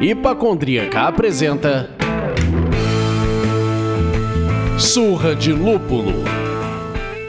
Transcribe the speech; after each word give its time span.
Hipacondríaca 0.00 1.02
apresenta 1.02 1.88
Surra 4.78 5.34
de 5.34 5.52
Lúpulo. 5.52 6.12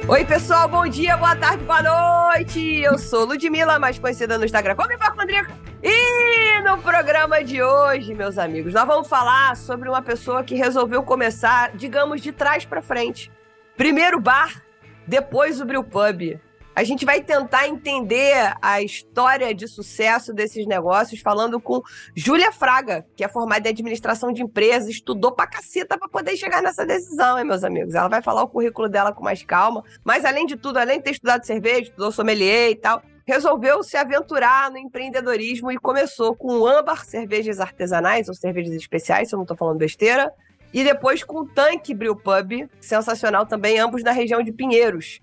Oi, 0.07 0.25
pessoal, 0.25 0.67
bom 0.67 0.87
dia, 0.87 1.15
boa 1.15 1.35
tarde, 1.35 1.63
boa 1.63 1.81
noite. 1.83 2.79
Eu 2.79 2.97
sou 2.97 3.25
Ludmilla, 3.25 3.77
mais 3.77 3.99
conhecida 3.99 4.37
no 4.37 4.45
Instagram 4.45 4.75
como 4.75 4.91
Hipacondríaca. 4.91 5.53
E 5.83 6.61
no 6.61 6.79
programa 6.79 7.43
de 7.43 7.61
hoje, 7.61 8.15
meus 8.15 8.37
amigos, 8.37 8.73
nós 8.73 8.87
vamos 8.87 9.07
falar 9.07 9.55
sobre 9.55 9.87
uma 9.87 10.01
pessoa 10.01 10.43
que 10.43 10.55
resolveu 10.55 11.03
começar, 11.03 11.71
digamos, 11.75 12.21
de 12.21 12.31
trás 12.31 12.65
para 12.65 12.81
frente. 12.81 13.31
Primeiro 13.75 14.19
bar, 14.19 14.63
depois 15.07 15.59
o 15.59 15.65
brewpub. 15.65 16.39
A 16.75 16.83
gente 16.83 17.05
vai 17.05 17.21
tentar 17.21 17.67
entender 17.67 18.53
a 18.61 18.81
história 18.83 19.53
de 19.53 19.67
sucesso 19.67 20.31
desses 20.31 20.67
negócios 20.67 21.21
falando 21.21 21.59
com 21.59 21.81
Júlia 22.15 22.51
Fraga, 22.51 23.03
que 23.15 23.23
é 23.23 23.27
formada 23.27 23.67
em 23.67 23.71
administração 23.71 24.31
de 24.31 24.43
empresas, 24.43 24.89
estudou 24.89 25.31
pra 25.31 25.47
caceta 25.47 25.97
pra 25.97 26.07
poder 26.07 26.37
chegar 26.37 26.61
nessa 26.61 26.85
decisão, 26.85 27.37
hein, 27.37 27.45
meus 27.45 27.63
amigos? 27.63 27.95
Ela 27.95 28.07
vai 28.07 28.21
falar 28.21 28.43
o 28.43 28.47
currículo 28.47 28.87
dela 28.87 29.11
com 29.11 29.23
mais 29.23 29.43
calma, 29.43 29.83
mas 30.03 30.23
além 30.23 30.45
de 30.45 30.55
tudo, 30.55 30.77
além 30.77 30.97
de 30.97 31.05
ter 31.05 31.11
estudado 31.11 31.43
cerveja, 31.43 31.81
estudou 31.81 32.11
sommelier 32.11 32.69
e 32.69 32.75
tal, 32.75 33.01
resolveu 33.25 33.81
se 33.81 33.97
aventurar 33.97 34.69
no 34.69 34.77
empreendedorismo 34.77 35.71
e 35.71 35.77
começou 35.77 36.35
com 36.35 36.65
âmbar, 36.65 37.05
cervejas 37.05 37.59
artesanais 37.59 38.27
ou 38.27 38.35
cervejas 38.35 38.73
especiais, 38.73 39.29
se 39.29 39.35
eu 39.35 39.39
não 39.39 39.45
tô 39.45 39.55
falando 39.55 39.77
besteira, 39.77 40.31
e 40.73 40.83
depois 40.83 41.23
com 41.23 41.41
o 41.41 41.45
Tanque 41.45 41.93
Brew 41.93 42.15
Pub, 42.15 42.67
sensacional 42.81 43.45
também, 43.45 43.79
ambos 43.79 44.03
na 44.03 44.11
região 44.11 44.41
de 44.41 44.51
Pinheiros. 44.51 45.21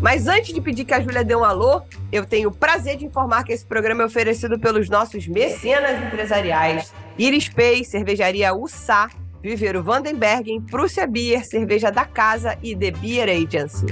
Mas 0.00 0.26
antes 0.26 0.52
de 0.52 0.60
pedir 0.60 0.84
que 0.84 0.92
a 0.92 1.00
Júlia 1.00 1.22
dê 1.22 1.36
um 1.36 1.44
alô, 1.44 1.80
eu 2.10 2.26
tenho 2.26 2.48
o 2.48 2.52
prazer 2.52 2.96
de 2.96 3.06
informar 3.06 3.44
que 3.44 3.52
esse 3.52 3.64
programa 3.64 4.02
é 4.02 4.06
oferecido 4.06 4.58
pelos 4.58 4.88
nossos 4.88 5.28
mecenas 5.28 6.02
empresariais. 6.04 6.92
Iris 7.16 7.48
Pay, 7.48 7.84
Cervejaria 7.84 8.52
Ussá, 8.52 9.08
Viveiro 9.40 9.82
Vandenbergen, 9.82 10.60
Prússia 10.60 11.06
Beer, 11.06 11.46
Cerveja 11.46 11.90
da 11.90 12.04
Casa 12.04 12.58
e 12.62 12.74
The 12.74 12.90
Beer 12.90 13.28
Agency. 13.28 13.86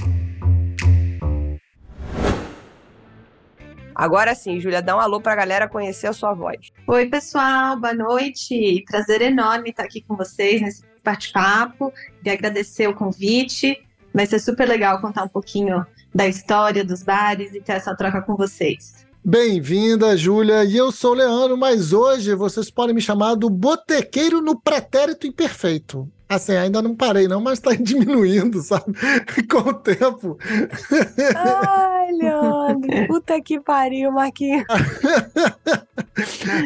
Agora 4.00 4.34
sim, 4.34 4.58
Júlia, 4.58 4.80
dá 4.80 4.96
um 4.96 4.98
alô 4.98 5.20
pra 5.20 5.34
galera 5.34 5.68
conhecer 5.68 6.06
a 6.06 6.14
sua 6.14 6.32
voz. 6.32 6.70
Oi, 6.86 7.04
pessoal, 7.04 7.78
boa 7.78 7.92
noite. 7.92 8.82
Prazer 8.88 9.20
enorme 9.20 9.68
estar 9.68 9.82
aqui 9.82 10.00
com 10.00 10.16
vocês 10.16 10.62
nesse 10.62 10.82
bate-papo 11.04 11.92
e 12.24 12.30
agradecer 12.30 12.88
o 12.88 12.94
convite. 12.94 13.78
Vai 14.14 14.24
ser 14.24 14.38
super 14.38 14.66
legal 14.66 15.02
contar 15.02 15.24
um 15.24 15.28
pouquinho 15.28 15.84
da 16.14 16.26
história 16.26 16.82
dos 16.82 17.02
bares 17.02 17.54
e 17.54 17.60
ter 17.60 17.72
essa 17.72 17.94
troca 17.94 18.22
com 18.22 18.36
vocês. 18.36 19.06
Bem-vinda, 19.22 20.16
Júlia. 20.16 20.64
E 20.64 20.76
eu 20.76 20.90
sou 20.90 21.12
o 21.12 21.14
Leandro, 21.14 21.56
mas 21.56 21.92
hoje 21.92 22.34
vocês 22.34 22.70
podem 22.70 22.94
me 22.94 23.02
chamar 23.02 23.34
do 23.34 23.50
botequeiro 23.50 24.40
no 24.40 24.58
pretérito 24.58 25.26
imperfeito. 25.26 26.08
Assim, 26.26 26.52
ainda 26.52 26.80
não 26.80 26.94
parei, 26.94 27.28
não, 27.28 27.40
mas 27.40 27.58
tá 27.58 27.74
diminuindo, 27.76 28.62
sabe? 28.62 28.94
Com 29.50 29.58
o 29.58 29.74
tempo. 29.74 30.38
Ai, 31.36 32.12
Leandro, 32.12 32.88
puta 33.08 33.40
que 33.42 33.60
pariu, 33.60 34.10
Marquinhos. 34.10 34.64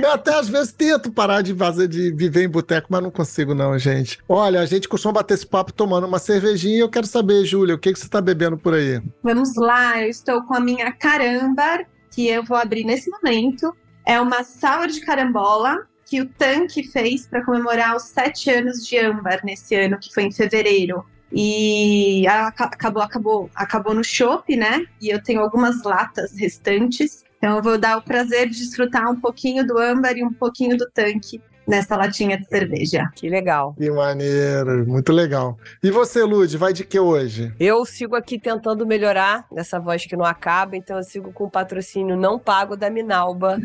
Eu 0.01 0.13
até 0.13 0.35
às 0.35 0.49
vezes 0.49 0.73
tento 0.73 1.11
parar 1.11 1.43
de 1.43 1.55
fazer 1.55 1.89
de 1.89 2.13
viver 2.13 2.45
em 2.45 2.49
boteco, 2.49 2.89
mas 2.91 3.03
não 3.03 3.11
consigo, 3.11 3.55
não, 3.55 3.77
gente. 3.79 4.19
Olha, 4.29 4.61
a 4.61 4.67
gente 4.67 4.89
costuma 4.89 5.15
bater 5.15 5.35
esse 5.35 5.47
papo 5.47 5.73
tomando 5.73 6.07
uma 6.07 6.19
cervejinha 6.19 6.77
e 6.77 6.81
eu 6.81 6.89
quero 6.89 7.07
saber, 7.07 7.45
Júlia, 7.45 7.75
o 7.75 7.79
que, 7.79 7.93
que 7.93 7.99
você 7.99 8.09
tá 8.09 8.21
bebendo 8.21 8.57
por 8.57 8.75
aí? 8.75 9.03
Vamos 9.23 9.57
lá, 9.57 10.01
eu 10.01 10.09
estou 10.09 10.43
com 10.43 10.55
a 10.55 10.61
minha 10.61 10.93
caramba, 10.93 11.85
que 12.15 12.29
eu 12.29 12.45
vou 12.45 12.57
abrir 12.57 12.85
nesse 12.85 13.11
momento. 13.11 13.75
É 14.07 14.21
uma 14.21 14.45
sour 14.45 14.87
de 14.87 15.01
carambola 15.01 15.87
que 16.07 16.21
o 16.21 16.27
Tanque 16.27 16.85
fez 16.85 17.27
para 17.27 17.45
comemorar 17.45 17.97
os 17.97 18.05
sete 18.05 18.51
anos 18.51 18.87
de 18.87 18.99
âmbar 18.99 19.41
nesse 19.45 19.75
ano, 19.75 19.99
que 19.99 20.13
foi 20.13 20.25
em 20.25 20.33
fevereiro. 20.33 21.05
E 21.33 22.25
acabou, 22.29 23.03
acabou, 23.03 23.51
acabou 23.55 23.95
no 23.95 24.05
chopp, 24.05 24.55
né? 24.55 24.85
E 25.01 25.09
eu 25.09 25.21
tenho 25.21 25.41
algumas 25.41 25.83
latas 25.83 26.37
restantes. 26.37 27.25
Então 27.39 27.57
eu 27.57 27.63
vou 27.63 27.77
dar 27.77 27.99
o 27.99 28.03
prazer 28.03 28.49
de 28.49 28.59
desfrutar 28.59 29.11
um 29.11 29.21
pouquinho 29.21 29.67
do 29.67 29.77
âmbar 29.79 30.17
e 30.17 30.25
um 30.25 30.33
pouquinho 30.33 30.77
do 30.77 30.89
tanque 30.91 31.43
nessa 31.67 31.97
latinha 31.97 32.39
de 32.39 32.47
cerveja. 32.47 33.09
Que 33.15 33.29
legal. 33.29 33.75
Que 33.75 33.91
maneiro, 33.91 34.87
muito 34.87 35.13
legal. 35.13 35.59
E 35.83 35.91
você, 35.91 36.23
Lud, 36.23 36.57
vai 36.57 36.73
de 36.73 36.85
que 36.85 36.99
hoje? 36.99 37.53
Eu 37.59 37.85
sigo 37.85 38.17
aqui 38.17 38.39
tentando 38.39 38.87
melhorar 38.87 39.47
nessa 39.51 39.79
voz 39.79 40.07
que 40.07 40.17
não 40.17 40.25
acaba, 40.25 40.77
então 40.77 40.97
eu 40.97 41.05
sigo 41.05 41.33
com 41.33 41.45
o 41.45 41.51
patrocínio 41.51 42.17
não 42.17 42.39
pago 42.39 42.77
da 42.77 42.91
Minalba. 42.91 43.59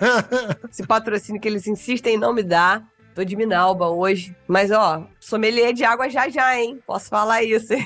Esse 0.70 0.86
patrocínio 0.86 1.40
que 1.40 1.48
eles 1.48 1.66
insistem 1.66 2.14
em 2.14 2.18
não 2.18 2.32
me 2.32 2.42
dar. 2.42 2.84
Tô 3.14 3.24
de 3.24 3.36
Minalba 3.36 3.88
hoje. 3.88 4.34
Mas, 4.46 4.70
ó, 4.70 5.04
sommelier 5.18 5.72
de 5.72 5.84
água 5.84 6.08
já 6.08 6.28
já, 6.28 6.56
hein? 6.56 6.80
Posso 6.86 7.08
falar 7.08 7.42
isso, 7.42 7.74
hein? 7.74 7.84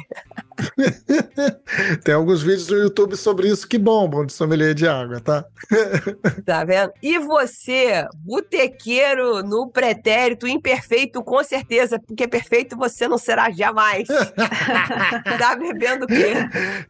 Tem 2.05 2.15
alguns 2.15 2.43
vídeos 2.43 2.69
no 2.69 2.77
YouTube 2.77 3.17
sobre 3.17 3.49
isso 3.49 3.67
que 3.67 3.79
bombam 3.79 4.25
de 4.25 4.33
sommelier 4.33 4.75
de 4.75 4.87
água, 4.87 5.21
tá? 5.21 5.45
tá 6.45 6.65
vendo? 6.65 6.93
E 7.03 7.19
você, 7.19 8.07
botequeiro 8.17 9.43
no 9.43 9.69
pretérito, 9.69 10.47
imperfeito, 10.47 11.23
com 11.23 11.43
certeza, 11.43 11.99
porque 11.99 12.29
perfeito 12.29 12.77
você 12.77 13.09
não 13.09 13.19
será 13.19 13.51
jamais. 13.51 14.07
tá 15.39 15.57
bebendo 15.57 16.05
o 16.05 16.09
quê? 16.09 16.35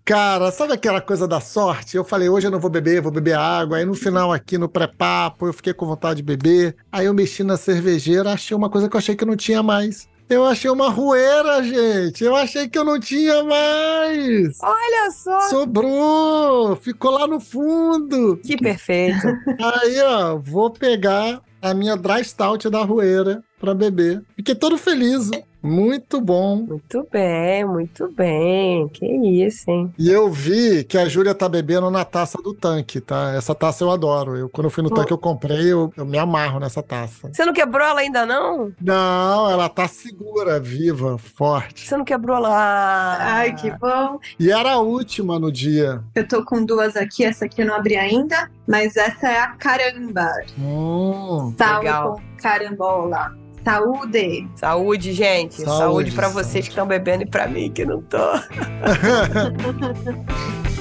Cara, 0.04 0.50
sabe 0.50 0.72
aquela 0.72 1.00
coisa 1.00 1.26
da 1.26 1.40
sorte? 1.40 1.96
Eu 1.96 2.04
falei, 2.04 2.28
hoje 2.28 2.46
eu 2.46 2.50
não 2.50 2.60
vou 2.60 2.70
beber, 2.70 3.00
vou 3.00 3.12
beber 3.12 3.36
água. 3.36 3.78
Aí 3.78 3.84
no 3.84 3.94
final 3.94 4.32
aqui 4.32 4.58
no 4.58 4.68
pré-papo 4.68 5.46
eu 5.46 5.52
fiquei 5.52 5.72
com 5.72 5.86
vontade 5.86 6.16
de 6.16 6.22
beber. 6.22 6.76
Aí 6.90 7.06
eu 7.06 7.14
mexi 7.14 7.42
na 7.42 7.56
cervejeira, 7.56 8.32
achei 8.32 8.56
uma 8.56 8.70
coisa 8.70 8.88
que 8.88 8.96
eu 8.96 8.98
achei 8.98 9.16
que 9.16 9.24
não 9.24 9.36
tinha 9.36 9.62
mais. 9.62 10.08
Eu 10.28 10.44
achei 10.46 10.70
uma 10.70 10.88
rueira, 10.88 11.62
gente. 11.62 12.24
Eu 12.24 12.34
achei 12.34 12.68
que 12.68 12.78
eu 12.78 12.84
não 12.84 12.98
tinha 12.98 13.44
mais. 13.44 14.58
Olha 14.62 15.10
só. 15.10 15.40
Sobrou. 15.50 16.76
Ficou 16.76 17.10
lá 17.10 17.26
no 17.26 17.38
fundo. 17.38 18.38
Que 18.38 18.56
perfeito. 18.56 19.26
Aí, 19.60 20.00
ó, 20.00 20.36
vou 20.38 20.70
pegar 20.70 21.42
a 21.60 21.74
minha 21.74 21.96
dry 21.96 22.24
stout 22.24 22.68
da 22.70 22.82
rueira 22.82 23.42
para 23.60 23.74
beber. 23.74 24.22
Fiquei 24.36 24.54
todo 24.54 24.76
feliz. 24.76 25.30
Muito 25.64 26.20
bom. 26.20 26.56
Muito 26.56 27.08
bem, 27.10 27.64
muito 27.64 28.12
bem. 28.12 28.86
Que 28.88 29.06
isso, 29.06 29.70
hein? 29.70 29.90
E 29.98 30.10
eu 30.10 30.30
vi 30.30 30.84
que 30.84 30.98
a 30.98 31.08
Júlia 31.08 31.34
tá 31.34 31.48
bebendo 31.48 31.90
na 31.90 32.04
taça 32.04 32.36
do 32.42 32.52
tanque, 32.52 33.00
tá? 33.00 33.32
Essa 33.34 33.54
taça 33.54 33.82
eu 33.82 33.90
adoro. 33.90 34.36
Eu, 34.36 34.50
quando 34.50 34.66
eu 34.66 34.70
fui 34.70 34.82
no 34.82 34.90
tanque, 34.90 35.10
eu 35.10 35.16
comprei, 35.16 35.72
eu, 35.72 35.90
eu, 35.96 36.04
me 36.04 36.18
amarro 36.18 36.60
nessa 36.60 36.82
taça. 36.82 37.30
Você 37.32 37.46
não 37.46 37.54
quebrou 37.54 37.86
ela 37.86 38.00
ainda, 38.00 38.26
não? 38.26 38.74
Não, 38.78 39.50
ela 39.50 39.70
tá 39.70 39.88
segura, 39.88 40.60
viva, 40.60 41.16
forte. 41.16 41.88
Você 41.88 41.96
não 41.96 42.04
quebrou 42.04 42.38
lá? 42.38 43.16
Ai, 43.18 43.54
que 43.54 43.70
bom. 43.70 44.20
E 44.38 44.50
era 44.50 44.72
a 44.72 44.80
última 44.80 45.38
no 45.38 45.50
dia. 45.50 46.04
Eu 46.14 46.28
tô 46.28 46.44
com 46.44 46.62
duas 46.62 46.94
aqui, 46.94 47.24
essa 47.24 47.46
aqui 47.46 47.62
eu 47.62 47.66
não 47.66 47.74
abri 47.74 47.96
ainda, 47.96 48.50
mas 48.68 48.98
essa 48.98 49.28
é 49.28 49.38
a 49.38 49.48
caramba. 49.52 50.30
Hum, 50.58 51.54
Sal 51.56 51.80
com 51.80 52.33
carambola. 52.44 53.34
Saúde! 53.64 54.46
Saúde, 54.54 55.14
gente! 55.14 55.62
Saúde, 55.62 55.78
saúde 55.78 56.12
para 56.12 56.28
vocês 56.28 56.66
que 56.66 56.72
estão 56.72 56.86
bebendo 56.86 57.22
e 57.22 57.26
para 57.26 57.48
mim 57.48 57.72
que 57.72 57.86
não 57.86 58.02
tô. 58.02 58.18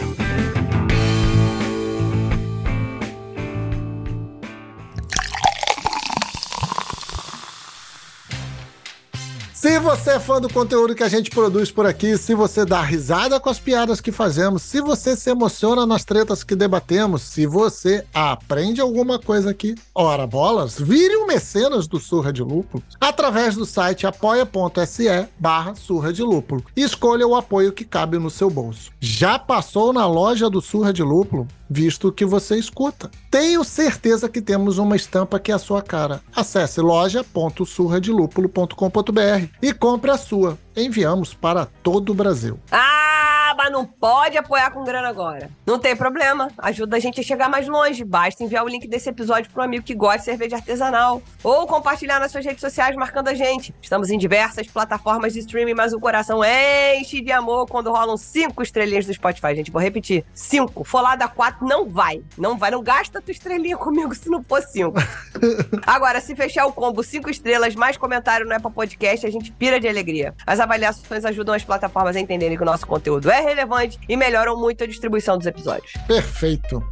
Se 9.63 9.79
você 9.79 10.09
é 10.09 10.19
fã 10.19 10.41
do 10.41 10.51
conteúdo 10.51 10.93
que 10.93 11.03
a 11.03 11.07
gente 11.07 11.31
produz 11.31 11.71
por 11.71 11.85
aqui, 11.85 12.17
se 12.17 12.35
você 12.35 12.65
dá 12.65 12.81
risada 12.81 13.39
com 13.39 13.49
as 13.49 13.59
piadas 13.59 14.01
que 14.01 14.11
fazemos, 14.11 14.61
se 14.61 14.81
você 14.81 15.15
se 15.15 15.29
emociona 15.29 15.85
nas 15.85 16.03
tretas 16.03 16.43
que 16.43 16.53
debatemos, 16.53 17.21
se 17.21 17.45
você 17.45 18.05
aprende 18.13 18.81
alguma 18.81 19.17
coisa 19.17 19.51
aqui, 19.51 19.73
ora 19.95 20.27
bolas, 20.27 20.77
vire 20.77 21.15
um 21.15 21.25
mecenas 21.25 21.87
do 21.87 21.97
Surra 21.97 22.33
de 22.33 22.43
Lúpulo 22.43 22.83
através 22.99 23.55
do 23.55 23.65
site 23.65 24.05
apoia.se 24.05 25.29
barra 25.39 25.75
Surra 25.75 26.11
de 26.11 26.23
Lúpulo 26.23 26.61
e 26.75 26.81
escolha 26.81 27.25
o 27.25 27.33
apoio 27.33 27.71
que 27.71 27.85
cabe 27.85 28.19
no 28.19 28.29
seu 28.29 28.49
bolso. 28.49 28.91
Já 28.99 29.39
passou 29.39 29.93
na 29.93 30.05
loja 30.05 30.49
do 30.49 30.59
Surra 30.59 30.91
de 30.91 31.03
Lúpulo? 31.03 31.47
Visto 31.69 32.11
que 32.11 32.25
você 32.25 32.57
escuta. 32.57 33.11
Tenho 33.29 33.63
certeza 33.63 34.27
que 34.29 34.41
temos 34.41 34.77
uma 34.77 34.95
estampa 34.95 35.39
que 35.39 35.51
é 35.51 35.55
a 35.55 35.59
sua 35.59 35.81
cara. 35.81 36.21
Acesse 36.35 36.81
loja.surradelupulo.com.br 36.81 39.47
e 39.61 39.73
compre 39.73 40.11
a 40.11 40.17
sua. 40.17 40.57
Enviamos 40.75 41.33
para 41.33 41.65
todo 41.65 42.11
o 42.11 42.15
Brasil. 42.15 42.59
Ah, 42.71 42.92
mas 43.63 43.71
não 43.71 43.85
pode 43.85 44.37
apoiar 44.37 44.71
com 44.71 44.83
grana 44.83 45.07
agora. 45.07 45.49
Não 45.65 45.79
tem 45.79 45.95
problema. 45.95 46.49
Ajuda 46.57 46.97
a 46.97 46.99
gente 46.99 47.21
a 47.21 47.23
chegar 47.23 47.47
mais 47.47 47.65
longe. 47.65 48.03
Basta 48.03 48.43
enviar 48.43 48.65
o 48.65 48.67
link 48.67 48.87
desse 48.89 49.09
episódio 49.09 49.49
pro 49.49 49.63
amigo 49.63 49.85
que 49.85 49.95
gosta 49.95 50.19
de 50.19 50.25
cerveja 50.25 50.57
artesanal. 50.57 51.21
Ou 51.41 51.65
compartilhar 51.65 52.19
nas 52.19 52.31
suas 52.31 52.43
redes 52.43 52.59
sociais 52.59 52.93
marcando 52.95 53.29
a 53.29 53.33
gente. 53.33 53.73
Estamos 53.81 54.09
em 54.09 54.17
diversas 54.17 54.67
plataformas 54.67 55.31
de 55.31 55.39
streaming, 55.39 55.75
mas 55.75 55.93
o 55.93 55.99
coração 55.99 56.41
enche 56.43 57.21
de 57.21 57.31
amor 57.31 57.67
quando 57.67 57.89
rolam 57.89 58.17
cinco 58.17 58.61
estrelinhas 58.61 59.05
do 59.05 59.13
Spotify, 59.13 59.55
gente. 59.55 59.71
Vou 59.71 59.81
repetir. 59.81 60.25
Cinco. 60.33 60.83
For 60.83 61.01
lá 61.01 61.15
da 61.15 61.29
quatro, 61.29 61.65
não 61.65 61.87
vai. 61.87 62.21
Não 62.37 62.57
vai. 62.57 62.69
Não 62.69 62.83
gasta 62.83 63.21
tua 63.21 63.31
estrelinha 63.31 63.77
comigo 63.77 64.13
se 64.13 64.29
não 64.29 64.43
for 64.43 64.61
cinco. 64.61 64.95
Agora, 65.87 66.19
se 66.19 66.35
fechar 66.35 66.65
o 66.65 66.73
combo 66.73 67.01
cinco 67.01 67.29
estrelas, 67.29 67.75
mais 67.75 67.95
comentário 67.95 68.45
no 68.45 68.53
Apple 68.53 68.71
Podcast, 68.71 69.25
a 69.25 69.31
gente 69.31 69.53
pira 69.53 69.79
de 69.79 69.87
alegria. 69.87 70.33
As 70.45 70.59
avaliações 70.59 71.23
ajudam 71.23 71.55
as 71.55 71.63
plataformas 71.63 72.17
a 72.17 72.19
entenderem 72.19 72.57
que 72.57 72.63
o 72.63 72.65
nosso 72.65 72.85
conteúdo 72.85 73.31
é 73.31 73.52
relevante 73.53 73.99
e 74.09 74.17
melhoram 74.17 74.57
muito 74.57 74.83
a 74.83 74.87
distribuição 74.87 75.37
dos 75.37 75.47
episódios. 75.47 75.93
Perfeito. 76.07 76.83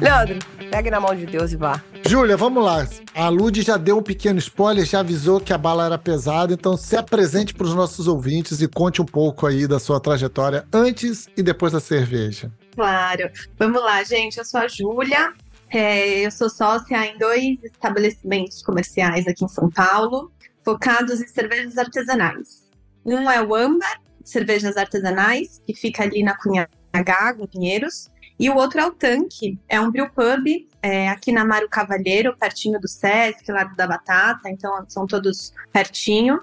Leandro, 0.00 0.38
pegue 0.70 0.90
na 0.90 1.00
mão 1.00 1.14
de 1.14 1.24
Deus 1.24 1.52
e 1.52 1.56
vá. 1.56 1.82
Júlia, 2.06 2.36
vamos 2.36 2.62
lá. 2.62 2.86
A 3.14 3.28
Lud 3.30 3.62
já 3.62 3.78
deu 3.78 3.98
um 3.98 4.02
pequeno 4.02 4.38
spoiler, 4.38 4.84
já 4.84 5.00
avisou 5.00 5.40
que 5.40 5.52
a 5.52 5.58
bala 5.58 5.86
era 5.86 5.96
pesada, 5.96 6.52
então 6.52 6.76
se 6.76 6.94
apresente 6.94 7.54
para 7.54 7.66
os 7.66 7.74
nossos 7.74 8.06
ouvintes 8.06 8.60
e 8.60 8.68
conte 8.68 9.00
um 9.00 9.06
pouco 9.06 9.46
aí 9.46 9.66
da 9.66 9.78
sua 9.78 9.98
trajetória 9.98 10.66
antes 10.70 11.26
e 11.34 11.42
depois 11.42 11.72
da 11.72 11.80
cerveja. 11.80 12.52
Claro. 12.74 13.30
Vamos 13.58 13.82
lá, 13.82 14.04
gente. 14.04 14.36
Eu 14.36 14.44
sou 14.44 14.60
a 14.60 14.68
Júlia. 14.68 15.32
É, 15.76 16.24
eu 16.24 16.30
sou 16.30 16.48
sócia 16.48 17.04
em 17.04 17.18
dois 17.18 17.60
estabelecimentos 17.64 18.62
comerciais 18.62 19.26
aqui 19.26 19.44
em 19.44 19.48
São 19.48 19.68
Paulo, 19.68 20.30
focados 20.64 21.20
em 21.20 21.26
cervejas 21.26 21.76
artesanais. 21.76 22.70
Um 23.04 23.28
é 23.28 23.42
o 23.42 23.52
Âmbar, 23.52 24.00
cervejas 24.24 24.76
artesanais, 24.76 25.60
que 25.66 25.74
fica 25.74 26.04
ali 26.04 26.22
na 26.22 26.38
Cunha 26.38 26.68
em 26.94 27.46
Pinheiros. 27.48 28.08
E 28.38 28.48
o 28.48 28.54
outro 28.54 28.78
é 28.80 28.86
o 28.86 28.92
Tanque, 28.92 29.58
é 29.68 29.80
um 29.80 29.90
brew 29.90 30.08
pub 30.10 30.46
é, 30.80 31.08
aqui 31.08 31.32
na 31.32 31.44
Mário 31.44 31.68
Cavalheiro, 31.68 32.36
pertinho 32.36 32.80
do 32.80 32.86
Sesc, 32.86 33.50
Largo 33.50 33.74
da 33.74 33.88
Batata, 33.88 34.48
então 34.48 34.84
são 34.88 35.08
todos 35.08 35.52
pertinho. 35.72 36.40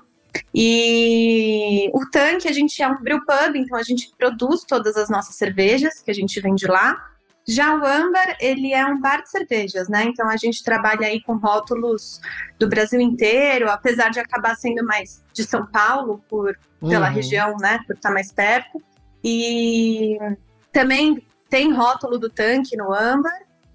E 0.53 1.89
o 1.93 2.05
Tanque, 2.09 2.49
a 2.49 2.53
gente 2.53 2.83
é 2.83 2.87
um 2.89 3.01
brew 3.01 3.19
pub, 3.25 3.55
então 3.55 3.77
a 3.77 3.83
gente 3.83 4.11
produz 4.17 4.65
todas 4.65 4.97
as 4.97 5.09
nossas 5.09 5.35
cervejas 5.35 6.01
que 6.01 6.11
a 6.11 6.13
gente 6.13 6.37
vende 6.41 6.67
lá. 6.67 7.11
Já 7.47 7.75
o 7.75 7.83
Amber, 7.85 8.38
ele 8.39 8.71
é 8.73 8.85
um 8.85 8.99
bar 8.99 9.21
de 9.23 9.29
cervejas, 9.29 9.89
né? 9.89 10.03
Então 10.05 10.29
a 10.29 10.38
gente 10.38 10.63
trabalha 10.63 11.07
aí 11.07 11.21
com 11.21 11.35
rótulos 11.38 12.21
do 12.59 12.67
Brasil 12.67 13.01
inteiro, 13.01 13.69
apesar 13.69 14.09
de 14.09 14.19
acabar 14.19 14.55
sendo 14.55 14.85
mais 14.85 15.23
de 15.33 15.43
São 15.43 15.65
Paulo, 15.65 16.23
por, 16.29 16.57
pela 16.79 17.07
Uhum. 17.07 17.13
região, 17.13 17.57
né? 17.59 17.79
Por 17.88 17.95
estar 17.95 18.11
mais 18.11 18.31
perto. 18.31 18.81
E 19.23 20.17
também 20.71 21.25
tem 21.49 21.73
rótulo 21.73 22.17
do 22.17 22.29
tanque 22.29 22.77
no 22.77 22.93
Amber. 22.93 23.31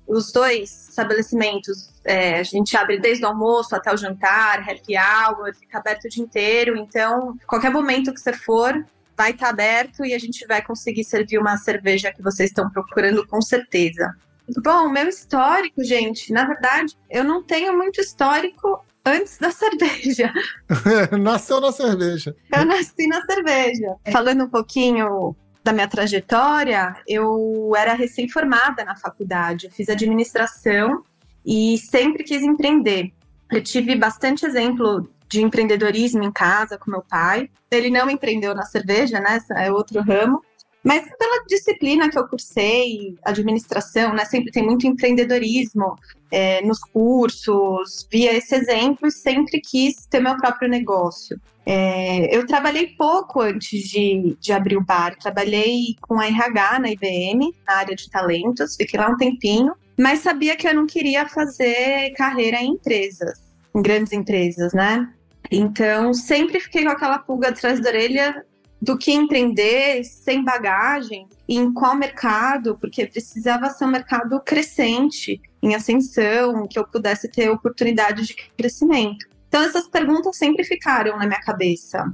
Os 0.06 0.30
dois 0.30 0.88
estabelecimentos, 0.90 2.00
é, 2.04 2.38
a 2.38 2.42
gente 2.44 2.76
abre 2.76 2.98
desde 3.00 3.24
o 3.24 3.26
almoço 3.28 3.74
até 3.74 3.92
o 3.92 3.96
jantar, 3.96 4.60
happy 4.60 4.94
hour, 4.96 5.52
fica 5.52 5.78
aberto 5.78 6.04
o 6.04 6.08
dia 6.08 6.22
inteiro. 6.22 6.76
Então, 6.76 7.36
qualquer 7.46 7.70
momento 7.72 8.14
que 8.14 8.20
você 8.20 8.32
for, 8.32 8.72
vai 9.16 9.30
estar 9.30 9.48
aberto 9.48 10.04
e 10.04 10.12
a 10.14 10.18
gente 10.18 10.46
vai 10.46 10.62
conseguir 10.62 11.04
servir 11.04 11.38
uma 11.38 11.56
cerveja 11.56 12.12
que 12.12 12.22
vocês 12.22 12.50
estão 12.50 12.70
procurando 12.70 13.26
com 13.26 13.40
certeza. 13.40 14.14
Bom, 14.62 14.88
meu 14.88 15.08
histórico, 15.08 15.82
gente, 15.82 16.32
na 16.32 16.46
verdade, 16.46 16.96
eu 17.10 17.24
não 17.24 17.42
tenho 17.42 17.76
muito 17.76 18.00
histórico 18.00 18.84
antes 19.04 19.38
da 19.38 19.50
cerveja. 19.50 20.32
Nasceu 21.18 21.60
na 21.60 21.72
cerveja. 21.72 22.34
Eu 22.52 22.64
nasci 22.64 23.06
na 23.06 23.24
cerveja. 23.24 23.96
Falando 24.12 24.44
um 24.44 24.48
pouquinho 24.48 25.34
da 25.64 25.72
minha 25.72 25.88
trajetória, 25.88 26.94
eu 27.08 27.72
era 27.76 27.94
recém-formada 27.94 28.84
na 28.84 28.96
faculdade, 28.96 29.66
eu 29.66 29.72
fiz 29.72 29.88
administração 29.88 31.02
e 31.44 31.78
sempre 31.78 32.22
quis 32.22 32.42
empreender. 32.42 33.12
Eu 33.50 33.62
tive 33.62 33.96
bastante 33.96 34.46
exemplo 34.46 35.08
de 35.28 35.42
empreendedorismo 35.42 36.22
em 36.22 36.32
casa 36.32 36.78
com 36.78 36.90
meu 36.90 37.02
pai. 37.02 37.50
Ele 37.70 37.90
não 37.90 38.08
empreendeu 38.08 38.54
na 38.54 38.64
cerveja, 38.64 39.20
né? 39.20 39.38
É 39.56 39.70
outro 39.72 40.00
ramo. 40.02 40.42
Mas 40.86 41.02
pela 41.18 41.44
disciplina 41.48 42.08
que 42.08 42.16
eu 42.16 42.28
cursei, 42.28 43.16
administração, 43.24 44.14
né? 44.14 44.24
Sempre 44.24 44.52
tem 44.52 44.64
muito 44.64 44.86
empreendedorismo 44.86 45.96
é, 46.30 46.64
nos 46.64 46.78
cursos, 46.78 48.06
via 48.08 48.32
esse 48.32 48.54
exemplo 48.54 49.08
e 49.08 49.10
sempre 49.10 49.60
quis 49.60 50.06
ter 50.06 50.20
meu 50.20 50.36
próprio 50.36 50.68
negócio. 50.68 51.40
É, 51.66 52.32
eu 52.32 52.46
trabalhei 52.46 52.94
pouco 52.96 53.40
antes 53.40 53.88
de, 53.88 54.36
de 54.40 54.52
abrir 54.52 54.76
o 54.76 54.84
bar. 54.84 55.16
Trabalhei 55.18 55.96
com 56.00 56.20
a 56.20 56.26
RH 56.28 56.78
na 56.78 56.90
IBM, 56.92 57.52
na 57.66 57.74
área 57.78 57.96
de 57.96 58.08
talentos, 58.08 58.76
fiquei 58.76 59.00
lá 59.00 59.08
um 59.08 59.16
tempinho, 59.16 59.74
mas 59.98 60.20
sabia 60.20 60.56
que 60.56 60.68
eu 60.68 60.74
não 60.74 60.86
queria 60.86 61.28
fazer 61.28 62.12
carreira 62.12 62.58
em 62.58 62.74
empresas, 62.74 63.40
em 63.74 63.82
grandes 63.82 64.12
empresas, 64.12 64.72
né? 64.72 65.12
Então, 65.50 66.12
sempre 66.12 66.60
fiquei 66.60 66.84
com 66.84 66.90
aquela 66.90 67.18
pulga 67.18 67.48
atrás 67.48 67.80
da 67.80 67.88
orelha 67.88 68.44
do 68.80 68.98
que 68.98 69.12
empreender 69.12 70.04
sem 70.04 70.44
bagagem 70.44 71.28
em 71.48 71.72
qual 71.72 71.96
mercado, 71.96 72.76
porque 72.78 73.06
precisava 73.06 73.70
ser 73.70 73.84
um 73.84 73.90
mercado 73.90 74.40
crescente, 74.40 75.40
em 75.62 75.74
ascensão, 75.74 76.66
que 76.68 76.78
eu 76.78 76.86
pudesse 76.86 77.28
ter 77.28 77.48
oportunidade 77.50 78.26
de 78.26 78.34
crescimento. 78.56 79.26
Então, 79.48 79.62
essas 79.62 79.88
perguntas 79.88 80.36
sempre 80.36 80.64
ficaram 80.64 81.16
na 81.16 81.26
minha 81.26 81.40
cabeça. 81.40 82.04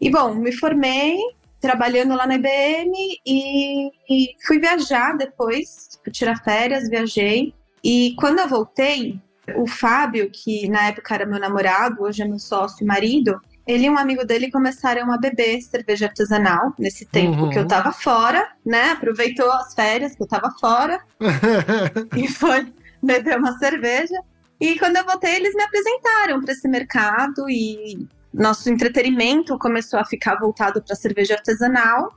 E, 0.00 0.10
bom, 0.10 0.34
me 0.34 0.52
formei 0.52 1.18
trabalhando 1.60 2.14
lá 2.14 2.26
na 2.26 2.34
IBM 2.34 2.92
e, 3.24 3.86
e 4.10 4.34
fui 4.46 4.58
viajar 4.58 5.16
depois, 5.16 5.88
tirar 6.10 6.42
férias, 6.42 6.88
viajei. 6.88 7.54
E 7.84 8.14
quando 8.18 8.40
eu 8.40 8.48
voltei, 8.48 9.20
o 9.56 9.66
Fábio, 9.66 10.30
que 10.30 10.68
na 10.68 10.88
época 10.88 11.14
era 11.14 11.26
meu 11.26 11.38
namorado, 11.40 12.02
hoje 12.02 12.22
é 12.22 12.26
meu 12.26 12.38
sócio 12.38 12.84
e 12.84 12.86
marido, 12.86 13.40
ele 13.66 13.86
e 13.86 13.90
um 13.90 13.98
amigo 13.98 14.24
dele 14.24 14.50
começaram 14.50 15.12
a 15.12 15.18
beber 15.18 15.60
cerveja 15.62 16.06
artesanal 16.06 16.72
nesse 16.78 17.04
tempo 17.06 17.42
Uhum. 17.42 17.50
que 17.50 17.58
eu 17.58 17.66
tava 17.66 17.92
fora, 17.92 18.48
né? 18.66 18.90
Aproveitou 18.92 19.50
as 19.52 19.72
férias 19.74 20.14
que 20.16 20.22
eu 20.22 20.26
tava 20.26 20.50
fora 20.60 21.00
e 22.16 22.26
foi 22.28 22.72
beber 23.02 23.38
uma 23.38 23.56
cerveja. 23.58 24.16
E 24.60 24.78
quando 24.78 24.96
eu 24.96 25.04
voltei, 25.04 25.36
eles 25.36 25.54
me 25.54 25.62
apresentaram 25.62 26.40
para 26.40 26.52
esse 26.52 26.68
mercado 26.68 27.48
e 27.48 28.06
nosso 28.32 28.70
entretenimento 28.70 29.58
começou 29.58 29.98
a 29.98 30.04
ficar 30.04 30.36
voltado 30.36 30.82
para 30.82 30.94
cerveja 30.96 31.34
artesanal, 31.34 32.12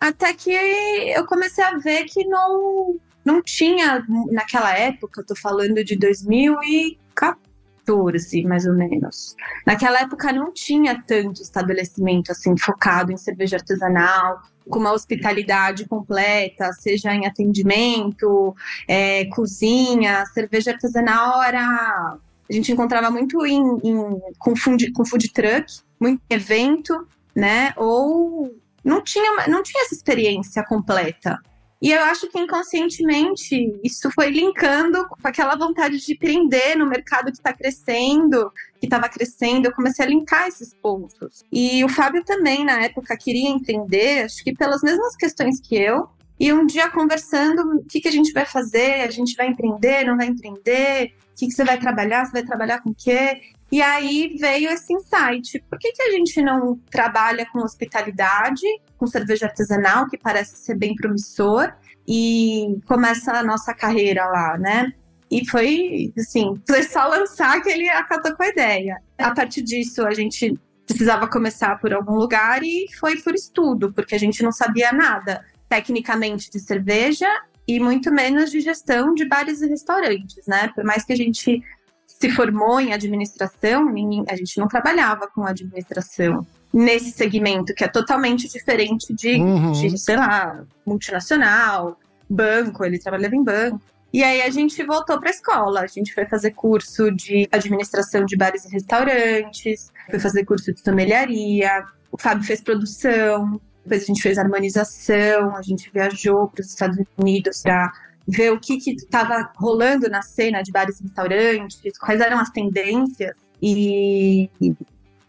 até 0.00 0.32
que 0.32 0.50
eu 0.52 1.26
comecei 1.26 1.64
a 1.64 1.76
ver 1.78 2.04
que 2.04 2.24
não 2.26 2.96
não 3.26 3.42
tinha 3.42 4.02
naquela 4.30 4.72
época, 4.78 5.20
eu 5.20 5.26
tô 5.26 5.36
falando 5.36 5.84
de 5.84 5.96
2014, 5.96 8.42
mais 8.44 8.66
ou 8.66 8.74
menos. 8.74 9.34
Naquela 9.66 10.00
época 10.00 10.32
não 10.32 10.52
tinha 10.52 11.02
tanto 11.06 11.42
estabelecimento 11.42 12.30
assim 12.32 12.56
focado 12.56 13.12
em 13.12 13.16
cerveja 13.16 13.56
artesanal, 13.56 14.40
com 14.68 14.78
uma 14.78 14.92
hospitalidade 14.92 15.86
completa, 15.86 16.72
seja 16.72 17.14
em 17.14 17.26
atendimento, 17.26 18.54
é, 18.88 19.24
cozinha, 19.26 20.24
cerveja 20.26 20.72
artesanal 20.72 21.42
era. 21.42 22.16
A 22.48 22.52
gente 22.52 22.70
encontrava 22.72 23.10
muito 23.10 23.44
em, 23.44 23.60
em- 23.82 24.20
com, 24.38 24.54
food, 24.54 24.92
com 24.92 25.04
food 25.04 25.32
truck, 25.32 25.80
muito 26.00 26.22
evento, 26.30 27.06
né? 27.34 27.72
Ou 27.76 28.54
não 28.84 29.02
tinha, 29.02 29.48
não 29.48 29.62
tinha 29.64 29.82
essa 29.84 29.94
experiência 29.94 30.64
completa. 30.64 31.40
E 31.80 31.92
eu 31.92 32.02
acho 32.04 32.28
que 32.28 32.38
inconscientemente 32.38 33.78
isso 33.84 34.10
foi 34.10 34.30
linkando 34.30 35.06
com 35.08 35.28
aquela 35.28 35.54
vontade 35.56 35.98
de 35.98 36.14
empreender 36.14 36.74
no 36.76 36.86
mercado 36.86 37.30
que 37.30 37.36
está 37.36 37.52
crescendo, 37.52 38.50
que 38.80 38.86
estava 38.86 39.08
crescendo. 39.08 39.66
Eu 39.66 39.72
comecei 39.72 40.04
a 40.04 40.08
linkar 40.08 40.48
esses 40.48 40.74
pontos. 40.74 41.44
E 41.52 41.84
o 41.84 41.88
Fábio 41.88 42.24
também, 42.24 42.64
na 42.64 42.82
época, 42.84 43.16
queria 43.16 43.50
empreender, 43.50 44.24
acho 44.24 44.42
que 44.42 44.54
pelas 44.54 44.82
mesmas 44.82 45.16
questões 45.16 45.60
que 45.60 45.76
eu. 45.76 46.08
E 46.38 46.52
um 46.52 46.66
dia 46.66 46.90
conversando, 46.90 47.78
o 47.78 47.84
que, 47.84 48.00
que 48.00 48.08
a 48.08 48.12
gente 48.12 48.32
vai 48.32 48.44
fazer? 48.44 49.02
A 49.02 49.10
gente 49.10 49.34
vai 49.36 49.48
empreender, 49.48 50.04
não 50.04 50.16
vai 50.16 50.26
empreender? 50.26 51.14
O 51.32 51.38
que, 51.38 51.46
que 51.46 51.52
você 51.52 51.64
vai 51.64 51.78
trabalhar? 51.78 52.24
Você 52.24 52.32
vai 52.32 52.42
trabalhar 52.42 52.82
com 52.82 52.90
o 52.90 52.94
quê? 52.94 53.40
E 53.70 53.82
aí 53.82 54.36
veio 54.38 54.70
esse 54.70 54.92
insight. 54.92 55.62
Por 55.68 55.78
que, 55.78 55.92
que 55.92 56.02
a 56.02 56.10
gente 56.12 56.40
não 56.40 56.78
trabalha 56.90 57.44
com 57.52 57.58
hospitalidade, 57.58 58.64
com 58.96 59.06
cerveja 59.06 59.46
artesanal, 59.46 60.08
que 60.08 60.16
parece 60.16 60.56
ser 60.56 60.76
bem 60.76 60.94
promissor, 60.94 61.72
e 62.06 62.78
começa 62.86 63.32
a 63.32 63.42
nossa 63.42 63.74
carreira 63.74 64.24
lá, 64.26 64.56
né? 64.56 64.92
E 65.30 65.44
foi, 65.48 66.12
assim, 66.16 66.54
foi 66.66 66.84
só 66.84 67.08
lançar 67.08 67.60
que 67.60 67.68
ele 67.68 67.88
acatou 67.88 68.36
com 68.36 68.42
a 68.44 68.48
ideia. 68.48 68.96
A 69.18 69.34
partir 69.34 69.62
disso, 69.62 70.06
a 70.06 70.14
gente 70.14 70.56
precisava 70.86 71.26
começar 71.26 71.80
por 71.80 71.92
algum 71.92 72.14
lugar 72.14 72.62
e 72.62 72.86
foi 73.00 73.16
por 73.20 73.34
estudo, 73.34 73.92
porque 73.92 74.14
a 74.14 74.18
gente 74.18 74.42
não 74.44 74.52
sabia 74.52 74.92
nada 74.92 75.44
tecnicamente 75.68 76.48
de 76.48 76.60
cerveja 76.60 77.28
e 77.66 77.80
muito 77.80 78.12
menos 78.12 78.52
de 78.52 78.60
gestão 78.60 79.12
de 79.12 79.26
bares 79.26 79.60
e 79.60 79.66
restaurantes, 79.66 80.46
né? 80.46 80.70
Por 80.72 80.84
mais 80.84 81.04
que 81.04 81.12
a 81.12 81.16
gente 81.16 81.60
se 82.06 82.30
formou 82.30 82.80
em 82.80 82.92
administração, 82.92 83.88
a 84.28 84.36
gente 84.36 84.58
não 84.58 84.68
trabalhava 84.68 85.28
com 85.28 85.44
administração 85.44 86.46
nesse 86.72 87.10
segmento 87.12 87.74
que 87.74 87.84
é 87.84 87.88
totalmente 87.88 88.48
diferente 88.48 89.14
de, 89.14 89.36
uhum. 89.36 89.72
de 89.72 89.96
sei 89.98 90.16
lá, 90.16 90.64
multinacional, 90.84 91.98
banco, 92.28 92.84
ele 92.84 92.98
trabalhava 92.98 93.34
em 93.34 93.42
banco. 93.42 93.80
E 94.12 94.22
aí 94.22 94.40
a 94.42 94.50
gente 94.50 94.82
voltou 94.82 95.18
para 95.18 95.28
a 95.28 95.32
escola. 95.32 95.80
A 95.80 95.86
gente 95.86 96.14
foi 96.14 96.24
fazer 96.24 96.52
curso 96.52 97.10
de 97.10 97.48
administração 97.52 98.24
de 98.24 98.36
bares 98.36 98.64
e 98.64 98.68
restaurantes, 98.68 99.92
foi 100.10 100.18
fazer 100.18 100.44
curso 100.44 100.72
de 100.72 100.80
sommeliaria. 100.80 101.84
O 102.10 102.18
Fábio 102.18 102.44
fez 102.44 102.60
produção, 102.60 103.60
depois 103.84 104.02
a 104.02 104.06
gente 104.06 104.22
fez 104.22 104.38
harmonização, 104.38 105.56
a 105.56 105.62
gente 105.62 105.90
viajou 105.92 106.48
para 106.48 106.60
os 106.60 106.68
Estados 106.68 106.98
Unidos 107.18 107.62
para 107.62 107.92
ver 108.26 108.52
o 108.52 108.60
que 108.60 108.78
estava 108.90 109.50
rolando 109.56 110.08
na 110.08 110.22
cena 110.22 110.62
de 110.62 110.72
bares 110.72 111.00
e 111.00 111.04
restaurantes, 111.04 111.98
quais 111.98 112.20
eram 112.20 112.38
as 112.38 112.50
tendências. 112.50 113.36
E 113.62 114.50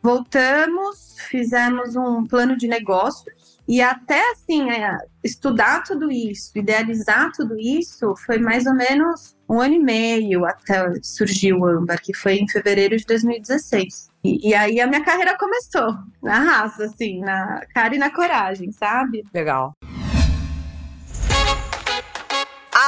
voltamos, 0.01 1.15
fizemos 1.29 1.95
um 1.95 2.25
plano 2.25 2.57
de 2.57 2.67
negócios 2.67 3.57
e 3.67 3.81
até 3.81 4.31
assim 4.31 4.71
é, 4.71 4.97
estudar 5.21 5.83
tudo 5.83 6.09
isso, 6.09 6.51
idealizar 6.55 7.31
tudo 7.33 7.59
isso, 7.59 8.15
foi 8.25 8.37
mais 8.37 8.65
ou 8.65 8.73
menos 8.73 9.35
um 9.49 9.59
ano 9.59 9.73
e 9.73 9.79
meio 9.79 10.45
até 10.45 10.93
surgir 11.03 11.51
o 11.51 11.65
Âmbar, 11.65 12.01
que 12.01 12.13
foi 12.13 12.35
em 12.35 12.47
fevereiro 12.47 12.95
de 12.95 13.05
2016. 13.05 14.09
E, 14.23 14.49
e, 14.49 14.55
aí 14.55 14.79
a 14.79 14.87
minha 14.87 15.03
carreira 15.03 15.37
começou, 15.37 15.95
na 16.23 16.39
raça, 16.39 16.85
assim, 16.85 17.19
na 17.19 17.61
cara 17.73 17.95
e 17.95 17.99
na 17.99 18.09
coragem, 18.09 18.71
sabe? 18.71 19.23
Legal. 19.33 19.73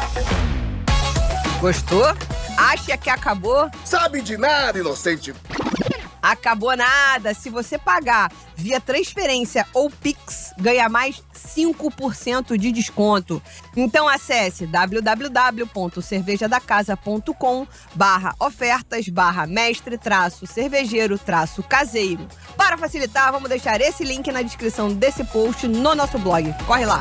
Gostou? 1.60 2.04
Acha 2.56 2.96
que 2.98 3.08
acabou? 3.08 3.70
Sabe 3.84 4.20
de 4.20 4.36
nada, 4.36 4.78
inocente! 4.78 5.32
Acabou 6.22 6.74
nada! 6.76 7.34
Se 7.34 7.50
você 7.50 7.76
pagar 7.76 8.30
via 8.54 8.80
transferência 8.80 9.66
ou 9.74 9.90
Pix, 9.90 10.54
ganha 10.56 10.88
mais 10.88 11.20
5% 11.34 12.56
de 12.56 12.70
desconto. 12.70 13.42
Então 13.76 14.08
acesse 14.08 14.64
www.cervejadacasa.com 14.66 17.66
barra 17.94 18.32
ofertas 18.38 19.08
barra 19.08 19.44
mestre 19.46 19.98
traço 19.98 20.46
cervejeiro 20.46 21.18
traço 21.18 21.64
caseiro. 21.64 22.28
Para 22.56 22.78
facilitar, 22.78 23.32
vamos 23.32 23.48
deixar 23.48 23.80
esse 23.80 24.04
link 24.04 24.30
na 24.30 24.42
descrição 24.42 24.92
desse 24.92 25.24
post 25.24 25.66
no 25.66 25.96
nosso 25.96 26.18
blog. 26.18 26.54
Corre 26.66 26.86
lá! 26.86 27.00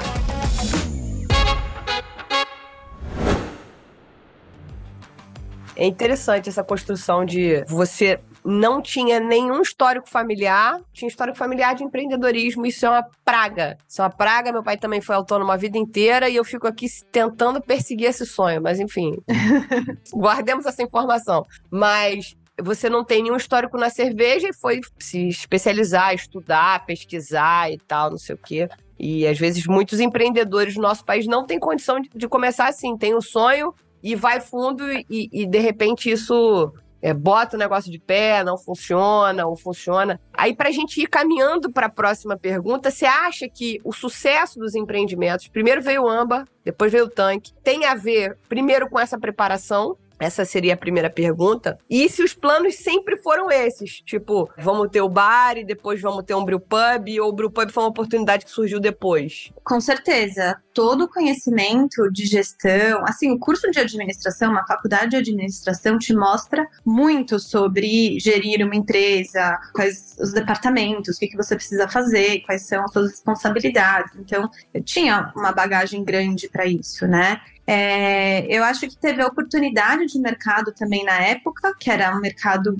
É 5.75 5.85
interessante 5.87 6.49
essa 6.49 6.63
construção 6.63 7.25
de 7.25 7.63
você 7.67 8.19
não 8.43 8.81
tinha 8.81 9.19
nenhum 9.19 9.61
histórico 9.61 10.09
familiar, 10.09 10.79
tinha 10.91 11.07
histórico 11.07 11.37
familiar 11.37 11.75
de 11.75 11.83
empreendedorismo, 11.83 12.65
isso 12.65 12.85
é 12.85 12.89
uma 12.89 13.05
praga. 13.23 13.77
Isso 13.87 14.01
é 14.01 14.05
uma 14.05 14.11
praga, 14.11 14.51
meu 14.51 14.63
pai 14.63 14.77
também 14.77 15.01
foi 15.01 15.15
autônomo 15.15 15.51
a 15.51 15.57
vida 15.57 15.77
inteira 15.77 16.29
e 16.29 16.35
eu 16.35 16.43
fico 16.43 16.67
aqui 16.67 16.87
tentando 17.11 17.61
perseguir 17.61 18.09
esse 18.09 18.25
sonho, 18.25 18.61
mas 18.61 18.79
enfim, 18.79 19.17
guardemos 20.13 20.65
essa 20.65 20.81
informação. 20.81 21.45
Mas 21.69 22.35
você 22.61 22.89
não 22.89 23.03
tem 23.03 23.23
nenhum 23.23 23.35
histórico 23.35 23.77
na 23.77 23.89
cerveja 23.89 24.49
e 24.49 24.53
foi 24.53 24.81
se 24.99 25.27
especializar, 25.27 26.13
estudar, 26.13 26.85
pesquisar 26.85 27.71
e 27.71 27.77
tal, 27.77 28.11
não 28.11 28.17
sei 28.17 28.35
o 28.35 28.37
quê. 28.37 28.67
E 28.99 29.25
às 29.25 29.39
vezes 29.39 29.65
muitos 29.65 29.99
empreendedores 29.99 30.75
do 30.75 30.81
nosso 30.81 31.03
país 31.03 31.25
não 31.25 31.45
têm 31.45 31.59
condição 31.59 31.99
de, 31.99 32.09
de 32.13 32.27
começar 32.27 32.67
assim, 32.67 32.95
tem 32.97 33.15
um 33.15 33.21
sonho 33.21 33.73
e 34.03 34.15
vai 34.15 34.39
fundo 34.39 34.83
e, 34.91 35.29
e 35.31 35.45
de 35.45 35.59
repente 35.59 36.09
isso 36.09 36.71
é, 37.01 37.13
bota 37.13 37.55
o 37.55 37.59
negócio 37.59 37.91
de 37.91 37.99
pé, 37.99 38.43
não 38.43 38.57
funciona 38.57 39.45
ou 39.45 39.55
funciona. 39.55 40.19
Aí, 40.33 40.55
para 40.55 40.69
a 40.69 40.71
gente 40.71 41.01
ir 41.01 41.07
caminhando 41.07 41.71
para 41.71 41.87
a 41.87 41.89
próxima 41.89 42.37
pergunta, 42.37 42.91
você 42.91 43.05
acha 43.05 43.49
que 43.49 43.79
o 43.83 43.91
sucesso 43.91 44.59
dos 44.59 44.75
empreendimentos, 44.75 45.47
primeiro 45.47 45.81
veio 45.81 46.03
o 46.03 46.09
AMBA, 46.09 46.45
depois 46.63 46.91
veio 46.91 47.05
o 47.05 47.09
tanque, 47.09 47.53
tem 47.63 47.85
a 47.85 47.95
ver, 47.95 48.37
primeiro, 48.47 48.89
com 48.89 48.99
essa 48.99 49.19
preparação 49.19 49.97
essa 50.21 50.45
seria 50.45 50.75
a 50.75 50.77
primeira 50.77 51.09
pergunta. 51.09 51.79
E 51.89 52.07
se 52.07 52.21
os 52.21 52.35
planos 52.35 52.75
sempre 52.75 53.17
foram 53.17 53.49
esses? 53.49 54.01
Tipo, 54.05 54.47
vamos 54.55 54.89
ter 54.91 55.01
o 55.01 55.09
bar 55.09 55.57
e 55.57 55.65
depois 55.65 55.99
vamos 55.99 56.23
ter 56.23 56.35
um 56.35 56.45
brewpub, 56.45 57.19
ou 57.19 57.29
o 57.29 57.33
brewpub 57.33 57.71
foi 57.71 57.83
uma 57.83 57.89
oportunidade 57.89 58.45
que 58.45 58.51
surgiu 58.51 58.79
depois? 58.79 59.51
Com 59.63 59.81
certeza. 59.81 60.61
Todo 60.75 61.05
o 61.05 61.09
conhecimento 61.09 62.07
de 62.11 62.25
gestão, 62.27 63.03
assim, 63.05 63.31
o 63.31 63.39
curso 63.39 63.69
de 63.71 63.79
administração, 63.79 64.51
uma 64.51 64.65
faculdade 64.65 65.09
de 65.09 65.17
administração 65.17 65.97
te 65.97 66.13
mostra 66.13 66.67
muito 66.85 67.39
sobre 67.39 68.19
gerir 68.19 68.63
uma 68.63 68.75
empresa, 68.75 69.59
quais 69.73 70.15
os 70.19 70.31
departamentos, 70.33 71.15
o 71.15 71.19
que, 71.19 71.29
que 71.29 71.35
você 71.35 71.55
precisa 71.55 71.87
fazer, 71.87 72.41
quais 72.41 72.67
são 72.67 72.83
as 72.83 72.93
suas 72.93 73.09
responsabilidades. 73.09 74.15
Então, 74.17 74.49
eu 74.71 74.83
tinha 74.83 75.33
uma 75.35 75.51
bagagem 75.51 76.03
grande 76.03 76.47
para 76.47 76.67
isso, 76.67 77.07
né? 77.07 77.41
É, 77.65 78.45
eu 78.53 78.63
acho 78.63 78.87
que 78.87 78.97
teve 78.97 79.21
a 79.21 79.27
oportunidade 79.27 80.07
de 80.07 80.19
mercado 80.19 80.73
também 80.73 81.03
na 81.03 81.21
época, 81.21 81.73
que 81.79 81.89
era 81.89 82.15
um 82.15 82.19
mercado 82.19 82.75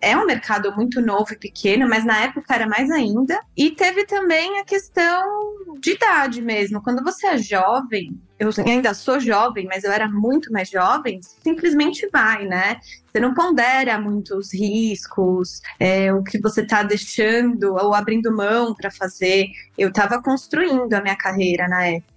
é 0.00 0.16
um 0.16 0.26
mercado 0.26 0.74
muito 0.76 1.00
novo 1.00 1.32
e 1.32 1.38
pequeno, 1.38 1.88
mas 1.88 2.04
na 2.04 2.20
época 2.20 2.54
era 2.54 2.66
mais 2.66 2.90
ainda. 2.90 3.40
E 3.56 3.70
teve 3.70 4.04
também 4.04 4.58
a 4.58 4.64
questão 4.64 5.24
de 5.80 5.92
idade 5.92 6.42
mesmo. 6.42 6.82
Quando 6.82 7.02
você 7.02 7.26
é 7.28 7.38
jovem, 7.38 8.18
eu 8.38 8.50
ainda 8.66 8.92
sou 8.92 9.18
jovem, 9.18 9.66
mas 9.66 9.84
eu 9.84 9.92
era 9.92 10.06
muito 10.08 10.52
mais 10.52 10.68
jovem, 10.68 11.20
simplesmente 11.22 12.06
vai, 12.12 12.44
né? 12.44 12.80
Você 13.06 13.20
não 13.20 13.32
pondera 13.32 13.98
muitos 13.98 14.52
riscos, 14.52 15.62
é, 15.78 16.12
o 16.12 16.22
que 16.22 16.38
você 16.38 16.62
está 16.62 16.82
deixando 16.82 17.74
ou 17.74 17.94
abrindo 17.94 18.34
mão 18.34 18.74
para 18.74 18.90
fazer. 18.90 19.46
Eu 19.78 19.88
estava 19.88 20.20
construindo 20.20 20.92
a 20.92 21.00
minha 21.00 21.16
carreira 21.16 21.66
na 21.68 21.86
época 21.86 22.13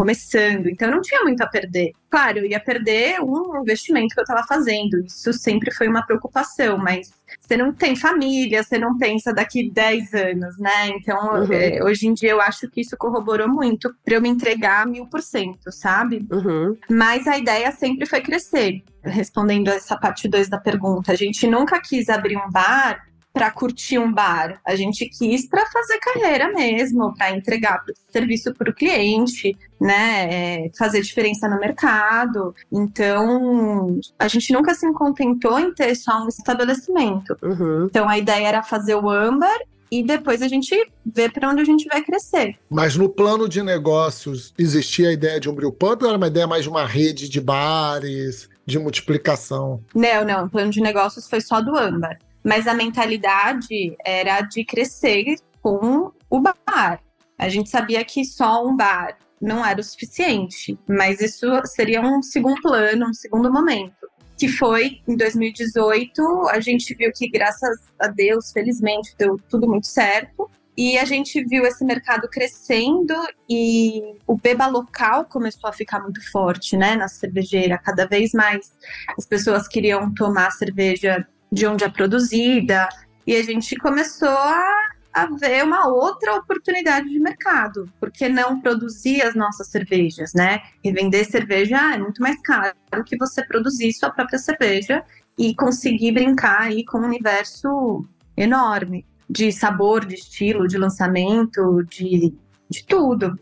começando, 0.00 0.66
então 0.66 0.88
eu 0.88 0.94
não 0.94 1.02
tinha 1.02 1.22
muito 1.22 1.42
a 1.42 1.46
perder. 1.46 1.92
Claro, 2.08 2.38
eu 2.38 2.46
ia 2.46 2.58
perder 2.58 3.20
um 3.20 3.60
investimento 3.60 4.14
que 4.14 4.20
eu 4.20 4.24
estava 4.24 4.46
fazendo, 4.46 5.04
isso 5.04 5.30
sempre 5.34 5.70
foi 5.70 5.88
uma 5.88 6.00
preocupação, 6.00 6.78
mas 6.78 7.12
você 7.38 7.54
não 7.54 7.70
tem 7.70 7.94
família, 7.94 8.62
você 8.62 8.78
não 8.78 8.96
pensa 8.96 9.30
daqui 9.30 9.70
10 9.70 10.14
anos, 10.14 10.58
né? 10.58 10.88
Então, 10.88 11.42
uhum. 11.42 11.52
é, 11.52 11.84
hoje 11.84 12.06
em 12.06 12.14
dia 12.14 12.30
eu 12.30 12.40
acho 12.40 12.66
que 12.70 12.80
isso 12.80 12.96
corroborou 12.96 13.46
muito 13.46 13.94
para 14.02 14.14
eu 14.14 14.22
me 14.22 14.30
entregar 14.30 14.86
mil 14.86 15.06
por 15.06 15.20
cento, 15.20 15.70
sabe? 15.70 16.26
Uhum. 16.32 16.78
Mas 16.90 17.26
a 17.26 17.36
ideia 17.36 17.70
sempre 17.70 18.06
foi 18.06 18.22
crescer. 18.22 18.82
Respondendo 19.02 19.68
essa 19.68 19.98
parte 19.98 20.28
2 20.28 20.48
da 20.48 20.58
pergunta, 20.58 21.12
a 21.12 21.14
gente 21.14 21.46
nunca 21.46 21.78
quis 21.78 22.08
abrir 22.08 22.38
um 22.38 22.50
bar 22.50 23.09
para 23.40 23.50
curtir 23.50 23.98
um 23.98 24.12
bar. 24.12 24.60
A 24.66 24.76
gente 24.76 25.06
quis 25.06 25.48
para 25.48 25.64
fazer 25.64 25.98
carreira 25.98 26.52
mesmo, 26.52 27.14
para 27.14 27.34
entregar 27.34 27.82
serviço 28.12 28.52
para 28.52 28.68
o 28.68 28.74
cliente, 28.74 29.56
né? 29.80 30.66
É, 30.66 30.70
fazer 30.76 31.00
diferença 31.00 31.48
no 31.48 31.58
mercado. 31.58 32.54
Então, 32.70 33.98
a 34.18 34.28
gente 34.28 34.52
nunca 34.52 34.74
se 34.74 34.92
contentou 34.92 35.58
em 35.58 35.72
ter 35.72 35.94
só 35.94 36.22
um 36.22 36.28
estabelecimento. 36.28 37.34
Uhum. 37.40 37.86
Então, 37.86 38.06
a 38.06 38.18
ideia 38.18 38.46
era 38.46 38.62
fazer 38.62 38.94
o 38.94 39.08
âmbar 39.08 39.58
e 39.90 40.02
depois 40.02 40.42
a 40.42 40.48
gente 40.48 40.76
vê 41.06 41.30
para 41.30 41.48
onde 41.48 41.62
a 41.62 41.64
gente 41.64 41.86
vai 41.88 42.02
crescer. 42.02 42.56
Mas 42.68 42.94
no 42.94 43.08
plano 43.08 43.48
de 43.48 43.62
negócios, 43.62 44.52
existia 44.58 45.08
a 45.08 45.12
ideia 45.14 45.40
de 45.40 45.48
um 45.48 45.54
brewpub 45.54 46.02
ou 46.02 46.08
era 46.10 46.18
uma 46.18 46.28
ideia 46.28 46.46
mais 46.46 46.64
de 46.64 46.68
uma 46.68 46.84
rede 46.84 47.26
de 47.26 47.40
bares, 47.40 48.50
de 48.66 48.78
multiplicação? 48.78 49.82
Não, 49.94 50.26
não, 50.26 50.44
o 50.44 50.50
plano 50.50 50.70
de 50.70 50.82
negócios 50.82 51.26
foi 51.26 51.40
só 51.40 51.62
do 51.62 51.74
âmbar. 51.74 52.18
Mas 52.44 52.66
a 52.66 52.74
mentalidade 52.74 53.96
era 54.04 54.40
de 54.40 54.64
crescer 54.64 55.36
com 55.62 56.10
o 56.28 56.40
bar. 56.40 57.02
A 57.38 57.48
gente 57.48 57.70
sabia 57.70 58.04
que 58.04 58.24
só 58.24 58.66
um 58.66 58.76
bar 58.76 59.16
não 59.40 59.64
era 59.64 59.80
o 59.80 59.84
suficiente, 59.84 60.78
mas 60.86 61.20
isso 61.20 61.46
seria 61.64 62.02
um 62.02 62.22
segundo 62.22 62.60
plano, 62.60 63.08
um 63.08 63.14
segundo 63.14 63.50
momento. 63.50 63.94
Que 64.38 64.48
foi 64.48 65.00
em 65.06 65.16
2018, 65.16 66.48
a 66.48 66.60
gente 66.60 66.94
viu 66.94 67.10
que, 67.14 67.28
graças 67.28 67.78
a 67.98 68.06
Deus, 68.06 68.52
felizmente, 68.52 69.14
deu 69.18 69.38
tudo 69.48 69.66
muito 69.66 69.86
certo. 69.86 70.50
E 70.76 70.96
a 70.96 71.04
gente 71.04 71.44
viu 71.44 71.66
esse 71.66 71.84
mercado 71.84 72.28
crescendo 72.28 73.14
e 73.48 74.14
o 74.26 74.36
beba 74.36 74.66
local 74.66 75.26
começou 75.26 75.68
a 75.68 75.72
ficar 75.72 76.00
muito 76.00 76.20
forte, 76.30 76.76
né, 76.76 76.94
na 76.94 77.08
cervejeira. 77.08 77.76
Cada 77.76 78.06
vez 78.06 78.32
mais 78.32 78.72
as 79.18 79.26
pessoas 79.26 79.68
queriam 79.68 80.12
tomar 80.14 80.50
cerveja 80.52 81.26
de 81.50 81.66
onde 81.66 81.84
é 81.84 81.88
produzida. 81.88 82.88
E 83.26 83.36
a 83.36 83.42
gente 83.42 83.76
começou 83.76 84.28
a 84.28 84.64
haver 85.12 85.64
uma 85.64 85.88
outra 85.88 86.36
oportunidade 86.36 87.08
de 87.08 87.18
mercado. 87.18 87.90
Por 87.98 88.10
que 88.10 88.28
não 88.28 88.60
produzir 88.60 89.22
as 89.22 89.34
nossas 89.34 89.68
cervejas, 89.68 90.32
né? 90.34 90.60
E 90.84 90.92
vender 90.92 91.24
cerveja 91.24 91.94
é 91.94 91.98
muito 91.98 92.22
mais 92.22 92.40
caro 92.42 92.74
que 93.04 93.16
você 93.16 93.44
produzir 93.44 93.92
sua 93.92 94.10
própria 94.10 94.38
cerveja 94.38 95.04
e 95.36 95.54
conseguir 95.54 96.12
brincar 96.12 96.62
aí 96.62 96.84
com 96.84 96.98
um 96.98 97.04
universo 97.04 98.04
enorme 98.36 99.06
de 99.28 99.52
sabor, 99.52 100.04
de 100.04 100.14
estilo, 100.14 100.66
de 100.66 100.76
lançamento, 100.76 101.84
de, 101.84 102.34
de 102.68 102.84
tudo. 102.84 103.38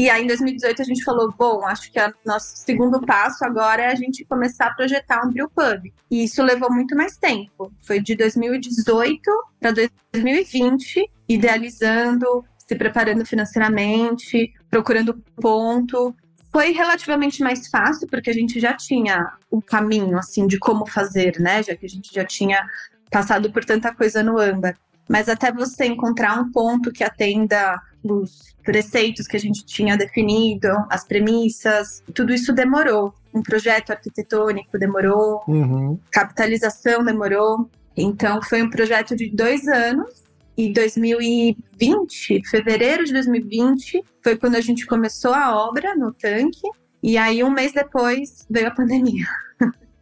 E 0.00 0.08
aí, 0.08 0.24
em 0.24 0.26
2018, 0.26 0.80
a 0.80 0.84
gente 0.86 1.04
falou: 1.04 1.30
bom, 1.30 1.66
acho 1.66 1.92
que 1.92 2.00
o 2.00 2.14
nosso 2.24 2.56
segundo 2.56 3.02
passo 3.02 3.44
agora 3.44 3.82
é 3.82 3.92
a 3.92 3.94
gente 3.94 4.24
começar 4.24 4.68
a 4.68 4.74
projetar 4.74 5.22
um 5.22 5.30
brewpub. 5.30 5.92
E 6.10 6.24
isso 6.24 6.42
levou 6.42 6.72
muito 6.72 6.96
mais 6.96 7.18
tempo. 7.18 7.70
Foi 7.82 8.00
de 8.00 8.16
2018 8.16 9.20
para 9.60 9.72
2020, 9.72 11.06
idealizando, 11.28 12.42
se 12.56 12.74
preparando 12.76 13.26
financeiramente, 13.26 14.54
procurando 14.70 15.22
ponto. 15.36 16.16
Foi 16.50 16.72
relativamente 16.72 17.42
mais 17.42 17.68
fácil, 17.68 18.08
porque 18.08 18.30
a 18.30 18.34
gente 18.34 18.58
já 18.58 18.72
tinha 18.72 19.34
o 19.50 19.60
caminho, 19.60 20.16
assim, 20.16 20.46
de 20.46 20.58
como 20.58 20.86
fazer, 20.86 21.38
né? 21.38 21.62
Já 21.62 21.76
que 21.76 21.84
a 21.84 21.90
gente 21.90 22.10
já 22.10 22.24
tinha 22.24 22.66
passado 23.10 23.52
por 23.52 23.66
tanta 23.66 23.94
coisa 23.94 24.22
no 24.22 24.38
âmbar. 24.38 24.74
Mas 25.06 25.28
até 25.28 25.52
você 25.52 25.84
encontrar 25.84 26.40
um 26.40 26.50
ponto 26.50 26.90
que 26.90 27.04
atenda 27.04 27.78
os 28.02 28.54
preceitos 28.64 29.26
que 29.26 29.36
a 29.36 29.40
gente 29.40 29.64
tinha 29.64 29.96
definido, 29.96 30.68
as 30.88 31.04
premissas, 31.04 32.02
tudo 32.14 32.32
isso 32.32 32.52
demorou. 32.52 33.14
Um 33.32 33.42
projeto 33.42 33.90
arquitetônico 33.90 34.78
demorou, 34.78 35.42
uhum. 35.46 35.98
capitalização 36.10 37.04
demorou. 37.04 37.68
Então, 37.96 38.40
foi 38.42 38.62
um 38.62 38.70
projeto 38.70 39.14
de 39.14 39.30
dois 39.30 39.66
anos. 39.68 40.24
E 40.56 40.72
2020, 40.72 42.42
fevereiro 42.46 43.04
de 43.04 43.12
2020, 43.14 44.02
foi 44.22 44.36
quando 44.36 44.56
a 44.56 44.60
gente 44.60 44.84
começou 44.84 45.32
a 45.32 45.56
obra 45.56 45.94
no 45.96 46.12
tanque. 46.12 46.68
E 47.02 47.16
aí, 47.16 47.42
um 47.42 47.50
mês 47.50 47.72
depois, 47.72 48.46
veio 48.50 48.68
a 48.68 48.70
pandemia. 48.70 49.24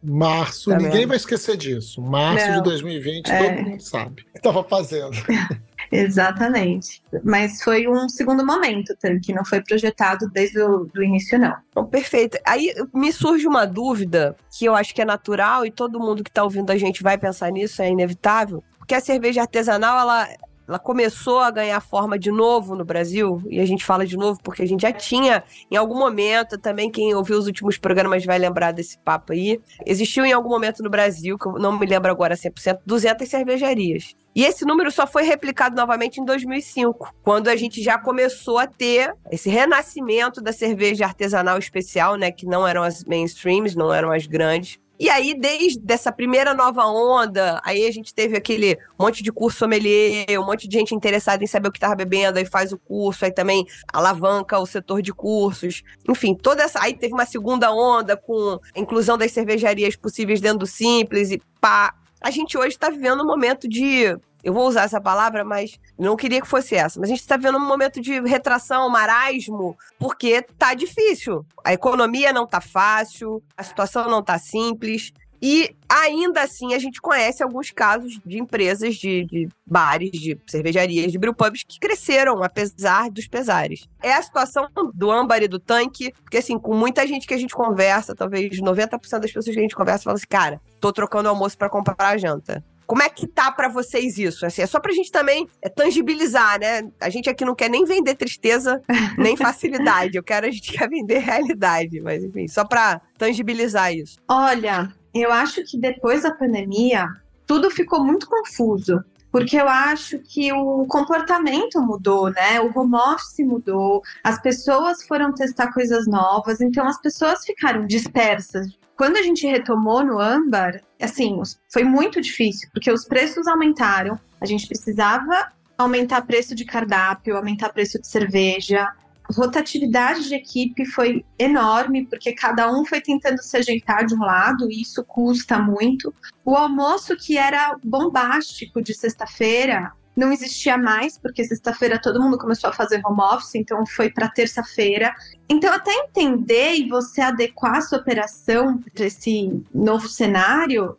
Março, 0.03 0.69
tá 0.69 0.77
ninguém 0.77 1.05
vai 1.05 1.17
esquecer 1.17 1.57
disso. 1.57 2.01
Março 2.01 2.47
Não, 2.47 2.57
de 2.57 2.63
2020, 2.63 3.27
é... 3.29 3.43
todo 3.43 3.69
mundo 3.69 3.81
sabe 3.81 4.21
o 4.21 4.25
que 4.31 4.37
estava 4.37 4.63
fazendo. 4.63 5.11
Exatamente. 5.91 7.01
Mas 7.23 7.61
foi 7.63 7.87
um 7.87 8.07
segundo 8.07 8.45
momento, 8.45 8.95
que 9.23 9.33
não 9.33 9.43
foi 9.43 9.61
projetado 9.61 10.29
desde 10.29 10.61
o 10.61 10.85
do 10.85 11.03
início, 11.03 11.39
não. 11.39 11.85
Perfeito. 11.87 12.37
Aí 12.45 12.73
me 12.93 13.11
surge 13.11 13.47
uma 13.47 13.65
dúvida 13.65 14.35
que 14.51 14.65
eu 14.65 14.75
acho 14.75 14.93
que 14.93 15.01
é 15.01 15.05
natural 15.05 15.65
e 15.65 15.71
todo 15.71 15.99
mundo 15.99 16.23
que 16.23 16.29
está 16.29 16.43
ouvindo 16.43 16.71
a 16.71 16.77
gente 16.77 17.01
vai 17.01 17.17
pensar 17.17 17.51
nisso, 17.51 17.81
é 17.81 17.89
inevitável. 17.89 18.63
Porque 18.77 18.95
a 18.95 19.01
cerveja 19.01 19.41
artesanal, 19.41 19.99
ela, 19.99 20.27
ela 20.67 20.79
começou 20.79 21.39
a 21.39 21.49
ganhar 21.49 21.81
forma 21.81 22.17
de 22.17 22.31
novo 22.31 22.75
no 22.75 22.85
Brasil, 22.85 23.41
e 23.49 23.59
a 23.59 23.65
gente 23.65 23.83
fala 23.83 24.05
de 24.05 24.15
novo 24.15 24.39
porque 24.43 24.61
a 24.61 24.67
gente 24.67 24.81
já 24.81 24.91
tinha, 24.91 25.43
em 25.69 25.75
algum 25.75 25.97
momento, 25.97 26.59
também 26.59 26.91
quem 26.91 27.13
ouviu 27.15 27.39
os 27.39 27.47
últimos 27.47 27.77
programas 27.77 28.23
vai 28.23 28.37
lembrar 28.37 28.71
desse 28.71 28.97
papo 28.99 29.33
aí, 29.33 29.59
existiu 29.85 30.25
em 30.25 30.31
algum 30.31 30.49
momento 30.49 30.83
no 30.83 30.89
Brasil, 30.89 31.37
que 31.37 31.47
eu 31.47 31.53
não 31.53 31.77
me 31.77 31.85
lembro 31.87 32.11
agora 32.11 32.35
100%, 32.35 32.79
200 32.85 33.27
cervejarias. 33.27 34.15
E 34.35 34.45
esse 34.45 34.65
número 34.65 34.91
só 34.91 35.07
foi 35.07 35.23
replicado 35.23 35.75
novamente 35.75 36.21
em 36.21 36.25
2005, 36.25 37.13
quando 37.21 37.47
a 37.47 37.55
gente 37.55 37.81
já 37.81 37.97
começou 37.97 38.57
a 38.57 38.67
ter 38.67 39.13
esse 39.31 39.49
renascimento 39.49 40.41
da 40.41 40.53
cerveja 40.53 41.05
artesanal 41.05 41.57
especial, 41.57 42.15
né, 42.15 42.31
que 42.31 42.45
não 42.45 42.67
eram 42.67 42.83
as 42.83 43.03
mainstreams, 43.03 43.75
não 43.75 43.93
eram 43.93 44.11
as 44.11 44.27
grandes, 44.27 44.79
e 44.99 45.09
aí, 45.09 45.33
desde 45.33 45.81
essa 45.87 46.11
primeira 46.11 46.53
nova 46.53 46.85
onda, 46.85 47.61
aí 47.63 47.87
a 47.87 47.91
gente 47.91 48.13
teve 48.13 48.35
aquele 48.35 48.77
monte 48.99 49.23
de 49.23 49.31
curso 49.31 49.59
sommelier, 49.59 50.37
um 50.37 50.45
monte 50.45 50.67
de 50.67 50.77
gente 50.77 50.93
interessada 50.93 51.41
em 51.41 51.47
saber 51.47 51.69
o 51.69 51.71
que 51.71 51.77
estava 51.77 51.95
bebendo, 51.95 52.37
aí 52.37 52.43
faz 52.43 52.73
o 52.73 52.77
curso, 52.77 53.23
aí 53.23 53.31
também 53.31 53.65
alavanca 53.93 54.59
o 54.59 54.65
setor 54.65 55.01
de 55.01 55.13
cursos. 55.13 55.83
Enfim, 56.09 56.35
toda 56.35 56.63
essa. 56.63 56.83
Aí 56.83 56.93
teve 56.93 57.13
uma 57.13 57.25
segunda 57.25 57.71
onda 57.71 58.17
com 58.17 58.59
a 58.75 58.79
inclusão 58.79 59.17
das 59.17 59.31
cervejarias 59.31 59.95
possíveis 59.95 60.41
dentro 60.41 60.59
do 60.59 60.67
Simples 60.67 61.31
e 61.31 61.41
pá. 61.61 61.95
A 62.21 62.31
gente 62.31 62.57
hoje 62.57 62.69
está 62.69 62.89
vivendo 62.89 63.23
um 63.23 63.27
momento 63.27 63.67
de 63.67 64.17
eu 64.43 64.53
vou 64.53 64.67
usar 64.67 64.83
essa 64.83 65.01
palavra, 65.01 65.43
mas 65.43 65.79
não 65.97 66.15
queria 66.15 66.41
que 66.41 66.47
fosse 66.47 66.75
essa. 66.75 66.99
Mas 66.99 67.09
a 67.09 67.13
gente 67.13 67.21
está 67.21 67.35
vendo 67.35 67.57
um 67.57 67.67
momento 67.67 67.99
de 67.99 68.19
retração, 68.21 68.89
marasmo, 68.89 69.77
porque 69.97 70.41
tá 70.57 70.73
difícil. 70.73 71.45
A 71.63 71.73
economia 71.73 72.31
não 72.31 72.47
tá 72.47 72.61
fácil, 72.61 73.43
a 73.57 73.63
situação 73.63 74.09
não 74.09 74.23
tá 74.23 74.37
simples. 74.39 75.11
E 75.41 75.75
ainda 75.87 76.41
assim 76.41 76.73
a 76.73 76.79
gente 76.79 77.01
conhece 77.01 77.41
alguns 77.41 77.71
casos 77.71 78.19
de 78.25 78.39
empresas 78.39 78.95
de, 78.95 79.25
de 79.25 79.49
bares, 79.65 80.11
de 80.11 80.37
cervejarias, 80.47 81.11
de 81.11 81.17
brewpubs 81.17 81.63
que 81.63 81.79
cresceram, 81.79 82.43
apesar 82.43 83.09
dos 83.09 83.27
pesares. 83.27 83.87
É 84.01 84.13
a 84.13 84.21
situação 84.21 84.67
do 84.93 85.11
âmbar 85.11 85.41
e 85.41 85.47
do 85.47 85.59
tanque, 85.59 86.11
porque 86.23 86.37
assim, 86.37 86.57
com 86.57 86.75
muita 86.75 87.07
gente 87.07 87.25
que 87.27 87.33
a 87.33 87.37
gente 87.37 87.55
conversa, 87.55 88.15
talvez 88.15 88.59
90% 88.59 89.19
das 89.19 89.31
pessoas 89.31 89.53
que 89.53 89.59
a 89.59 89.63
gente 89.63 89.75
conversa 89.75 90.03
falam 90.03 90.17
assim, 90.17 90.27
cara, 90.27 90.61
tô 90.79 90.91
trocando 90.91 91.29
almoço 91.29 91.57
para 91.57 91.69
comprar 91.69 91.95
a 91.99 92.17
janta. 92.17 92.63
Como 92.89 93.03
é 93.03 93.09
que 93.09 93.27
tá 93.27 93.51
para 93.51 93.67
vocês 93.67 94.17
isso? 94.17 94.47
Assim, 94.47 94.63
é 94.63 94.65
só 94.65 94.79
pra 94.79 94.91
gente 94.91 95.11
também 95.11 95.47
é, 95.61 95.69
tangibilizar, 95.69 96.59
né? 96.59 96.89
A 96.99 97.07
gente 97.07 97.29
aqui 97.29 97.45
não 97.45 97.53
quer 97.53 97.69
nem 97.69 97.85
vender 97.85 98.15
tristeza, 98.15 98.81
nem 99.15 99.37
facilidade. 99.37 100.17
Eu 100.17 100.23
quero, 100.23 100.47
a 100.47 100.49
gente 100.49 100.73
quer 100.73 100.89
vender 100.89 101.19
realidade, 101.19 102.01
mas 102.01 102.23
enfim, 102.23 102.47
só 102.47 102.65
pra 102.65 102.99
tangibilizar 103.15 103.93
isso. 103.93 104.17
Olha, 104.27 104.91
eu 105.13 105.31
acho 105.31 105.63
que 105.63 105.77
depois 105.77 106.23
da 106.23 106.33
pandemia, 106.33 107.07
tudo 107.45 107.69
ficou 107.69 108.03
muito 108.03 108.27
confuso 108.27 109.03
porque 109.31 109.57
eu 109.57 109.69
acho 109.69 110.17
que 110.17 110.51
o 110.51 110.87
comportamento 110.87 111.79
mudou, 111.79 112.31
né? 112.31 112.59
O 112.61 112.71
home 112.75 112.95
office 112.95 113.45
mudou, 113.45 114.01
as 114.23 114.41
pessoas 114.41 115.03
foram 115.03 115.31
testar 115.31 115.71
coisas 115.71 116.07
novas, 116.07 116.59
então 116.59 116.87
as 116.87 116.99
pessoas 116.99 117.45
ficaram 117.45 117.85
dispersas 117.85 118.67
quando 118.99 119.15
a 119.15 119.21
gente 119.21 119.47
retomou 119.47 120.03
no 120.03 120.19
âmbar, 120.19 120.81
assim, 121.01 121.41
foi 121.71 121.85
muito 121.85 122.19
difícil, 122.19 122.67
porque 122.73 122.91
os 122.91 123.05
preços 123.05 123.47
aumentaram, 123.47 124.19
a 124.41 124.45
gente 124.45 124.67
precisava 124.67 125.53
aumentar 125.77 126.23
preço 126.23 126.53
de 126.53 126.65
cardápio, 126.65 127.37
aumentar 127.37 127.69
preço 127.69 127.97
de 127.97 128.05
cerveja. 128.05 128.91
Rotatividade 129.31 130.27
de 130.27 130.35
equipe 130.35 130.85
foi 130.85 131.23
enorme, 131.37 132.05
porque 132.05 132.33
cada 132.33 132.71
um 132.71 132.83
foi 132.85 132.99
tentando 132.99 133.41
se 133.41 133.57
ajeitar 133.57 134.05
de 134.05 134.15
um 134.15 134.21
lado, 134.21 134.71
e 134.71 134.81
isso 134.81 135.03
custa 135.03 135.59
muito. 135.59 136.13
O 136.43 136.55
almoço, 136.55 137.15
que 137.15 137.37
era 137.37 137.77
bombástico 137.83 138.81
de 138.81 138.93
sexta-feira, 138.93 139.93
não 140.19 140.33
existia 140.33 140.77
mais, 140.77 141.17
porque 141.17 141.45
sexta-feira 141.45 141.97
todo 141.97 142.21
mundo 142.21 142.37
começou 142.37 142.69
a 142.69 142.73
fazer 142.73 143.01
home 143.05 143.21
office, 143.21 143.55
então 143.55 143.85
foi 143.85 144.09
para 144.09 144.27
terça-feira. 144.27 145.15
Então, 145.47 145.71
até 145.71 145.91
entender 145.91 146.73
e 146.73 146.89
você 146.89 147.21
adequar 147.21 147.77
a 147.77 147.81
sua 147.81 147.99
operação 147.99 148.77
para 148.93 149.05
esse 149.05 149.63
novo 149.73 150.09
cenário, 150.09 150.97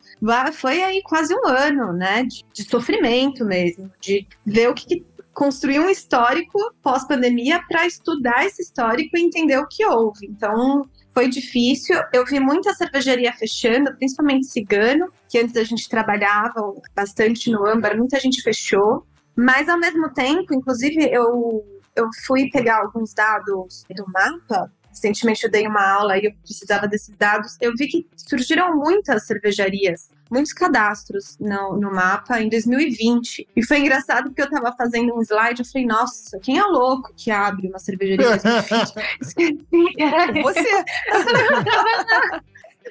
foi 0.54 0.82
aí 0.82 1.02
quase 1.02 1.34
um 1.34 1.46
ano, 1.46 1.92
né? 1.92 2.24
De, 2.24 2.44
de 2.52 2.64
sofrimento 2.64 3.44
mesmo, 3.44 3.92
de 4.00 4.26
ver 4.44 4.70
o 4.70 4.74
que, 4.74 4.86
que 4.86 5.04
construir 5.32 5.80
um 5.80 5.88
histórico 5.88 6.58
pós-pandemia 6.82 7.62
para 7.68 7.86
estudar 7.86 8.44
esse 8.46 8.62
histórico 8.62 9.16
e 9.16 9.22
entender 9.22 9.58
o 9.58 9.66
que 9.66 9.84
houve. 9.84 10.26
Então, 10.26 10.88
foi 11.12 11.28
difícil. 11.28 11.96
Eu 12.12 12.24
vi 12.24 12.40
muita 12.40 12.74
cervejaria 12.74 13.32
fechando, 13.32 13.94
principalmente 13.96 14.46
cigano, 14.46 15.12
que 15.28 15.38
antes 15.38 15.56
a 15.56 15.64
gente 15.64 15.88
trabalhava 15.88 16.74
bastante 16.94 17.50
no 17.50 17.66
âmbar, 17.66 17.96
muita 17.96 18.18
gente 18.20 18.42
fechou. 18.42 19.06
Mas, 19.36 19.68
ao 19.68 19.78
mesmo 19.78 20.12
tempo, 20.12 20.52
inclusive, 20.52 21.08
eu, 21.10 21.64
eu 21.96 22.08
fui 22.26 22.50
pegar 22.50 22.78
alguns 22.78 23.14
dados 23.14 23.84
do 23.94 24.04
mapa 24.12 24.70
recentemente 24.90 25.44
eu 25.44 25.50
dei 25.50 25.66
uma 25.66 25.88
aula 25.88 26.18
e 26.18 26.26
eu 26.26 26.32
precisava 26.42 26.86
desses 26.86 27.16
dados, 27.16 27.56
eu 27.60 27.72
vi 27.76 27.86
que 27.86 28.06
surgiram 28.16 28.76
muitas 28.76 29.26
cervejarias 29.26 30.10
muitos 30.30 30.52
cadastros 30.52 31.36
no, 31.38 31.76
no 31.76 31.92
mapa 31.92 32.40
em 32.40 32.48
2020. 32.48 33.48
E 33.56 33.66
foi 33.66 33.80
engraçado 33.80 34.28
porque 34.28 34.42
eu 34.42 34.46
estava 34.46 34.72
fazendo 34.76 35.14
um 35.14 35.22
slide, 35.22 35.60
eu 35.60 35.66
falei, 35.66 35.86
nossa, 35.86 36.38
quem 36.40 36.58
é 36.58 36.64
louco 36.64 37.12
que 37.16 37.30
abre 37.30 37.68
uma 37.68 37.78
cervejaria 37.78 38.26
em 38.26 38.28
2020? 38.28 39.62
Você. 40.42 40.84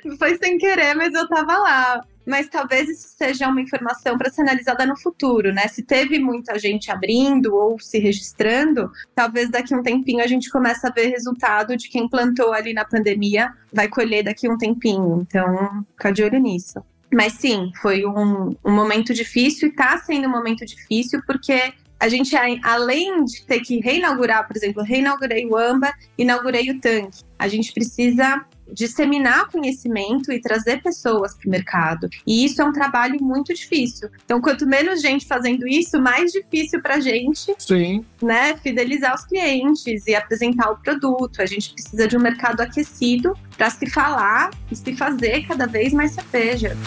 foi 0.17 0.38
sem 0.38 0.58
querer, 0.58 0.95
mas 0.95 1.13
eu 1.13 1.28
tava 1.28 1.58
lá. 1.58 2.02
Mas 2.25 2.47
talvez 2.47 2.88
isso 2.88 3.08
seja 3.17 3.47
uma 3.47 3.60
informação 3.60 4.17
para 4.17 4.30
ser 4.30 4.41
analisada 4.41 4.86
no 4.86 4.95
futuro, 4.95 5.52
né? 5.52 5.67
Se 5.67 5.82
teve 5.82 6.19
muita 6.19 6.60
gente 6.60 6.91
abrindo 6.91 7.56
ou 7.56 7.80
se 7.80 7.97
registrando, 7.97 8.91
talvez 9.15 9.49
daqui 9.49 9.73
um 9.73 9.82
tempinho 9.82 10.23
a 10.23 10.28
gente 10.28 10.52
comece 10.52 10.86
a 10.86 10.91
ver 10.91 11.08
resultado 11.08 11.75
de 11.75 11.89
quem 11.89 12.08
plantou 12.08 12.54
ali 12.54 12.71
na 12.71 12.86
pandemia, 12.86 13.52
vai 13.73 13.88
colher 13.88 14.23
daqui 14.23 14.47
a 14.47 14.52
um 14.52 14.58
tempinho. 14.58 15.25
Então, 15.28 15.84
fica 15.95 16.12
de 16.12 16.23
olho 16.23 16.39
nisso. 16.39 16.84
Mas 17.13 17.34
sim, 17.34 17.72
foi 17.82 18.06
um, 18.06 18.56
um 18.63 18.72
momento 18.72 19.13
difícil 19.13 19.69
e 19.69 19.72
está 19.72 19.98
sendo 19.98 20.28
um 20.28 20.32
momento 20.32 20.65
difícil 20.65 21.22
porque 21.26 21.74
a 22.00 22.08
gente, 22.08 22.34
além 22.63 23.26
de 23.26 23.45
ter 23.45 23.60
que 23.60 23.82
reinaugurar, 23.82 24.48
por 24.48 24.56
exemplo, 24.56 24.82
reinaugurei 24.82 25.45
o 25.45 25.58
AMBA, 25.58 25.91
inaugurei 26.17 26.72
o 26.72 26.80
tanque, 26.80 27.24
a 27.38 27.48
gente 27.48 27.74
precisa 27.74 28.45
disseminar 28.72 29.48
conhecimento 29.48 30.32
e 30.32 30.39
trazer 30.39 30.82
pessoas 30.82 31.36
para 31.36 31.48
o 31.48 31.52
mercado. 31.52 32.08
E 32.26 32.45
isso 32.45 32.62
é 32.62 32.65
um 32.65 32.72
trabalho 32.72 33.17
muito 33.22 33.54
difícil. 33.54 34.10
Então, 34.24 34.39
quanto 34.39 34.65
menos 34.65 35.02
gente 35.02 35.26
fazendo 35.26 35.67
isso, 35.67 36.00
mais 36.00 36.32
difícil 36.32 36.82
para 36.82 36.95
a 36.95 37.00
gente 37.00 37.54
Sim. 37.58 38.06
Né, 38.22 38.56
fidelizar 38.58 39.15
os 39.15 39.26
clientes 39.26 40.06
e 40.08 40.15
apresentar 40.15 40.72
o 40.72 40.78
produto. 40.78 41.41
A 41.41 41.45
gente 41.45 41.74
precisa 41.74 42.08
de 42.08 42.15
um 42.15 42.22
mercado 42.22 42.62
aquecido 42.62 43.34
para 43.60 43.69
se 43.69 43.89
falar 43.89 44.52
e 44.72 44.76
se 44.76 44.95
fazer 44.95 45.45
cada 45.45 45.67
vez 45.67 45.91
mais 45.91 46.13
cerveja. 46.13 46.78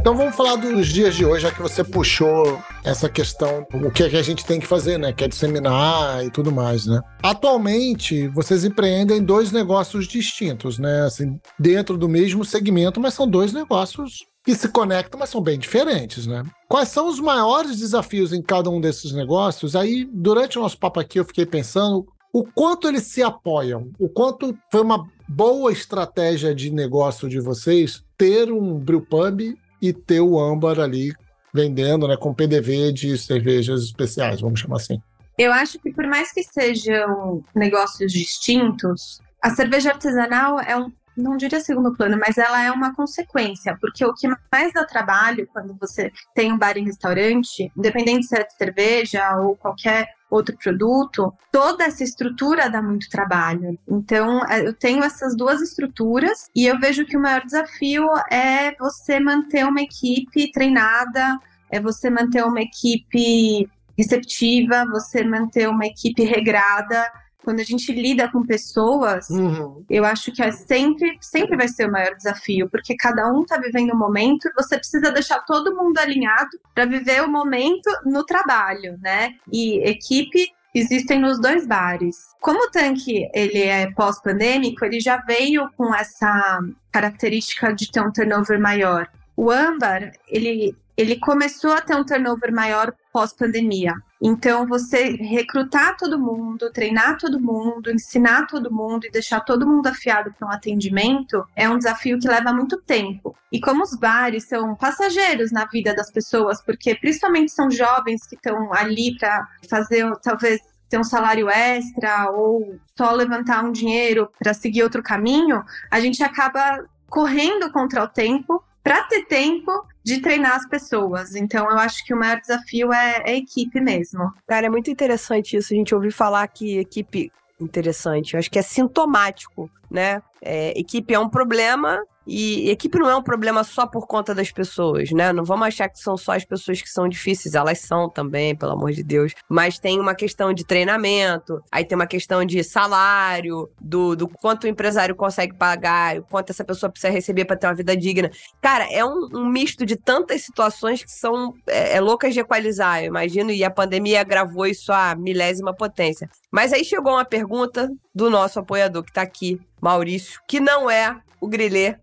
Então 0.00 0.16
vamos 0.16 0.34
falar 0.34 0.56
dos 0.56 0.88
dias 0.88 1.14
de 1.14 1.26
hoje, 1.26 1.42
já 1.42 1.50
que 1.52 1.60
você 1.60 1.84
puxou 1.84 2.58
essa 2.82 3.06
questão, 3.06 3.66
o 3.70 3.90
que, 3.90 4.04
é 4.04 4.08
que 4.08 4.16
a 4.16 4.22
gente 4.22 4.46
tem 4.46 4.58
que 4.58 4.66
fazer, 4.66 4.98
né? 4.98 5.12
Que 5.12 5.24
é 5.24 5.28
disseminar 5.28 6.24
e 6.24 6.30
tudo 6.30 6.50
mais, 6.50 6.86
né? 6.86 7.02
Atualmente, 7.22 8.26
vocês 8.28 8.64
empreendem 8.64 9.22
dois 9.22 9.52
negócios 9.52 10.08
distintos, 10.08 10.78
né? 10.78 11.02
Assim, 11.02 11.38
dentro 11.58 11.98
do 11.98 12.08
mesmo 12.08 12.46
segmento, 12.46 12.98
mas 12.98 13.12
são 13.12 13.28
dois 13.28 13.52
negócios 13.52 14.24
que 14.42 14.54
se 14.54 14.70
conectam, 14.70 15.20
mas 15.20 15.28
são 15.28 15.42
bem 15.42 15.58
diferentes, 15.58 16.26
né? 16.26 16.44
Quais 16.66 16.88
são 16.88 17.06
os 17.06 17.20
maiores 17.20 17.78
desafios 17.78 18.32
em 18.32 18.40
cada 18.40 18.70
um 18.70 18.80
desses 18.80 19.12
negócios? 19.12 19.76
Aí, 19.76 20.08
durante 20.10 20.58
o 20.58 20.62
nosso 20.62 20.78
papo 20.78 20.98
aqui, 20.98 21.20
eu 21.20 21.26
fiquei 21.26 21.44
pensando 21.44 22.06
o 22.32 22.44
quanto 22.44 22.88
eles 22.88 23.02
se 23.02 23.22
apoiam, 23.22 23.90
o 23.98 24.08
quanto 24.08 24.56
foi 24.72 24.80
uma 24.80 25.06
boa 25.28 25.70
estratégia 25.70 26.54
de 26.54 26.70
negócio 26.70 27.28
de 27.28 27.38
vocês 27.38 28.02
ter 28.16 28.50
um 28.50 28.78
brewpub 28.78 29.58
e 29.80 29.92
ter 29.92 30.20
o 30.20 30.38
âmbar 30.38 30.78
ali 30.78 31.12
vendendo, 31.52 32.06
né, 32.06 32.16
com 32.16 32.34
PDV 32.34 32.92
de 32.92 33.18
cervejas 33.18 33.82
especiais, 33.82 34.40
vamos 34.40 34.60
chamar 34.60 34.76
assim. 34.76 35.00
Eu 35.36 35.52
acho 35.52 35.78
que 35.78 35.92
por 35.92 36.06
mais 36.06 36.32
que 36.32 36.42
sejam 36.42 37.42
negócios 37.54 38.12
distintos, 38.12 39.20
a 39.42 39.50
cerveja 39.50 39.90
artesanal 39.90 40.60
é 40.60 40.76
um 40.76 40.92
não 41.16 41.36
diria 41.36 41.60
segundo 41.60 41.94
plano, 41.94 42.18
mas 42.18 42.38
ela 42.38 42.64
é 42.64 42.70
uma 42.70 42.94
consequência, 42.94 43.76
porque 43.80 44.04
o 44.04 44.14
que 44.14 44.28
mais 44.50 44.72
dá 44.72 44.84
trabalho 44.84 45.46
quando 45.52 45.76
você 45.78 46.10
tem 46.34 46.52
um 46.52 46.58
bar 46.58 46.78
em 46.78 46.84
restaurante, 46.84 47.70
independente 47.76 48.26
se 48.26 48.38
é 48.38 48.44
de 48.44 48.54
cerveja 48.54 49.36
ou 49.38 49.56
qualquer 49.56 50.08
outro 50.30 50.56
produto, 50.56 51.34
toda 51.50 51.84
essa 51.84 52.04
estrutura 52.04 52.70
dá 52.70 52.80
muito 52.80 53.08
trabalho. 53.10 53.78
Então, 53.88 54.44
é, 54.46 54.66
eu 54.66 54.72
tenho 54.72 55.02
essas 55.02 55.36
duas 55.36 55.60
estruturas 55.60 56.48
e 56.54 56.66
eu 56.66 56.78
vejo 56.78 57.04
que 57.04 57.16
o 57.16 57.20
maior 57.20 57.44
desafio 57.44 58.06
é 58.30 58.74
você 58.76 59.18
manter 59.18 59.66
uma 59.66 59.80
equipe 59.80 60.50
treinada, 60.52 61.38
é 61.68 61.80
você 61.80 62.08
manter 62.08 62.44
uma 62.44 62.60
equipe 62.60 63.68
receptiva, 63.98 64.86
você 64.86 65.24
manter 65.24 65.68
uma 65.68 65.84
equipe 65.84 66.22
regrada 66.22 67.04
quando 67.44 67.60
a 67.60 67.64
gente 67.64 67.92
lida 67.92 68.30
com 68.30 68.44
pessoas, 68.44 69.28
uhum. 69.30 69.84
eu 69.88 70.04
acho 70.04 70.32
que 70.32 70.42
é 70.42 70.50
sempre, 70.50 71.18
sempre 71.20 71.56
vai 71.56 71.68
ser 71.68 71.88
o 71.88 71.92
maior 71.92 72.14
desafio, 72.14 72.68
porque 72.68 72.96
cada 72.96 73.32
um 73.32 73.42
está 73.42 73.58
vivendo 73.58 73.94
um 73.94 73.98
momento 73.98 74.48
e 74.48 74.52
você 74.54 74.76
precisa 74.76 75.10
deixar 75.10 75.40
todo 75.40 75.74
mundo 75.74 75.98
alinhado 75.98 76.50
para 76.74 76.84
viver 76.84 77.22
o 77.22 77.30
momento 77.30 77.90
no 78.04 78.24
trabalho, 78.24 78.98
né? 79.00 79.34
E 79.52 79.78
equipe 79.88 80.52
existem 80.74 81.20
nos 81.20 81.40
dois 81.40 81.66
bares. 81.66 82.34
Como 82.40 82.64
o 82.64 82.70
tanque 82.70 83.28
ele 83.34 83.62
é 83.62 83.90
pós-pandêmico, 83.92 84.84
ele 84.84 85.00
já 85.00 85.16
veio 85.18 85.68
com 85.76 85.94
essa 85.94 86.60
característica 86.92 87.72
de 87.72 87.90
ter 87.90 88.00
um 88.00 88.12
turnover 88.12 88.60
maior. 88.60 89.08
O 89.36 89.50
âmbar, 89.50 90.12
ele, 90.28 90.76
ele 90.96 91.16
começou 91.16 91.72
a 91.72 91.80
ter 91.80 91.96
um 91.96 92.04
turnover 92.04 92.52
maior 92.52 92.92
pós-pandemia. 93.12 93.94
Então, 94.22 94.66
você 94.66 95.12
recrutar 95.12 95.96
todo 95.96 96.18
mundo, 96.18 96.70
treinar 96.70 97.16
todo 97.16 97.40
mundo, 97.40 97.90
ensinar 97.90 98.46
todo 98.46 98.70
mundo 98.70 99.06
e 99.06 99.10
deixar 99.10 99.40
todo 99.40 99.66
mundo 99.66 99.86
afiado 99.86 100.32
para 100.32 100.46
um 100.46 100.50
atendimento 100.50 101.42
é 101.56 101.68
um 101.68 101.78
desafio 101.78 102.18
que 102.18 102.28
leva 102.28 102.52
muito 102.52 102.80
tempo. 102.82 103.34
E 103.50 103.58
como 103.58 103.82
os 103.82 103.96
bares 103.96 104.46
são 104.46 104.76
passageiros 104.76 105.50
na 105.50 105.64
vida 105.64 105.94
das 105.94 106.10
pessoas, 106.10 106.62
porque 106.62 106.94
principalmente 106.94 107.50
são 107.50 107.70
jovens 107.70 108.26
que 108.26 108.36
estão 108.36 108.72
ali 108.74 109.16
para 109.18 109.48
fazer 109.68 110.10
talvez 110.22 110.60
ter 110.90 110.98
um 110.98 111.04
salário 111.04 111.48
extra 111.48 112.30
ou 112.30 112.78
só 112.96 113.12
levantar 113.12 113.64
um 113.64 113.72
dinheiro 113.72 114.28
para 114.38 114.52
seguir 114.52 114.82
outro 114.82 115.02
caminho, 115.02 115.64
a 115.90 116.00
gente 116.00 116.22
acaba 116.22 116.84
correndo 117.08 117.72
contra 117.72 118.02
o 118.02 118.08
tempo 118.08 118.62
para 118.82 119.02
ter 119.04 119.24
tempo 119.26 119.70
de 120.14 120.20
treinar 120.20 120.56
as 120.56 120.66
pessoas. 120.66 121.36
Então, 121.36 121.70
eu 121.70 121.78
acho 121.78 122.04
que 122.04 122.12
o 122.12 122.18
maior 122.18 122.40
desafio 122.40 122.92
é, 122.92 123.22
é 123.24 123.30
a 123.30 123.36
equipe 123.36 123.80
mesmo. 123.80 124.32
Cara, 124.46 124.66
é 124.66 124.70
muito 124.70 124.90
interessante 124.90 125.56
isso. 125.56 125.72
A 125.72 125.76
gente 125.76 125.94
ouviu 125.94 126.10
falar 126.10 126.46
que 126.48 126.78
equipe 126.78 127.30
interessante. 127.60 128.34
Eu 128.34 128.40
acho 128.40 128.50
que 128.50 128.58
é 128.58 128.62
sintomático, 128.62 129.70
né? 129.90 130.20
É, 130.42 130.78
equipe 130.78 131.14
é 131.14 131.18
um 131.18 131.28
problema 131.28 132.02
e 132.26 132.70
equipe 132.70 132.98
não 132.98 133.08
é 133.08 133.16
um 133.16 133.22
problema 133.22 133.64
só 133.64 133.86
por 133.86 134.06
conta 134.06 134.34
das 134.34 134.50
pessoas, 134.50 135.10
né? 135.10 135.32
Não 135.32 135.44
vamos 135.44 135.66
achar 135.66 135.88
que 135.88 135.98
são 135.98 136.16
só 136.16 136.32
as 136.32 136.44
pessoas 136.44 136.80
que 136.80 136.88
são 136.88 137.08
difíceis, 137.08 137.54
elas 137.54 137.80
são 137.80 138.08
também, 138.08 138.54
pelo 138.54 138.72
amor 138.72 138.92
de 138.92 139.02
Deus. 139.02 139.34
Mas 139.48 139.78
tem 139.78 139.98
uma 139.98 140.14
questão 140.14 140.52
de 140.52 140.64
treinamento, 140.64 141.62
aí 141.72 141.84
tem 141.84 141.96
uma 141.96 142.06
questão 142.06 142.44
de 142.44 142.62
salário, 142.62 143.68
do, 143.80 144.14
do 144.14 144.28
quanto 144.28 144.64
o 144.64 144.68
empresário 144.68 145.14
consegue 145.14 145.54
pagar, 145.54 146.18
o 146.18 146.22
quanto 146.22 146.50
essa 146.50 146.64
pessoa 146.64 146.90
precisa 146.90 147.12
receber 147.12 147.44
para 147.44 147.56
ter 147.56 147.66
uma 147.66 147.74
vida 147.74 147.96
digna. 147.96 148.30
Cara, 148.60 148.86
é 148.90 149.04
um, 149.04 149.28
um 149.32 149.48
misto 149.48 149.86
de 149.86 149.96
tantas 149.96 150.42
situações 150.42 151.02
que 151.02 151.10
são 151.10 151.54
é, 151.66 151.96
é 151.96 152.00
loucas 152.00 152.34
de 152.34 152.40
equalizar, 152.40 153.02
eu 153.02 153.06
imagino, 153.08 153.50
e 153.50 153.64
a 153.64 153.70
pandemia 153.70 154.20
agravou 154.20 154.66
isso 154.66 154.92
à 154.92 155.14
milésima 155.14 155.74
potência. 155.74 156.28
Mas 156.50 156.72
aí 156.72 156.84
chegou 156.84 157.12
uma 157.12 157.24
pergunta 157.24 157.88
do 158.14 158.28
nosso 158.28 158.58
apoiador 158.58 159.02
que 159.02 159.10
está 159.10 159.22
aqui, 159.22 159.60
Maurício, 159.80 160.40
que 160.46 160.60
não 160.60 160.90
é 160.90 161.16
o 161.40 161.48
Grilê. 161.48 161.96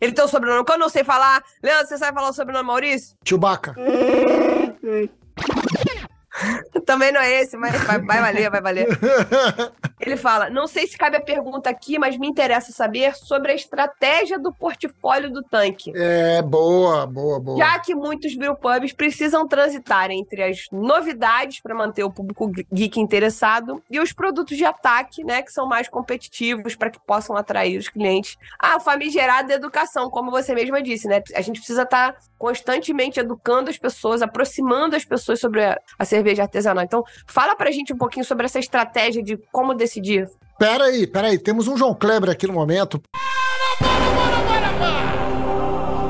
Ele 0.00 0.12
tem 0.12 0.24
o 0.24 0.28
sobrenome 0.28 0.64
que 0.64 0.72
eu 0.72 0.78
não 0.78 0.88
sei 0.88 1.04
falar. 1.04 1.42
Leandro, 1.62 1.88
você 1.88 1.98
sabe 1.98 2.14
falar 2.14 2.30
o 2.30 2.34
sobrenome 2.34 2.66
Maurício? 2.66 3.16
Chewbacca. 3.24 3.74
Também 6.84 7.12
não 7.12 7.20
é 7.20 7.42
esse, 7.42 7.56
mas 7.56 7.72
vai, 7.84 7.98
vai 8.00 8.20
valer, 8.20 8.50
vai 8.50 8.60
valer. 8.60 8.88
Ele 10.00 10.16
fala: 10.16 10.50
Não 10.50 10.66
sei 10.66 10.86
se 10.86 10.98
cabe 10.98 11.16
a 11.16 11.20
pergunta 11.20 11.70
aqui, 11.70 11.98
mas 11.98 12.16
me 12.18 12.28
interessa 12.28 12.72
saber 12.72 13.14
sobre 13.14 13.52
a 13.52 13.54
estratégia 13.54 14.38
do 14.38 14.52
portfólio 14.52 15.30
do 15.30 15.42
tanque. 15.42 15.92
É, 15.94 16.42
boa, 16.42 17.06
boa, 17.06 17.40
boa. 17.40 17.58
Já 17.58 17.78
que 17.78 17.94
muitos 17.94 18.34
brewpubs 18.36 18.92
precisam 18.92 19.46
transitar 19.46 20.10
entre 20.10 20.42
as 20.42 20.66
novidades 20.72 21.60
para 21.60 21.74
manter 21.74 22.04
o 22.04 22.10
público 22.10 22.50
geek 22.72 23.00
interessado 23.00 23.82
e 23.90 24.00
os 24.00 24.12
produtos 24.12 24.56
de 24.56 24.64
ataque, 24.64 25.24
né, 25.24 25.42
que 25.42 25.52
são 25.52 25.66
mais 25.66 25.88
competitivos 25.88 26.74
para 26.74 26.90
que 26.90 26.98
possam 27.06 27.36
atrair 27.36 27.78
os 27.78 27.88
clientes. 27.88 28.36
A 28.58 28.80
famigerada 28.80 29.54
educação, 29.54 30.10
como 30.10 30.30
você 30.30 30.54
mesma 30.54 30.82
disse, 30.82 31.06
né? 31.08 31.22
A 31.34 31.40
gente 31.40 31.58
precisa 31.58 31.82
estar 31.82 32.12
tá 32.12 32.18
constantemente 32.38 33.18
educando 33.18 33.70
as 33.70 33.78
pessoas, 33.78 34.20
aproximando 34.20 34.96
as 34.96 35.04
pessoas 35.04 35.40
sobre 35.40 35.64
a, 35.64 35.80
a 35.98 36.04
cerveja 36.04 36.23
artesanal. 36.40 36.84
Então, 36.84 37.04
fala 37.26 37.54
pra 37.54 37.70
gente 37.70 37.92
um 37.92 37.96
pouquinho 37.96 38.24
sobre 38.24 38.46
essa 38.46 38.58
estratégia 38.58 39.22
de 39.22 39.36
como 39.52 39.74
decidir. 39.74 40.28
Pera 40.58 40.84
aí, 40.84 41.06
pera 41.06 41.28
aí. 41.28 41.38
Temos 41.38 41.68
um 41.68 41.76
João 41.76 41.94
Kleber 41.94 42.30
aqui 42.30 42.46
no 42.46 42.52
momento. 42.52 43.00
Para, 43.12 43.76
para, 43.78 44.04
para, 44.14 44.72
para, 44.72 44.72
para! 44.78 45.14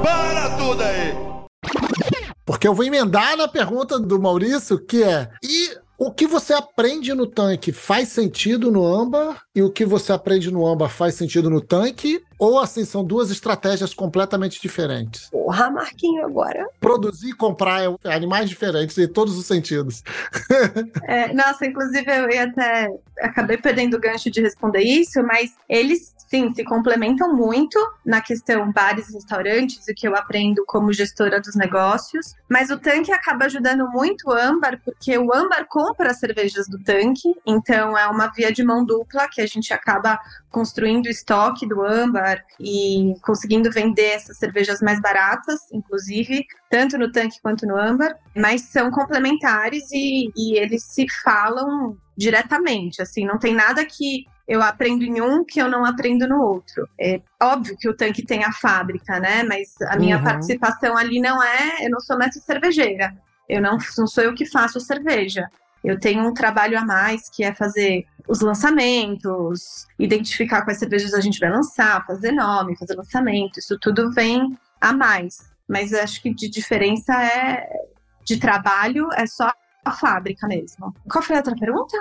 Para 0.02 0.56
tudo 0.56 0.82
aí! 0.82 1.34
Porque 2.44 2.68
eu 2.68 2.74
vou 2.74 2.84
emendar 2.84 3.36
na 3.36 3.48
pergunta 3.48 3.98
do 3.98 4.20
Maurício, 4.20 4.78
que 4.78 5.02
é: 5.02 5.30
e 5.42 5.70
o 5.98 6.12
que 6.12 6.26
você 6.26 6.52
aprende 6.52 7.14
no 7.14 7.26
tanque 7.26 7.72
faz 7.72 8.08
sentido 8.08 8.70
no 8.70 8.84
âmbar 8.84 9.42
e 9.54 9.62
o 9.62 9.70
que 9.70 9.84
você 9.84 10.12
aprende 10.12 10.50
no 10.50 10.66
âmbar 10.66 10.90
faz 10.90 11.14
sentido 11.14 11.48
no 11.48 11.60
tanque 11.60 12.22
Ou 12.38 12.58
assim, 12.58 12.84
são 12.84 13.04
duas 13.04 13.30
estratégias 13.30 13.94
completamente 13.94 14.60
diferentes? 14.60 15.30
Porra, 15.30 15.70
Marquinho, 15.70 16.24
agora. 16.24 16.66
Produzir 16.80 17.30
e 17.30 17.32
comprar 17.32 17.82
é 17.84 18.14
animais 18.14 18.48
diferentes 18.48 18.98
em 18.98 19.08
todos 19.08 19.38
os 19.38 19.46
sentidos. 19.46 20.02
é, 21.06 21.32
nossa, 21.32 21.64
inclusive 21.66 22.10
eu 22.10 22.30
ia 22.30 22.44
até. 22.44 22.90
Acabei 23.20 23.56
perdendo 23.56 23.96
o 23.96 24.00
gancho 24.00 24.30
de 24.30 24.40
responder 24.40 24.82
isso, 24.82 25.22
mas 25.22 25.54
eles 25.68 26.13
sim 26.34 26.52
se 26.52 26.64
complementam 26.64 27.32
muito 27.32 27.78
na 28.04 28.20
questão 28.20 28.72
bares 28.72 29.08
e 29.08 29.14
restaurantes, 29.14 29.86
o 29.88 29.94
que 29.94 30.08
eu 30.08 30.16
aprendo 30.16 30.64
como 30.66 30.92
gestora 30.92 31.40
dos 31.40 31.54
negócios. 31.54 32.34
Mas 32.48 32.70
o 32.70 32.78
tanque 32.78 33.12
acaba 33.12 33.44
ajudando 33.44 33.88
muito 33.90 34.28
o 34.28 34.32
âmbar, 34.32 34.80
porque 34.84 35.16
o 35.16 35.32
âmbar 35.32 35.66
compra 35.68 36.10
as 36.10 36.18
cervejas 36.18 36.66
do 36.66 36.82
tanque, 36.82 37.32
então 37.46 37.96
é 37.96 38.08
uma 38.08 38.26
via 38.28 38.52
de 38.52 38.64
mão 38.64 38.84
dupla 38.84 39.28
que 39.28 39.40
a 39.40 39.46
gente 39.46 39.72
acaba 39.72 40.18
construindo 40.50 41.06
estoque 41.06 41.66
do 41.68 41.84
âmbar 41.84 42.44
e 42.58 43.14
conseguindo 43.22 43.70
vender 43.70 44.14
essas 44.14 44.36
cervejas 44.36 44.80
mais 44.80 45.00
baratas, 45.00 45.60
inclusive, 45.72 46.44
tanto 46.68 46.98
no 46.98 47.12
tanque 47.12 47.40
quanto 47.40 47.66
no 47.66 47.76
âmbar, 47.76 48.16
mas 48.34 48.62
são 48.62 48.90
complementares 48.90 49.84
e, 49.92 50.32
e 50.36 50.58
eles 50.58 50.82
se 50.84 51.06
falam 51.22 51.96
diretamente, 52.16 53.02
assim, 53.02 53.24
não 53.24 53.38
tem 53.38 53.54
nada 53.54 53.84
que 53.84 54.24
eu 54.46 54.62
aprendo 54.62 55.04
em 55.04 55.20
um 55.20 55.44
que 55.44 55.60
eu 55.60 55.68
não 55.68 55.84
aprendo 55.84 56.28
no 56.28 56.40
outro. 56.42 56.88
É 57.00 57.20
óbvio 57.42 57.76
que 57.78 57.88
o 57.88 57.96
tanque 57.96 58.24
tem 58.24 58.44
a 58.44 58.52
fábrica, 58.52 59.18
né? 59.18 59.42
Mas 59.42 59.74
a 59.88 59.96
minha 59.96 60.18
uhum. 60.18 60.24
participação 60.24 60.96
ali 60.96 61.20
não 61.20 61.42
é. 61.42 61.84
Eu 61.84 61.90
não 61.90 62.00
sou 62.00 62.18
mestre 62.18 62.42
cervejeira. 62.42 63.16
Eu 63.48 63.60
não, 63.62 63.78
não 63.98 64.06
sou 64.06 64.22
eu 64.22 64.34
que 64.34 64.44
faço 64.44 64.80
cerveja. 64.80 65.48
Eu 65.82 65.98
tenho 65.98 66.26
um 66.26 66.32
trabalho 66.32 66.78
a 66.78 66.84
mais 66.84 67.28
que 67.28 67.44
é 67.44 67.54
fazer 67.54 68.06
os 68.26 68.40
lançamentos, 68.40 69.86
identificar 69.98 70.62
quais 70.62 70.78
cervejas 70.78 71.12
a 71.12 71.20
gente 71.20 71.38
vai 71.38 71.50
lançar, 71.50 72.06
fazer 72.06 72.32
nome, 72.32 72.76
fazer 72.76 72.94
lançamento. 72.94 73.58
Isso 73.58 73.78
tudo 73.78 74.10
vem 74.10 74.58
a 74.80 74.92
mais. 74.92 75.38
Mas 75.68 75.92
acho 75.92 76.22
que 76.22 76.32
de 76.34 76.48
diferença 76.48 77.14
é 77.22 77.66
de 78.24 78.38
trabalho 78.38 79.08
é 79.14 79.26
só 79.26 79.52
a 79.84 79.92
fábrica 79.92 80.46
mesmo. 80.46 80.94
Qual 81.08 81.22
foi 81.22 81.36
a 81.36 81.38
outra 81.40 81.54
pergunta? 81.54 81.96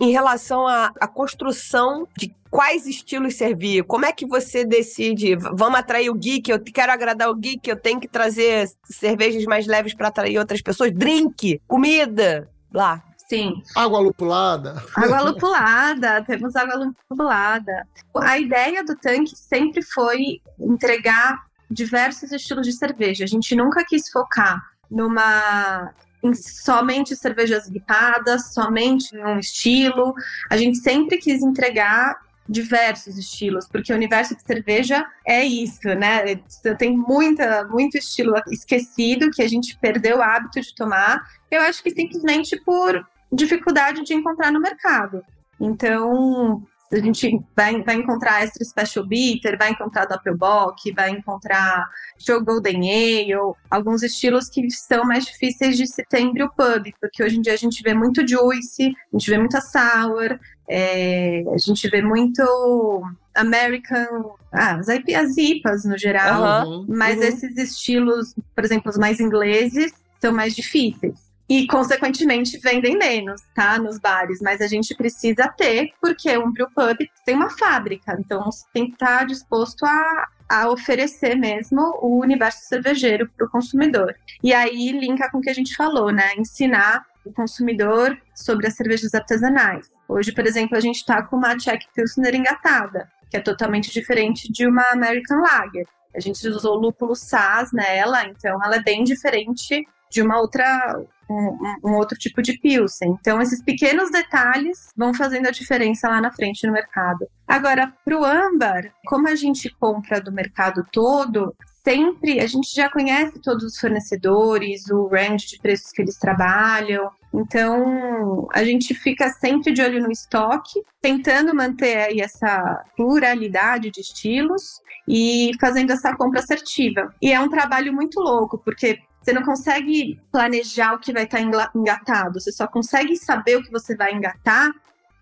Em 0.00 0.12
relação 0.12 0.66
à, 0.66 0.92
à 1.00 1.08
construção 1.08 2.06
de 2.16 2.34
quais 2.50 2.86
estilos 2.86 3.34
servir, 3.34 3.82
como 3.84 4.06
é 4.06 4.12
que 4.12 4.26
você 4.26 4.64
decide? 4.64 5.34
Vamos 5.34 5.78
atrair 5.78 6.08
o 6.10 6.14
geek, 6.14 6.50
eu 6.50 6.60
quero 6.60 6.92
agradar 6.92 7.28
o 7.28 7.34
geek, 7.34 7.68
eu 7.68 7.76
tenho 7.76 7.98
que 7.98 8.06
trazer 8.06 8.70
cervejas 8.84 9.44
mais 9.44 9.66
leves 9.66 9.94
para 9.94 10.08
atrair 10.08 10.38
outras 10.38 10.62
pessoas, 10.62 10.92
drink, 10.92 11.60
comida, 11.66 12.48
lá. 12.72 13.02
Sim. 13.28 13.62
Água 13.74 13.98
lupulada. 13.98 14.82
Água 14.94 15.20
lupulada, 15.22 16.22
temos 16.26 16.54
água 16.54 16.76
lupulada. 16.76 17.88
A 18.14 18.38
ideia 18.38 18.84
do 18.84 18.94
tanque 18.96 19.34
sempre 19.34 19.82
foi 19.82 20.40
entregar 20.60 21.42
diversos 21.70 22.30
estilos 22.30 22.66
de 22.66 22.72
cerveja. 22.72 23.24
A 23.24 23.26
gente 23.26 23.56
nunca 23.56 23.84
quis 23.84 24.10
focar 24.10 24.62
numa 24.90 25.92
em 26.24 26.32
somente 26.34 27.14
cervejas 27.14 27.68
guipadas, 27.68 28.54
somente 28.54 29.14
em 29.14 29.22
um 29.22 29.38
estilo. 29.38 30.14
A 30.50 30.56
gente 30.56 30.78
sempre 30.78 31.18
quis 31.18 31.42
entregar 31.42 32.18
diversos 32.48 33.16
estilos, 33.16 33.66
porque 33.68 33.92
o 33.92 33.96
universo 33.96 34.34
de 34.34 34.42
cerveja 34.42 35.06
é 35.26 35.44
isso, 35.44 35.88
né? 35.94 36.36
Tem 36.78 36.96
muita, 36.96 37.64
muito 37.64 37.96
estilo 37.98 38.34
esquecido 38.50 39.30
que 39.30 39.42
a 39.42 39.48
gente 39.48 39.78
perdeu 39.78 40.18
o 40.18 40.22
hábito 40.22 40.60
de 40.60 40.74
tomar. 40.74 41.22
Eu 41.50 41.62
acho 41.62 41.82
que 41.82 41.90
simplesmente 41.90 42.58
por 42.64 43.06
dificuldade 43.32 44.02
de 44.02 44.14
encontrar 44.14 44.50
no 44.50 44.60
mercado. 44.60 45.22
Então, 45.60 46.62
a 46.94 47.00
gente 47.00 47.40
vai, 47.56 47.82
vai 47.82 47.96
encontrar 47.96 48.42
Extra 48.42 48.64
Special 48.64 49.06
Bitter, 49.06 49.56
vai 49.58 49.70
encontrar 49.70 50.06
Doppelbock, 50.06 50.92
vai 50.92 51.10
encontrar 51.10 51.88
Show 52.18 52.42
Golden 52.44 52.76
Ale, 52.76 53.54
alguns 53.70 54.02
estilos 54.02 54.48
que 54.48 54.68
são 54.70 55.04
mais 55.04 55.24
difíceis 55.24 55.76
de 55.76 55.86
se 55.86 56.04
ter 56.04 56.20
em 56.20 56.32
pub, 56.34 56.92
porque 57.00 57.22
hoje 57.22 57.38
em 57.38 57.40
dia 57.40 57.52
a 57.52 57.56
gente 57.56 57.82
vê 57.82 57.94
muito 57.94 58.26
Juice, 58.26 58.94
a 59.12 59.16
gente 59.16 59.30
vê 59.30 59.38
muita 59.38 59.60
Sour, 59.60 60.38
é, 60.68 61.44
a 61.52 61.58
gente 61.58 61.88
vê 61.88 62.00
muito 62.00 63.02
American, 63.34 64.36
ah, 64.52 64.76
as, 64.76 64.88
as 64.88 65.36
IPAs 65.36 65.84
no 65.84 65.98
geral, 65.98 66.66
uhum, 66.66 66.86
mas 66.88 67.18
uhum. 67.18 67.24
esses 67.24 67.56
estilos, 67.56 68.34
por 68.54 68.64
exemplo, 68.64 68.90
os 68.90 68.98
mais 68.98 69.20
ingleses, 69.20 69.92
são 70.20 70.32
mais 70.32 70.54
difíceis 70.54 71.33
e, 71.48 71.66
consequentemente, 71.66 72.58
vendem 72.58 72.96
menos, 72.96 73.40
tá? 73.54 73.78
Nos 73.78 73.98
bares. 73.98 74.40
Mas 74.40 74.60
a 74.60 74.66
gente 74.66 74.94
precisa 74.94 75.48
ter, 75.48 75.90
porque 76.00 76.36
um 76.38 76.50
brew 76.50 76.68
pub 76.74 76.96
tem 77.24 77.34
uma 77.34 77.50
fábrica. 77.50 78.16
Então, 78.18 78.48
tem 78.72 78.86
que 78.86 78.92
estar 78.92 79.26
disposto 79.26 79.84
a, 79.84 80.28
a 80.48 80.70
oferecer 80.70 81.34
mesmo 81.34 81.98
o 82.00 82.20
universo 82.20 82.62
cervejeiro 82.66 83.28
para 83.36 83.46
o 83.46 83.50
consumidor. 83.50 84.14
E 84.42 84.54
aí, 84.54 84.92
linka 84.92 85.30
com 85.30 85.38
o 85.38 85.40
que 85.40 85.50
a 85.50 85.54
gente 85.54 85.76
falou, 85.76 86.10
né? 86.10 86.34
Ensinar 86.36 87.04
o 87.24 87.32
consumidor 87.32 88.16
sobre 88.34 88.66
as 88.66 88.74
cervejas 88.74 89.14
artesanais. 89.14 89.88
Hoje, 90.08 90.32
por 90.32 90.46
exemplo, 90.46 90.76
a 90.76 90.80
gente 90.80 90.96
está 90.96 91.22
com 91.22 91.36
uma 91.36 91.56
Czech 91.56 91.86
Pilsner 91.94 92.34
engatada, 92.34 93.08
que 93.30 93.36
é 93.36 93.40
totalmente 93.40 93.90
diferente 93.90 94.50
de 94.52 94.66
uma 94.66 94.82
American 94.92 95.40
Lager. 95.40 95.86
A 96.14 96.20
gente 96.20 96.46
usou 96.46 96.76
lúpulo 96.76 97.16
SAS 97.16 97.72
nela, 97.72 98.24
então 98.26 98.62
ela 98.62 98.76
é 98.76 98.82
bem 98.82 99.02
diferente 99.02 99.84
de 100.10 100.22
uma 100.22 100.38
outra 100.38 101.02
um, 101.28 101.58
um, 101.84 101.94
outro 101.94 102.16
tipo 102.18 102.42
de 102.42 102.58
pilsen. 102.58 103.16
Então, 103.20 103.40
esses 103.40 103.62
pequenos 103.62 104.10
detalhes 104.10 104.88
vão 104.96 105.14
fazendo 105.14 105.46
a 105.48 105.50
diferença 105.50 106.08
lá 106.08 106.20
na 106.20 106.32
frente 106.32 106.66
no 106.66 106.72
mercado. 106.72 107.26
Agora, 107.46 107.92
para 108.04 108.18
o 108.18 108.24
âmbar, 108.24 108.92
como 109.06 109.28
a 109.28 109.34
gente 109.34 109.68
compra 109.78 110.20
do 110.20 110.32
mercado 110.32 110.84
todo, 110.90 111.54
sempre 111.84 112.40
a 112.40 112.46
gente 112.46 112.74
já 112.74 112.90
conhece 112.90 113.40
todos 113.40 113.64
os 113.64 113.78
fornecedores, 113.78 114.88
o 114.90 115.06
range 115.08 115.48
de 115.48 115.58
preços 115.58 115.90
que 115.90 116.02
eles 116.02 116.18
trabalham. 116.18 117.10
Então, 117.32 118.48
a 118.52 118.64
gente 118.64 118.94
fica 118.94 119.28
sempre 119.28 119.72
de 119.72 119.82
olho 119.82 120.02
no 120.02 120.10
estoque, 120.10 120.82
tentando 121.02 121.54
manter 121.54 121.96
aí 121.98 122.20
essa 122.20 122.82
pluralidade 122.96 123.90
de 123.90 124.00
estilos 124.00 124.80
e 125.06 125.50
fazendo 125.60 125.92
essa 125.92 126.16
compra 126.16 126.40
assertiva. 126.40 127.12
E 127.20 127.32
é 127.32 127.40
um 127.40 127.50
trabalho 127.50 127.92
muito 127.92 128.20
louco, 128.20 128.56
porque 128.58 128.98
você 129.24 129.32
não 129.32 129.42
consegue 129.42 130.20
planejar 130.30 130.92
o 130.92 130.98
que 130.98 131.12
vai 131.12 131.24
estar 131.24 131.40
engatado, 131.40 132.38
você 132.38 132.52
só 132.52 132.66
consegue 132.66 133.16
saber 133.16 133.56
o 133.56 133.62
que 133.62 133.70
você 133.70 133.96
vai 133.96 134.12
engatar 134.12 134.70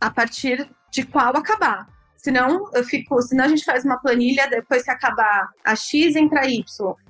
a 0.00 0.10
partir 0.10 0.68
de 0.90 1.04
qual 1.06 1.36
acabar. 1.36 1.86
Senão, 2.16 2.68
eu 2.72 2.84
fico, 2.84 3.20
senão 3.22 3.44
a 3.44 3.48
gente 3.48 3.64
faz 3.64 3.84
uma 3.84 3.98
planilha, 3.98 4.48
depois 4.48 4.82
que 4.82 4.90
acabar 4.90 5.48
a 5.64 5.74
X 5.76 6.16
entra 6.16 6.46
Y. 6.46 6.62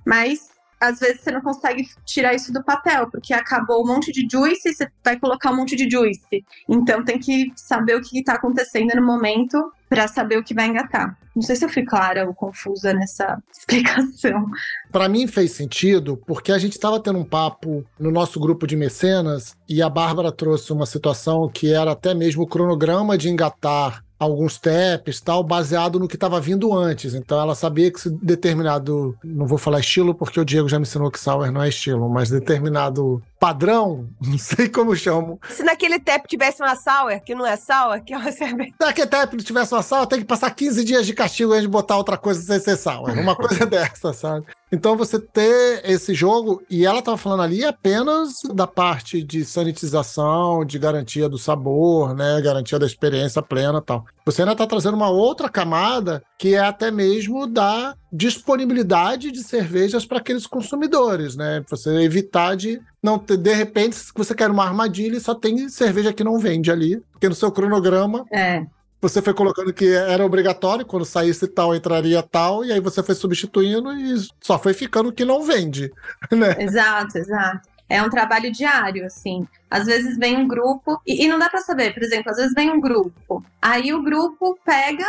Mas 0.07 0.51
às 0.83 0.99
vezes 0.99 1.21
você 1.21 1.31
não 1.31 1.41
consegue 1.41 1.89
tirar 2.05 2.35
isso 2.35 2.53
do 2.53 2.63
papel, 2.65 3.09
porque 3.11 3.33
acabou 3.33 3.85
um 3.85 3.87
monte 3.87 4.11
de 4.11 4.27
juice 4.31 4.75
você 4.75 4.89
vai 5.05 5.19
colocar 5.19 5.53
um 5.53 5.57
monte 5.57 5.77
de 5.77 5.89
juice. 5.89 6.45
Então 6.69 7.05
tem 7.05 7.19
que 7.19 7.53
saber 7.55 7.97
o 7.97 8.03
que 8.03 8.19
está 8.19 8.35
acontecendo 8.35 8.95
no 8.97 9.07
momento 9.07 9.73
para 9.93 10.09
saber 10.09 10.39
o 10.39 10.43
que 10.43 10.55
vai 10.55 10.69
engatar. 10.69 11.19
Não 11.37 11.43
sei 11.43 11.55
se 11.55 11.67
eu 11.67 11.69
fui 11.69 11.85
clara 11.85 12.27
ou 12.27 12.33
confusa 12.33 12.95
nessa 12.95 13.39
explicação. 13.53 14.47
Para 14.91 15.07
mim 15.07 15.27
fez 15.27 15.53
sentido, 15.53 16.17
porque 16.27 16.51
a 16.51 16.57
gente 16.57 16.73
estava 16.73 16.99
tendo 16.99 17.19
um 17.19 17.25
papo 17.25 17.85
no 18.01 18.11
nosso 18.11 18.41
grupo 18.41 18.67
de 18.67 18.75
mecenas 18.75 19.55
e 19.69 19.83
a 19.83 19.91
Bárbara 19.91 20.33
trouxe 20.33 20.73
uma 20.73 20.87
situação 20.87 21.47
que 21.47 21.75
era 21.75 21.93
até 21.93 22.15
mesmo 22.15 22.45
o 22.45 22.47
cronograma 22.47 23.19
de 23.19 23.29
engatar 23.29 24.03
alguns 24.23 24.59
taps 24.59 25.21
tal, 25.21 25.43
baseado 25.43 25.99
no 25.99 26.09
que 26.09 26.17
estava 26.17 26.41
vindo 26.41 26.73
antes. 26.73 27.15
Então 27.15 27.41
ela 27.41 27.55
sabia 27.55 27.91
que 27.91 28.01
se 28.01 28.11
determinado, 28.11 29.17
não 29.23 29.47
vou 29.47 29.59
falar 29.59 29.81
estilo 29.81 30.15
porque 30.15 30.41
o 30.41 30.45
Diego 30.45 30.69
já 30.69 30.79
me 30.79 30.83
ensinou 30.83 31.11
que 31.11 31.21
sour 31.21 31.51
não 31.51 31.63
é 31.63 31.69
estilo, 31.69 32.09
mas 32.09 32.31
determinado 32.31 33.23
padrão, 33.39 34.09
não 34.23 34.39
sei 34.39 34.69
como 34.69 34.95
chamo. 34.97 35.41
Se 35.49 35.63
naquele 35.63 35.99
tap 35.99 36.27
tivesse 36.27 36.63
uma 36.63 36.77
sour, 36.77 37.21
que 37.21 37.35
não 37.35 37.47
é 37.47 37.57
sour, 37.57 38.01
que 38.05 38.15
é 38.15 38.19
uma 38.19 38.33
cerveja. 38.33 38.73
Se 38.81 38.87
naquele 38.87 39.07
tap 39.09 39.35
tivesse 39.37 39.75
uma 39.75 39.83
sour, 39.83 40.07
tem 40.07 40.21
que 40.21 40.25
passar 40.25 40.51
15 40.51 40.85
dias 40.85 41.07
de 41.07 41.13
castigo 41.13 41.53
antes 41.53 41.63
de 41.63 41.69
botar 41.69 41.97
outra 41.97 42.17
coisa 42.17 42.41
sem 42.41 42.61
ser 42.61 42.77
sour. 42.77 43.11
Uma 43.11 43.35
coisa 43.35 43.67
dessa, 43.67 44.13
sabe? 44.13 44.47
Então 44.73 44.97
você 44.97 45.19
ter 45.21 45.83
esse 45.85 46.15
jogo, 46.15 46.63
e 46.71 46.87
ela 46.87 47.01
estava 47.01 47.19
falando 47.19 47.43
ali 47.43 47.63
apenas 47.63 48.41
da 48.55 48.67
parte 48.67 49.23
de 49.23 49.45
sanitização, 49.45 50.65
de 50.65 50.79
garantia 50.79 51.29
do 51.29 51.37
sabor, 51.37 52.15
né? 52.15 52.41
Garantia 52.41 52.79
da 52.79 52.87
experiência 52.87 53.43
plena 53.43 53.81
e 53.81 53.83
tal. 53.83 54.07
Você 54.25 54.41
ainda 54.41 54.53
está 54.53 54.67
trazendo 54.67 54.97
uma 54.97 55.11
outra 55.11 55.51
camada 55.51 56.23
que 56.39 56.55
é 56.55 56.61
até 56.61 56.91
mesmo 56.91 57.47
da 57.47 57.95
disponibilidade 58.11 59.31
de 59.31 59.43
cervejas 59.43 60.07
para 60.07 60.19
aqueles 60.19 60.47
consumidores, 60.47 61.37
né? 61.37 61.63
Você 61.69 61.91
evitar 62.03 62.57
de 62.57 62.81
não 63.03 63.19
ter, 63.19 63.37
de 63.37 63.53
repente, 63.53 63.97
você 64.17 64.35
quer 64.35 64.51
uma 64.51 64.65
armadilha, 64.65 65.21
só 65.21 65.35
tem 65.35 65.69
cerveja 65.69 66.15
que 66.15 66.25
não 66.25 66.39
vende 66.39 66.71
ali, 66.71 67.03
porque 67.13 67.29
no 67.29 67.35
seu 67.35 67.53
cronograma 67.53 68.25
é 68.33 68.65
você 69.03 69.21
foi 69.21 69.35
colocando 69.35 69.73
que 69.73 69.93
era 69.93 70.25
obrigatório, 70.25 70.87
quando 70.87 71.05
saísse 71.05 71.49
tal, 71.49 71.75
entraria 71.75 72.23
tal, 72.23 72.65
e 72.65 72.73
aí 72.73 72.79
você 72.79 73.03
foi 73.03 73.17
substituindo 73.17 73.93
e 73.93 74.15
só 74.41 74.57
foi 74.57 74.73
ficando 74.73 75.13
que 75.13 75.25
não 75.25 75.43
vende, 75.43 75.93
né? 76.31 76.55
Exato, 76.61 77.19
exato. 77.19 77.69
É 77.89 78.01
um 78.01 78.09
trabalho 78.09 78.51
diário, 78.53 79.05
assim. 79.05 79.47
Às 79.69 79.87
vezes 79.87 80.17
vem 80.17 80.37
um 80.37 80.47
grupo, 80.47 81.03
e, 81.05 81.25
e 81.25 81.29
não 81.29 81.37
dá 81.37 81.51
para 81.51 81.61
saber, 81.61 81.93
por 81.93 82.03
exemplo, 82.05 82.31
às 82.31 82.37
vezes 82.37 82.55
vem 82.55 82.71
um 82.71 82.81
grupo, 82.81 83.45
aí 83.61 83.93
o 83.93 84.05
grupo 84.05 84.57
pega 84.65 85.05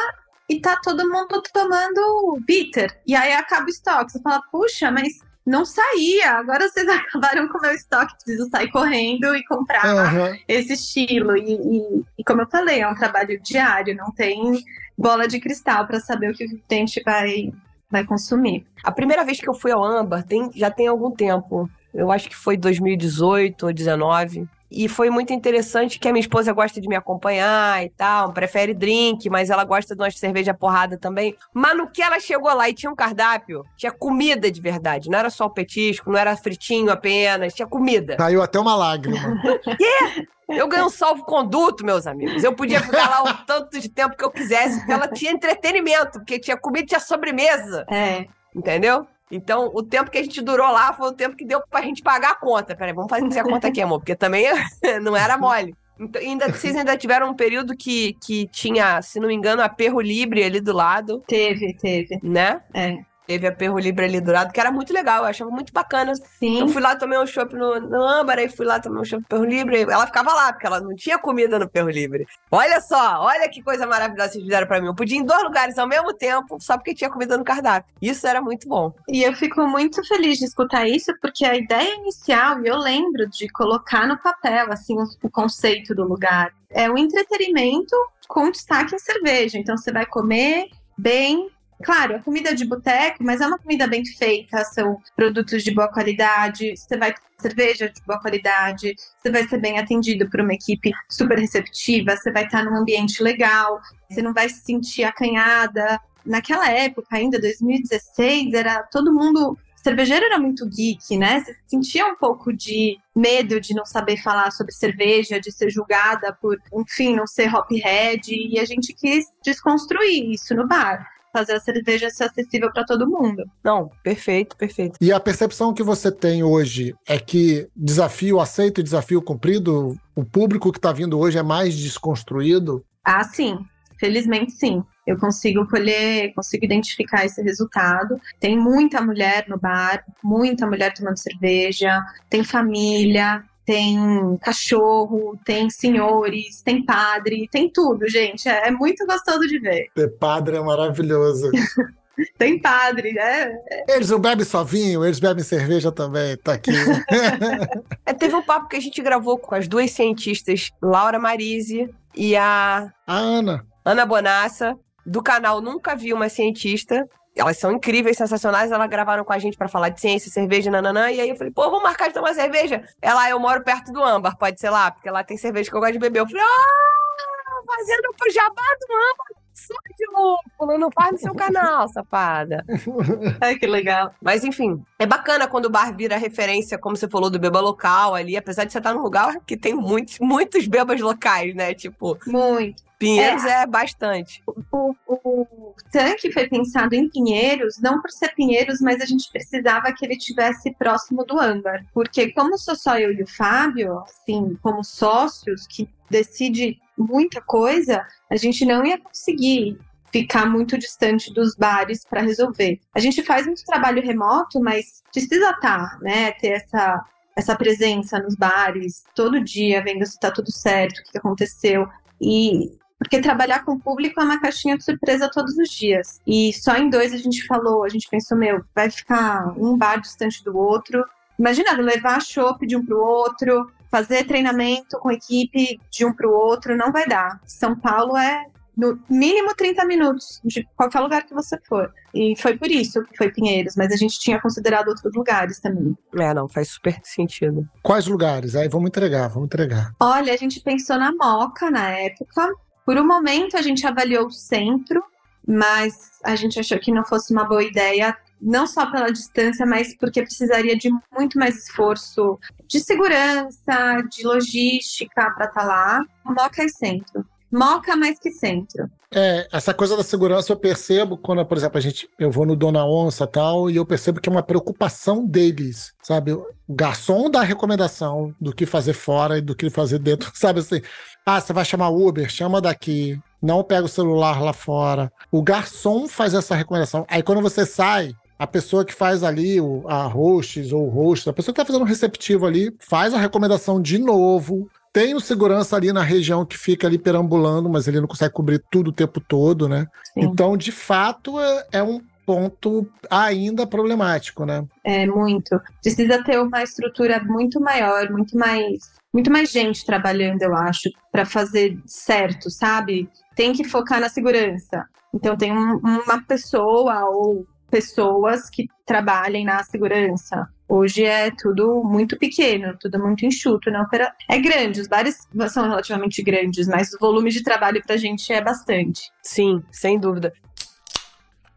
e 0.49 0.59
tá 0.59 0.75
todo 0.83 1.09
mundo 1.09 1.41
tomando 1.53 2.39
bitter. 2.45 2.99
E 3.05 3.15
aí 3.15 3.33
acaba 3.33 3.67
o 3.67 3.69
estoque. 3.69 4.11
Você 4.11 4.21
fala, 4.21 4.41
puxa, 4.51 4.91
mas 4.91 5.21
não 5.45 5.65
saía. 5.65 6.31
Agora 6.33 6.67
vocês 6.69 6.87
acabaram 6.89 7.47
com 7.49 7.57
o 7.57 7.61
meu 7.61 7.71
estoque, 7.71 8.15
preciso 8.23 8.49
sair 8.49 8.71
correndo 8.71 9.35
e 9.35 9.43
comprar 9.45 9.85
Aham. 9.85 10.37
esse 10.47 10.73
estilo. 10.73 11.35
E, 11.37 11.53
e- 11.53 12.03
e 12.19 12.23
como 12.23 12.41
eu 12.41 12.47
falei, 12.47 12.81
é 12.81 12.87
um 12.87 12.95
trabalho 12.95 13.39
diário, 13.41 13.95
não 13.95 14.11
tem 14.11 14.63
bola 14.97 15.27
de 15.27 15.39
cristal 15.39 15.85
para 15.87 15.99
saber 15.99 16.31
o 16.31 16.33
que 16.33 16.45
o 16.45 16.59
cliente 16.67 17.01
vai, 17.03 17.51
vai 17.89 18.03
consumir. 18.05 18.65
A 18.83 18.91
primeira 18.91 19.23
vez 19.25 19.39
que 19.39 19.49
eu 19.49 19.53
fui 19.53 19.71
ao 19.71 19.83
Âmbar 19.83 20.23
tem, 20.23 20.49
já 20.55 20.69
tem 20.71 20.87
algum 20.87 21.11
tempo. 21.11 21.69
Eu 21.93 22.11
acho 22.11 22.29
que 22.29 22.35
foi 22.35 22.55
2018 22.57 23.65
ou 23.67 23.73
19. 23.73 24.47
E 24.73 24.87
foi 24.87 25.11
muito 25.11 25.31
interessante 25.31 25.99
que 25.99 26.07
a 26.07 26.11
minha 26.11 26.21
esposa 26.21 26.51
gosta 26.51 26.81
de 26.81 26.87
me 26.87 26.95
acompanhar 26.95 27.83
e 27.85 27.89
tal, 27.89 28.33
prefere 28.33 28.73
drink, 28.73 29.29
mas 29.29 29.51
ela 29.51 29.63
gosta 29.63 29.95
de 29.95 30.01
uma 30.01 30.09
cerveja 30.09 30.53
porrada 30.53 30.97
também. 30.97 31.35
Mas 31.53 31.77
no 31.77 31.87
que 31.87 32.01
ela 32.01 32.19
chegou 32.19 32.51
lá 32.53 32.67
e 32.67 32.73
tinha 32.73 32.91
um 32.91 32.95
cardápio, 32.95 33.63
tinha 33.77 33.91
comida 33.91 34.49
de 34.49 34.59
verdade. 34.59 35.09
Não 35.09 35.19
era 35.19 35.29
só 35.29 35.45
o 35.45 35.49
petisco, 35.49 36.11
não 36.11 36.17
era 36.17 36.35
fritinho 36.35 36.91
apenas, 36.91 37.53
tinha 37.53 37.67
comida. 37.67 38.15
Caiu 38.17 38.41
até 38.41 38.59
uma 38.59 38.75
lágrima. 38.75 39.19
Eu 40.49 40.67
ganhei 40.67 40.85
um 40.85 40.89
salvo-conduto, 40.89 41.85
meus 41.85 42.05
amigos. 42.05 42.43
Eu 42.43 42.53
podia 42.53 42.81
ficar 42.81 43.09
lá 43.09 43.23
o 43.23 43.33
tanto 43.45 43.79
de 43.79 43.89
tempo 43.89 44.15
que 44.15 44.23
eu 44.23 44.29
quisesse, 44.29 44.77
porque 44.77 44.91
ela 44.91 45.07
tinha 45.07 45.31
entretenimento, 45.31 46.19
porque 46.19 46.37
tinha 46.37 46.57
comida 46.57 46.83
e 46.83 46.87
tinha 46.87 46.99
sobremesa. 46.99 47.85
É, 47.89 48.27
Entendeu? 48.55 49.07
Então, 49.33 49.71
o 49.73 49.81
tempo 49.81 50.11
que 50.11 50.17
a 50.17 50.23
gente 50.23 50.41
durou 50.41 50.71
lá 50.71 50.93
foi 50.93 51.09
o 51.09 51.13
tempo 51.13 51.35
que 51.35 51.45
deu 51.45 51.61
pra 51.69 51.81
gente 51.81 52.01
pagar 52.01 52.31
a 52.31 52.35
conta. 52.35 52.75
Peraí, 52.75 52.93
vamos 52.93 53.09
fazer 53.09 53.39
a 53.39 53.43
conta 53.43 53.67
aqui, 53.67 53.81
amor, 53.81 53.99
porque 53.99 54.15
também 54.15 54.45
não 55.01 55.15
era 55.15 55.37
mole. 55.37 55.75
Então, 55.99 56.21
ainda, 56.21 56.49
vocês 56.49 56.75
ainda 56.75 56.97
tiveram 56.97 57.29
um 57.29 57.33
período 57.33 57.75
que, 57.75 58.13
que 58.25 58.47
tinha, 58.47 59.01
se 59.01 59.19
não 59.19 59.27
me 59.27 59.33
engano, 59.33 59.61
a 59.61 59.69
Perro 59.69 60.01
Libre 60.01 60.43
ali 60.43 60.59
do 60.59 60.73
lado, 60.73 61.23
teve, 61.27 61.73
teve. 61.75 62.19
né? 62.21 62.61
É. 62.73 62.97
Teve 63.25 63.47
a 63.47 63.51
Perro 63.51 63.79
Libre 63.79 64.05
ali 64.05 64.19
do 64.19 64.31
lado, 64.31 64.51
que 64.51 64.59
era 64.59 64.71
muito 64.71 64.93
legal, 64.93 65.19
eu 65.19 65.29
achava 65.29 65.49
muito 65.49 65.71
bacana. 65.71 66.11
Eu 66.11 66.15
Sim. 66.39 66.67
fui 66.67 66.81
lá 66.81 66.95
tomei 66.95 67.17
um 67.17 67.25
chopp 67.25 67.55
no, 67.55 67.79
no 67.79 68.03
Âmbar, 68.03 68.37
aí 68.37 68.49
fui 68.49 68.65
lá 68.65 68.79
tomei 68.79 69.01
um 69.01 69.05
chopp 69.05 69.21
no 69.21 69.27
Perro 69.27 69.45
Livre. 69.45 69.81
Ela 69.81 70.05
ficava 70.05 70.33
lá, 70.33 70.51
porque 70.51 70.67
ela 70.67 70.81
não 70.81 70.95
tinha 70.95 71.17
comida 71.17 71.57
no 71.57 71.69
Perro 71.69 71.89
Livre. 71.89 72.27
Olha 72.51 72.81
só, 72.81 73.21
olha 73.21 73.47
que 73.49 73.63
coisa 73.63 73.87
maravilhosa 73.87 74.33
vocês 74.33 74.43
fizeram 74.43 74.67
pra 74.67 74.81
mim. 74.81 74.87
Eu 74.87 74.95
podia 74.95 75.17
ir 75.17 75.21
em 75.21 75.25
dois 75.25 75.43
lugares 75.43 75.77
ao 75.77 75.87
mesmo 75.87 76.13
tempo, 76.13 76.57
só 76.59 76.77
porque 76.77 76.93
tinha 76.93 77.09
comida 77.09 77.37
no 77.37 77.43
cardápio. 77.43 77.93
Isso 78.01 78.27
era 78.27 78.41
muito 78.41 78.67
bom. 78.67 78.93
E 79.07 79.23
eu 79.23 79.33
fico 79.33 79.65
muito 79.67 80.05
feliz 80.05 80.37
de 80.37 80.45
escutar 80.45 80.87
isso, 80.87 81.13
porque 81.21 81.45
a 81.45 81.55
ideia 81.55 81.95
inicial, 81.95 82.61
e 82.63 82.67
eu 82.67 82.77
lembro 82.77 83.27
de 83.29 83.47
colocar 83.49 84.07
no 84.07 84.17
papel, 84.17 84.71
assim, 84.71 84.95
o, 85.21 85.29
conceito 85.29 85.95
do 85.95 86.03
lugar, 86.03 86.53
é 86.69 86.89
o 86.89 86.97
entretenimento 86.97 87.95
com 88.27 88.51
destaque 88.51 88.95
em 88.95 88.99
cerveja. 88.99 89.57
Então, 89.57 89.77
você 89.77 89.91
vai 89.91 90.05
comer 90.05 90.67
bem. 90.97 91.49
Claro, 91.83 92.13
é 92.13 92.19
comida 92.19 92.55
de 92.55 92.65
boteco, 92.65 93.23
mas 93.23 93.41
é 93.41 93.47
uma 93.47 93.59
comida 93.59 93.87
bem 93.87 94.05
feita, 94.05 94.63
são 94.65 95.01
produtos 95.15 95.63
de 95.63 95.71
boa 95.71 95.87
qualidade, 95.87 96.75
você 96.75 96.97
vai 96.97 97.13
cerveja 97.39 97.89
de 97.89 98.01
boa 98.05 98.19
qualidade, 98.21 98.95
você 99.19 99.29
vai 99.29 99.45
ser 99.47 99.59
bem 99.59 99.77
atendido 99.77 100.29
por 100.29 100.39
uma 100.39 100.53
equipe 100.53 100.91
super 101.09 101.37
receptiva, 101.37 102.15
você 102.15 102.31
vai 102.31 102.45
estar 102.45 102.63
num 102.63 102.75
ambiente 102.75 103.21
legal, 103.21 103.81
você 104.09 104.21
não 104.21 104.33
vai 104.33 104.47
se 104.47 104.61
sentir 104.61 105.03
acanhada, 105.03 105.99
naquela 106.25 106.69
época, 106.69 107.07
ainda 107.11 107.39
2016, 107.39 108.53
era 108.53 108.83
todo 108.83 109.13
mundo. 109.13 109.57
Cervejeiro 109.75 110.25
era 110.25 110.39
muito 110.39 110.65
geek, 110.65 111.17
né? 111.17 111.41
Você 111.41 111.55
sentia 111.67 112.05
um 112.05 112.15
pouco 112.15 112.53
de 112.53 112.97
medo 113.13 113.59
de 113.59 113.73
não 113.73 113.85
saber 113.85 114.15
falar 114.15 114.49
sobre 114.51 114.71
cerveja, 114.71 115.41
de 115.41 115.51
ser 115.51 115.69
julgada 115.69 116.31
por, 116.41 116.57
enfim, 116.73 117.17
não 117.17 117.27
ser 117.27 117.53
hophead. 117.53 118.33
E 118.33 118.57
a 118.59 118.65
gente 118.65 118.93
quis 118.93 119.25
desconstruir 119.43 120.31
isso 120.31 120.55
no 120.55 120.65
bar. 120.65 121.05
Fazer 121.33 121.53
a 121.53 121.59
cerveja 121.59 122.11
ser 122.11 122.25
acessível 122.25 122.71
para 122.71 122.85
todo 122.85 123.09
mundo. 123.09 123.43
Não, 123.63 123.89
perfeito, 124.03 124.55
perfeito. 124.55 124.97
E 125.01 125.11
a 125.11 125.19
percepção 125.19 125.73
que 125.73 125.81
você 125.81 126.11
tem 126.11 126.43
hoje 126.43 126.93
é 127.07 127.17
que 127.17 127.67
desafio 127.75 128.39
aceito 128.39 128.79
e 128.79 128.83
desafio 128.83 129.19
cumprido, 129.19 129.97
o 130.15 130.23
público 130.23 130.71
que 130.71 130.77
está 130.77 130.91
vindo 130.91 131.17
hoje 131.19 131.39
é 131.39 131.43
mais 131.43 131.75
desconstruído? 131.75 132.85
Ah, 133.03 133.23
sim. 133.23 133.57
Felizmente, 133.99 134.51
sim. 134.51 134.83
Eu 135.05 135.17
consigo 135.17 135.67
colher, 135.67 136.33
consigo 136.33 136.63
identificar 136.63 137.25
esse 137.25 137.41
resultado. 137.41 138.19
Tem 138.39 138.57
muita 138.57 139.01
mulher 139.01 139.45
no 139.47 139.59
bar, 139.59 140.03
muita 140.23 140.67
mulher 140.67 140.93
tomando 140.93 141.17
cerveja, 141.17 142.01
tem 142.29 142.43
família, 142.43 143.43
tem 143.65 144.37
cachorro, 144.41 145.37
tem 145.45 145.69
senhores, 145.69 146.61
tem 146.61 146.83
padre, 146.83 147.47
tem 147.51 147.69
tudo, 147.69 148.07
gente. 148.09 148.47
É, 148.47 148.67
é 148.67 148.71
muito 148.71 149.05
gostoso 149.05 149.47
de 149.47 149.59
ver. 149.59 149.87
Ter 149.95 150.09
padre 150.17 150.57
é 150.57 150.61
maravilhoso. 150.61 151.49
Tem 152.37 152.59
padre, 152.59 153.11
né? 153.11 153.57
Eles 153.87 154.11
não 154.11 154.19
bebem 154.19 154.45
só 154.45 154.63
vinho, 154.63 155.03
eles 155.03 155.19
bebem 155.19 155.43
cerveja 155.43 155.91
também, 155.91 156.37
tá 156.37 156.53
aqui. 156.53 156.71
É, 158.05 158.13
teve 158.13 158.35
um 158.35 158.43
papo 158.43 158.67
que 158.67 158.75
a 158.75 158.79
gente 158.79 159.01
gravou 159.01 159.37
com 159.37 159.55
as 159.55 159.67
duas 159.67 159.89
cientistas, 159.91 160.71
Laura 160.81 161.17
Marise 161.17 161.89
e 162.13 162.35
a 162.35 162.91
a 163.07 163.17
Ana. 163.17 163.65
Ana 163.83 164.05
Bonassa, 164.05 164.77
do 165.05 165.23
canal 165.23 165.61
Nunca 165.61 165.95
Vi 165.95 166.13
Uma 166.13 166.29
Cientista. 166.29 167.07
Elas 167.35 167.57
são 167.57 167.71
incríveis, 167.71 168.17
sensacionais. 168.17 168.71
Elas 168.71 168.89
gravaram 168.89 169.23
com 169.23 169.33
a 169.33 169.39
gente 169.39 169.57
pra 169.57 169.67
falar 169.67 169.89
de 169.89 169.99
ciência, 169.99 170.31
cerveja, 170.31 170.69
nananã. 170.69 171.11
E 171.11 171.19
aí 171.19 171.29
eu 171.29 171.35
falei, 171.35 171.51
pô, 171.51 171.63
vamos 171.63 171.83
marcar 171.83 172.07
de 172.07 172.13
tomar 172.13 172.33
cerveja. 172.33 172.83
Ela, 173.01 173.29
eu 173.29 173.39
moro 173.39 173.63
perto 173.63 173.91
do 173.91 174.03
âmbar, 174.03 174.37
pode 174.37 174.59
ser 174.59 174.69
lá, 174.69 174.91
porque 174.91 175.09
lá 175.09 175.23
tem 175.23 175.37
cerveja 175.37 175.69
que 175.69 175.75
eu 175.75 175.79
gosto 175.79 175.93
de 175.93 175.99
beber. 175.99 176.19
Eu 176.19 176.27
falei, 176.27 176.43
ah, 176.43 177.61
fazendo 177.65 178.13
pro 178.17 178.31
jabá 178.31 178.61
do 178.79 178.93
âmbar. 178.93 179.43
Só 179.53 179.75
de 179.97 180.05
lúpulo, 180.07 180.79
não 180.79 180.89
faz 180.91 181.11
no 181.11 181.17
seu 181.19 181.35
canal, 181.35 181.87
safada. 181.87 182.65
Ai, 183.39 183.55
que 183.55 183.67
legal. 183.67 184.11
Mas 184.21 184.43
enfim, 184.43 184.83
é 184.97 185.05
bacana 185.05 185.47
quando 185.47 185.65
o 185.65 185.69
bar 185.69 185.95
vira 185.95 186.17
referência, 186.17 186.77
como 186.77 186.97
você 186.97 187.07
falou, 187.07 187.29
do 187.29 187.39
beba 187.39 187.61
local 187.61 188.15
ali, 188.15 188.35
apesar 188.35 188.65
de 188.65 188.71
você 188.71 188.79
estar 188.79 188.93
num 188.93 189.03
lugar 189.03 189.39
que 189.45 189.55
tem 189.55 189.75
muitos, 189.75 190.17
muitos 190.19 190.67
bebas 190.67 190.99
locais, 190.99 191.53
né? 191.53 191.73
Tipo, 191.73 192.17
Muito. 192.25 192.81
Pinheiros 193.03 193.45
é, 193.45 193.65
bastante. 193.65 194.43
O, 194.71 194.95
o 195.07 195.75
tanque 195.91 196.31
foi 196.31 196.47
pensado 196.47 196.95
em 196.95 197.09
Pinheiros, 197.09 197.79
não 197.79 198.01
por 198.01 198.11
ser 198.11 198.33
Pinheiros, 198.35 198.79
mas 198.81 199.01
a 199.01 199.05
gente 199.05 199.29
precisava 199.31 199.93
que 199.93 200.05
ele 200.05 200.17
tivesse 200.17 200.71
próximo 200.71 201.25
do 201.25 201.39
âmbar. 201.39 201.85
Porque 201.93 202.31
como 202.31 202.57
sou 202.57 202.75
só 202.75 202.97
eu 202.97 203.11
e 203.11 203.23
o 203.23 203.27
Fábio, 203.27 203.99
assim, 203.99 204.57
como 204.61 204.83
sócios, 204.83 205.67
que 205.67 205.89
decide 206.09 206.79
muita 206.97 207.41
coisa, 207.41 208.05
a 208.29 208.35
gente 208.35 208.65
não 208.65 208.85
ia 208.85 208.99
conseguir 208.99 209.77
ficar 210.11 210.45
muito 210.45 210.77
distante 210.77 211.33
dos 211.33 211.55
bares 211.55 212.05
para 212.05 212.21
resolver. 212.21 212.79
A 212.93 212.99
gente 212.99 213.23
faz 213.23 213.47
muito 213.47 213.65
trabalho 213.65 214.01
remoto, 214.03 214.59
mas 214.59 215.01
precisa 215.11 215.49
estar, 215.49 215.99
né, 216.01 216.31
ter 216.33 216.49
essa 216.49 217.03
essa 217.35 217.55
presença 217.55 218.19
nos 218.19 218.35
bares 218.35 219.03
todo 219.15 219.43
dia, 219.43 219.83
vendo 219.83 220.05
se 220.05 220.13
está 220.13 220.29
tudo 220.31 220.51
certo, 220.51 220.99
o 220.99 221.03
que 221.11 221.17
aconteceu. 221.17 221.87
E 222.21 222.71
porque 223.03 223.21
trabalhar 223.21 223.63
com 223.63 223.73
o 223.73 223.79
público 223.79 224.19
é 224.19 224.23
uma 224.23 224.39
caixinha 224.39 224.77
de 224.77 224.83
surpresa 224.83 225.29
todos 225.31 225.57
os 225.57 225.69
dias. 225.69 226.21
E 226.25 226.51
só 226.53 226.75
em 226.75 226.89
dois 226.89 227.13
a 227.13 227.17
gente 227.17 227.45
falou, 227.45 227.83
a 227.83 227.89
gente 227.89 228.07
pensou, 228.09 228.37
meu, 228.37 228.63
vai 228.73 228.89
ficar 228.89 229.53
um 229.57 229.77
bar 229.77 229.99
distante 229.99 230.43
do 230.43 230.57
outro. 230.57 231.05
Imagina 231.37 231.73
levar 231.73 232.21
chopp 232.21 232.65
de 232.65 232.75
um 232.75 232.85
para 232.85 232.95
o 232.95 233.01
outro, 233.01 233.71
fazer 233.91 234.23
treinamento 234.25 234.97
com 234.99 235.11
equipe 235.11 235.79
de 235.91 236.05
um 236.05 236.13
para 236.13 236.27
o 236.27 236.31
outro, 236.31 236.75
não 236.75 236.91
vai 236.91 237.05
dar. 237.05 237.39
São 237.45 237.75
Paulo 237.75 238.17
é 238.17 238.45
no 238.75 238.99
mínimo 239.09 239.53
30 239.55 239.85
minutos 239.85 240.41
de 240.43 240.67
qualquer 240.75 240.99
lugar 240.99 241.25
que 241.25 241.33
você 241.33 241.57
for. 241.67 241.93
E 242.13 242.35
foi 242.37 242.57
por 242.57 242.69
isso 242.69 243.03
que 243.03 243.15
foi 243.17 243.31
Pinheiros, 243.31 243.75
mas 243.75 243.91
a 243.91 243.95
gente 243.95 244.19
tinha 244.19 244.41
considerado 244.41 244.87
outros 244.87 245.13
lugares 245.13 245.59
também. 245.59 245.95
É, 246.15 246.33
não, 246.33 246.47
faz 246.47 246.69
super 246.69 246.99
sentido. 247.03 247.67
Quais 247.81 248.07
lugares? 248.07 248.55
Aí 248.55 248.67
vamos 248.67 248.87
entregar, 248.87 249.27
vamos 249.27 249.45
entregar. 249.45 249.91
Olha, 249.99 250.33
a 250.33 250.37
gente 250.37 250.59
pensou 250.59 250.97
na 250.97 251.11
Moca 251.11 251.69
na 251.69 251.89
época. 251.91 252.49
Por 252.85 252.97
um 252.97 253.07
momento 253.07 253.57
a 253.57 253.61
gente 253.61 253.85
avaliou 253.87 254.27
o 254.27 254.31
centro, 254.31 255.03
mas 255.47 256.19
a 256.23 256.35
gente 256.35 256.59
achou 256.59 256.79
que 256.79 256.91
não 256.91 257.05
fosse 257.05 257.33
uma 257.33 257.45
boa 257.45 257.63
ideia, 257.63 258.15
não 258.41 258.67
só 258.67 258.89
pela 258.89 259.11
distância, 259.11 259.65
mas 259.65 259.95
porque 259.97 260.21
precisaria 260.21 260.75
de 260.77 260.89
muito 261.11 261.37
mais 261.39 261.57
esforço 261.57 262.37
de 262.67 262.79
segurança, 262.79 264.01
de 264.09 264.23
logística 264.25 265.31
para 265.31 265.45
estar 265.45 265.63
lá. 265.63 266.01
Moca 266.25 266.63
é 266.63 266.67
centro. 266.67 267.25
Moca 267.53 267.95
mais 267.95 268.17
que 268.17 268.31
centro. 268.31 268.89
É, 269.11 269.47
essa 269.51 269.75
coisa 269.75 269.95
da 269.95 270.01
segurança 270.01 270.51
eu 270.51 270.57
percebo 270.57 271.15
quando, 271.15 271.45
por 271.45 271.55
exemplo, 271.55 271.77
a 271.77 271.81
gente, 271.81 272.09
eu 272.17 272.31
vou 272.31 272.47
no 272.47 272.55
Dona 272.55 272.83
Onça 272.83 273.27
tal, 273.27 273.69
e 273.69 273.75
eu 273.75 273.85
percebo 273.85 274.19
que 274.19 274.27
é 274.27 274.31
uma 274.31 274.41
preocupação 274.41 275.23
deles, 275.23 275.93
sabe? 276.01 276.33
O 276.33 276.47
garçom 276.67 277.29
dá 277.29 277.43
recomendação 277.43 278.33
do 278.41 278.51
que 278.55 278.65
fazer 278.65 278.93
fora 278.93 279.37
e 279.37 279.41
do 279.41 279.55
que 279.55 279.69
fazer 279.69 279.99
dentro, 279.99 280.31
sabe 280.33 280.61
assim? 280.61 280.81
Ah, 281.23 281.39
você 281.39 281.53
vai 281.53 281.63
chamar 281.63 281.89
Uber, 281.89 282.27
chama 282.27 282.59
daqui, 282.59 283.21
não 283.39 283.63
pega 283.63 283.85
o 283.85 283.89
celular 283.89 284.41
lá 284.41 284.51
fora. 284.51 285.13
O 285.31 285.43
garçom 285.43 286.07
faz 286.07 286.33
essa 286.33 286.55
recomendação. 286.55 287.05
Aí 287.07 287.21
quando 287.21 287.39
você 287.39 287.67
sai, 287.67 288.15
a 288.39 288.47
pessoa 288.47 288.83
que 288.83 288.93
faz 288.93 289.23
ali, 289.23 289.57
a 289.87 290.07
hosts 290.07 290.73
ou 290.73 290.89
host, 290.89 291.29
a 291.29 291.33
pessoa 291.33 291.53
que 291.53 291.61
tá 291.61 291.65
fazendo 291.65 291.85
receptivo 291.85 292.47
ali, 292.47 292.75
faz 292.79 293.13
a 293.13 293.19
recomendação 293.19 293.79
de 293.79 293.99
novo, 293.99 294.67
tem 294.93 295.15
o 295.15 295.19
segurança 295.19 295.75
ali 295.75 295.91
na 295.91 296.03
região 296.03 296.45
que 296.45 296.57
fica 296.57 296.85
ali 296.87 296.99
perambulando, 296.99 297.67
mas 297.67 297.87
ele 297.87 297.99
não 297.99 298.07
consegue 298.07 298.33
cobrir 298.33 298.63
tudo 298.71 298.89
o 298.89 298.93
tempo 298.93 299.19
todo, 299.19 299.67
né? 299.67 299.87
Sim. 300.13 300.21
Então, 300.21 300.55
de 300.55 300.71
fato, 300.71 301.39
é, 301.39 301.67
é 301.73 301.83
um 301.83 301.99
ponto 302.25 302.87
ainda 303.09 303.67
problemático, 303.67 304.45
né? 304.45 304.63
É 304.83 305.05
muito. 305.07 305.59
Precisa 305.81 306.23
ter 306.23 306.39
uma 306.39 306.63
estrutura 306.63 307.21
muito 307.23 307.59
maior, 307.59 308.09
muito 308.11 308.37
mais, 308.37 308.77
muito 309.13 309.31
mais 309.31 309.51
gente 309.51 309.85
trabalhando, 309.85 310.41
eu 310.41 310.55
acho, 310.55 310.89
para 311.11 311.25
fazer 311.25 311.77
certo, 311.85 312.49
sabe? 312.49 313.09
Tem 313.35 313.51
que 313.51 313.63
focar 313.63 313.99
na 313.99 314.09
segurança. 314.09 314.85
Então 315.13 315.35
tem 315.35 315.51
um- 315.51 315.77
uma 315.79 316.23
pessoa 316.25 317.03
ou 317.09 317.45
pessoas 317.69 318.49
que 318.49 318.67
trabalhem 318.85 319.43
na 319.43 319.63
segurança. 319.63 320.47
Hoje 320.75 321.03
é 321.03 321.29
tudo 321.29 321.83
muito 321.83 322.17
pequeno, 322.17 322.75
tudo 322.79 322.97
muito 322.97 323.23
enxuto 323.23 323.69
na 323.69 323.83
opera. 323.83 324.11
É 324.27 324.39
grande, 324.39 324.81
os 324.81 324.87
bares 324.87 325.27
são 325.47 325.69
relativamente 325.69 326.23
grandes, 326.23 326.67
mas 326.67 326.91
o 326.95 326.97
volume 326.99 327.29
de 327.29 327.43
trabalho 327.43 327.79
pra 327.85 327.95
gente 327.95 328.33
é 328.33 328.41
bastante. 328.41 329.11
Sim, 329.21 329.61
sem 329.71 329.99
dúvida. 329.99 330.33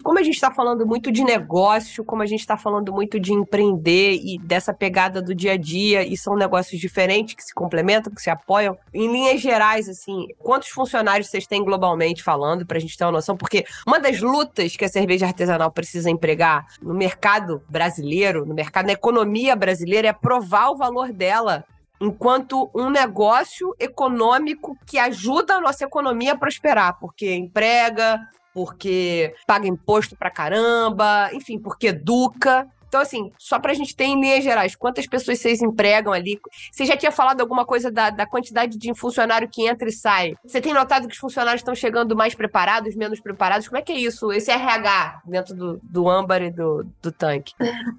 Como 0.07 0.21
a 0.21 0.23
gente 0.23 0.37
está 0.37 0.53
falando 0.53 0.87
muito 0.87 1.11
de 1.11 1.25
negócio, 1.25 2.05
como 2.05 2.23
a 2.23 2.27
gente 2.27 2.39
está 2.39 2.57
falando 2.57 2.93
muito 2.93 3.19
de 3.19 3.33
empreender 3.33 4.13
e 4.15 4.39
dessa 4.39 4.73
pegada 4.73 5.21
do 5.21 5.35
dia 5.35 5.55
a 5.55 5.57
dia, 5.57 6.07
e 6.07 6.17
são 6.17 6.37
negócios 6.37 6.81
diferentes 6.81 7.35
que 7.35 7.43
se 7.43 7.53
complementam, 7.53 8.15
que 8.15 8.23
se 8.23 8.31
apoiam, 8.31 8.79
em 8.95 9.11
linhas 9.11 9.41
gerais, 9.41 9.89
assim, 9.89 10.29
quantos 10.39 10.69
funcionários 10.69 11.27
vocês 11.27 11.45
têm 11.45 11.65
globalmente 11.65 12.23
falando, 12.23 12.65
para 12.65 12.77
a 12.79 12.81
gente 12.81 12.97
ter 12.97 13.03
uma 13.05 13.11
noção? 13.11 13.37
Porque 13.37 13.65
uma 13.85 13.99
das 13.99 14.21
lutas 14.21 14.77
que 14.77 14.85
a 14.85 14.89
cerveja 14.89 15.27
artesanal 15.27 15.73
precisa 15.73 16.09
empregar 16.09 16.69
no 16.81 16.95
mercado 16.95 17.61
brasileiro, 17.69 18.47
no 18.47 18.55
mercado, 18.55 18.87
na 18.87 18.93
economia 18.93 19.57
brasileira, 19.57 20.07
é 20.07 20.13
provar 20.13 20.71
o 20.71 20.77
valor 20.77 21.13
dela 21.13 21.65
enquanto 22.01 22.71
um 22.73 22.91
negócio 22.91 23.75
econômico 23.77 24.79
que 24.87 25.01
ajuda 25.01 25.55
a 25.55 25.61
nossa 25.61 25.83
economia 25.83 26.35
a 26.35 26.39
prosperar, 26.39 26.97
porque 27.01 27.35
emprega, 27.35 28.21
porque 28.57 29.35
paga 29.47 29.69
imposto 29.69 30.17
pra 30.17 30.31
caramba, 30.31 31.29
enfim, 31.35 31.59
porque 31.59 31.89
educa. 31.89 32.67
Então, 32.89 33.03
assim, 33.03 33.31
só 33.37 33.59
pra 33.59 33.75
gente 33.75 33.95
ter 33.95 34.05
em 34.05 34.19
linhas 34.19 34.43
gerais, 34.43 34.75
quantas 34.75 35.07
pessoas 35.07 35.39
vocês 35.39 35.61
empregam 35.61 36.11
ali? 36.11 36.41
Você 36.73 36.87
já 36.87 36.97
tinha 36.97 37.13
falado 37.13 37.43
alguma 37.43 37.67
coisa 37.67 37.91
da, 37.91 38.09
da 38.09 38.25
quantidade 38.25 38.79
de 38.79 38.95
funcionário 38.95 39.47
que 39.47 39.69
entra 39.69 39.91
e 39.91 39.93
sai? 39.93 40.37
Você 40.43 40.59
tem 40.59 40.73
notado 40.73 41.07
que 41.07 41.13
os 41.13 41.21
funcionários 41.21 41.61
estão 41.61 41.75
chegando 41.75 42.17
mais 42.17 42.35
preparados, 42.35 42.97
menos 42.97 43.21
preparados? 43.21 43.69
Como 43.69 43.77
é 43.77 43.83
que 43.83 43.93
é 43.93 43.99
isso? 43.99 44.33
Esse 44.33 44.51
RH 44.51 45.21
dentro 45.27 45.55
do, 45.55 45.79
do 45.83 46.09
âmbar 46.09 46.41
e 46.41 46.51
do, 46.51 46.87
do 47.03 47.13
tanque? 47.13 47.53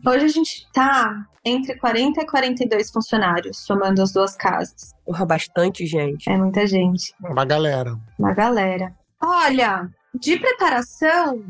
Hoje 0.04 0.26
a 0.26 0.30
gente 0.30 0.68
tá 0.74 1.24
entre 1.46 1.78
40 1.78 2.20
e 2.20 2.26
42 2.26 2.90
funcionários, 2.90 3.60
somando 3.60 4.02
as 4.02 4.12
duas 4.12 4.36
casas. 4.36 4.96
Porra, 5.06 5.24
bastante 5.24 5.86
gente. 5.86 6.28
É 6.28 6.36
muita 6.36 6.66
gente. 6.66 7.14
Uma 7.22 7.46
galera. 7.46 7.96
Uma 8.18 8.34
galera. 8.34 8.96
Olha, 9.22 9.90
de 10.14 10.38
preparação, 10.38 11.46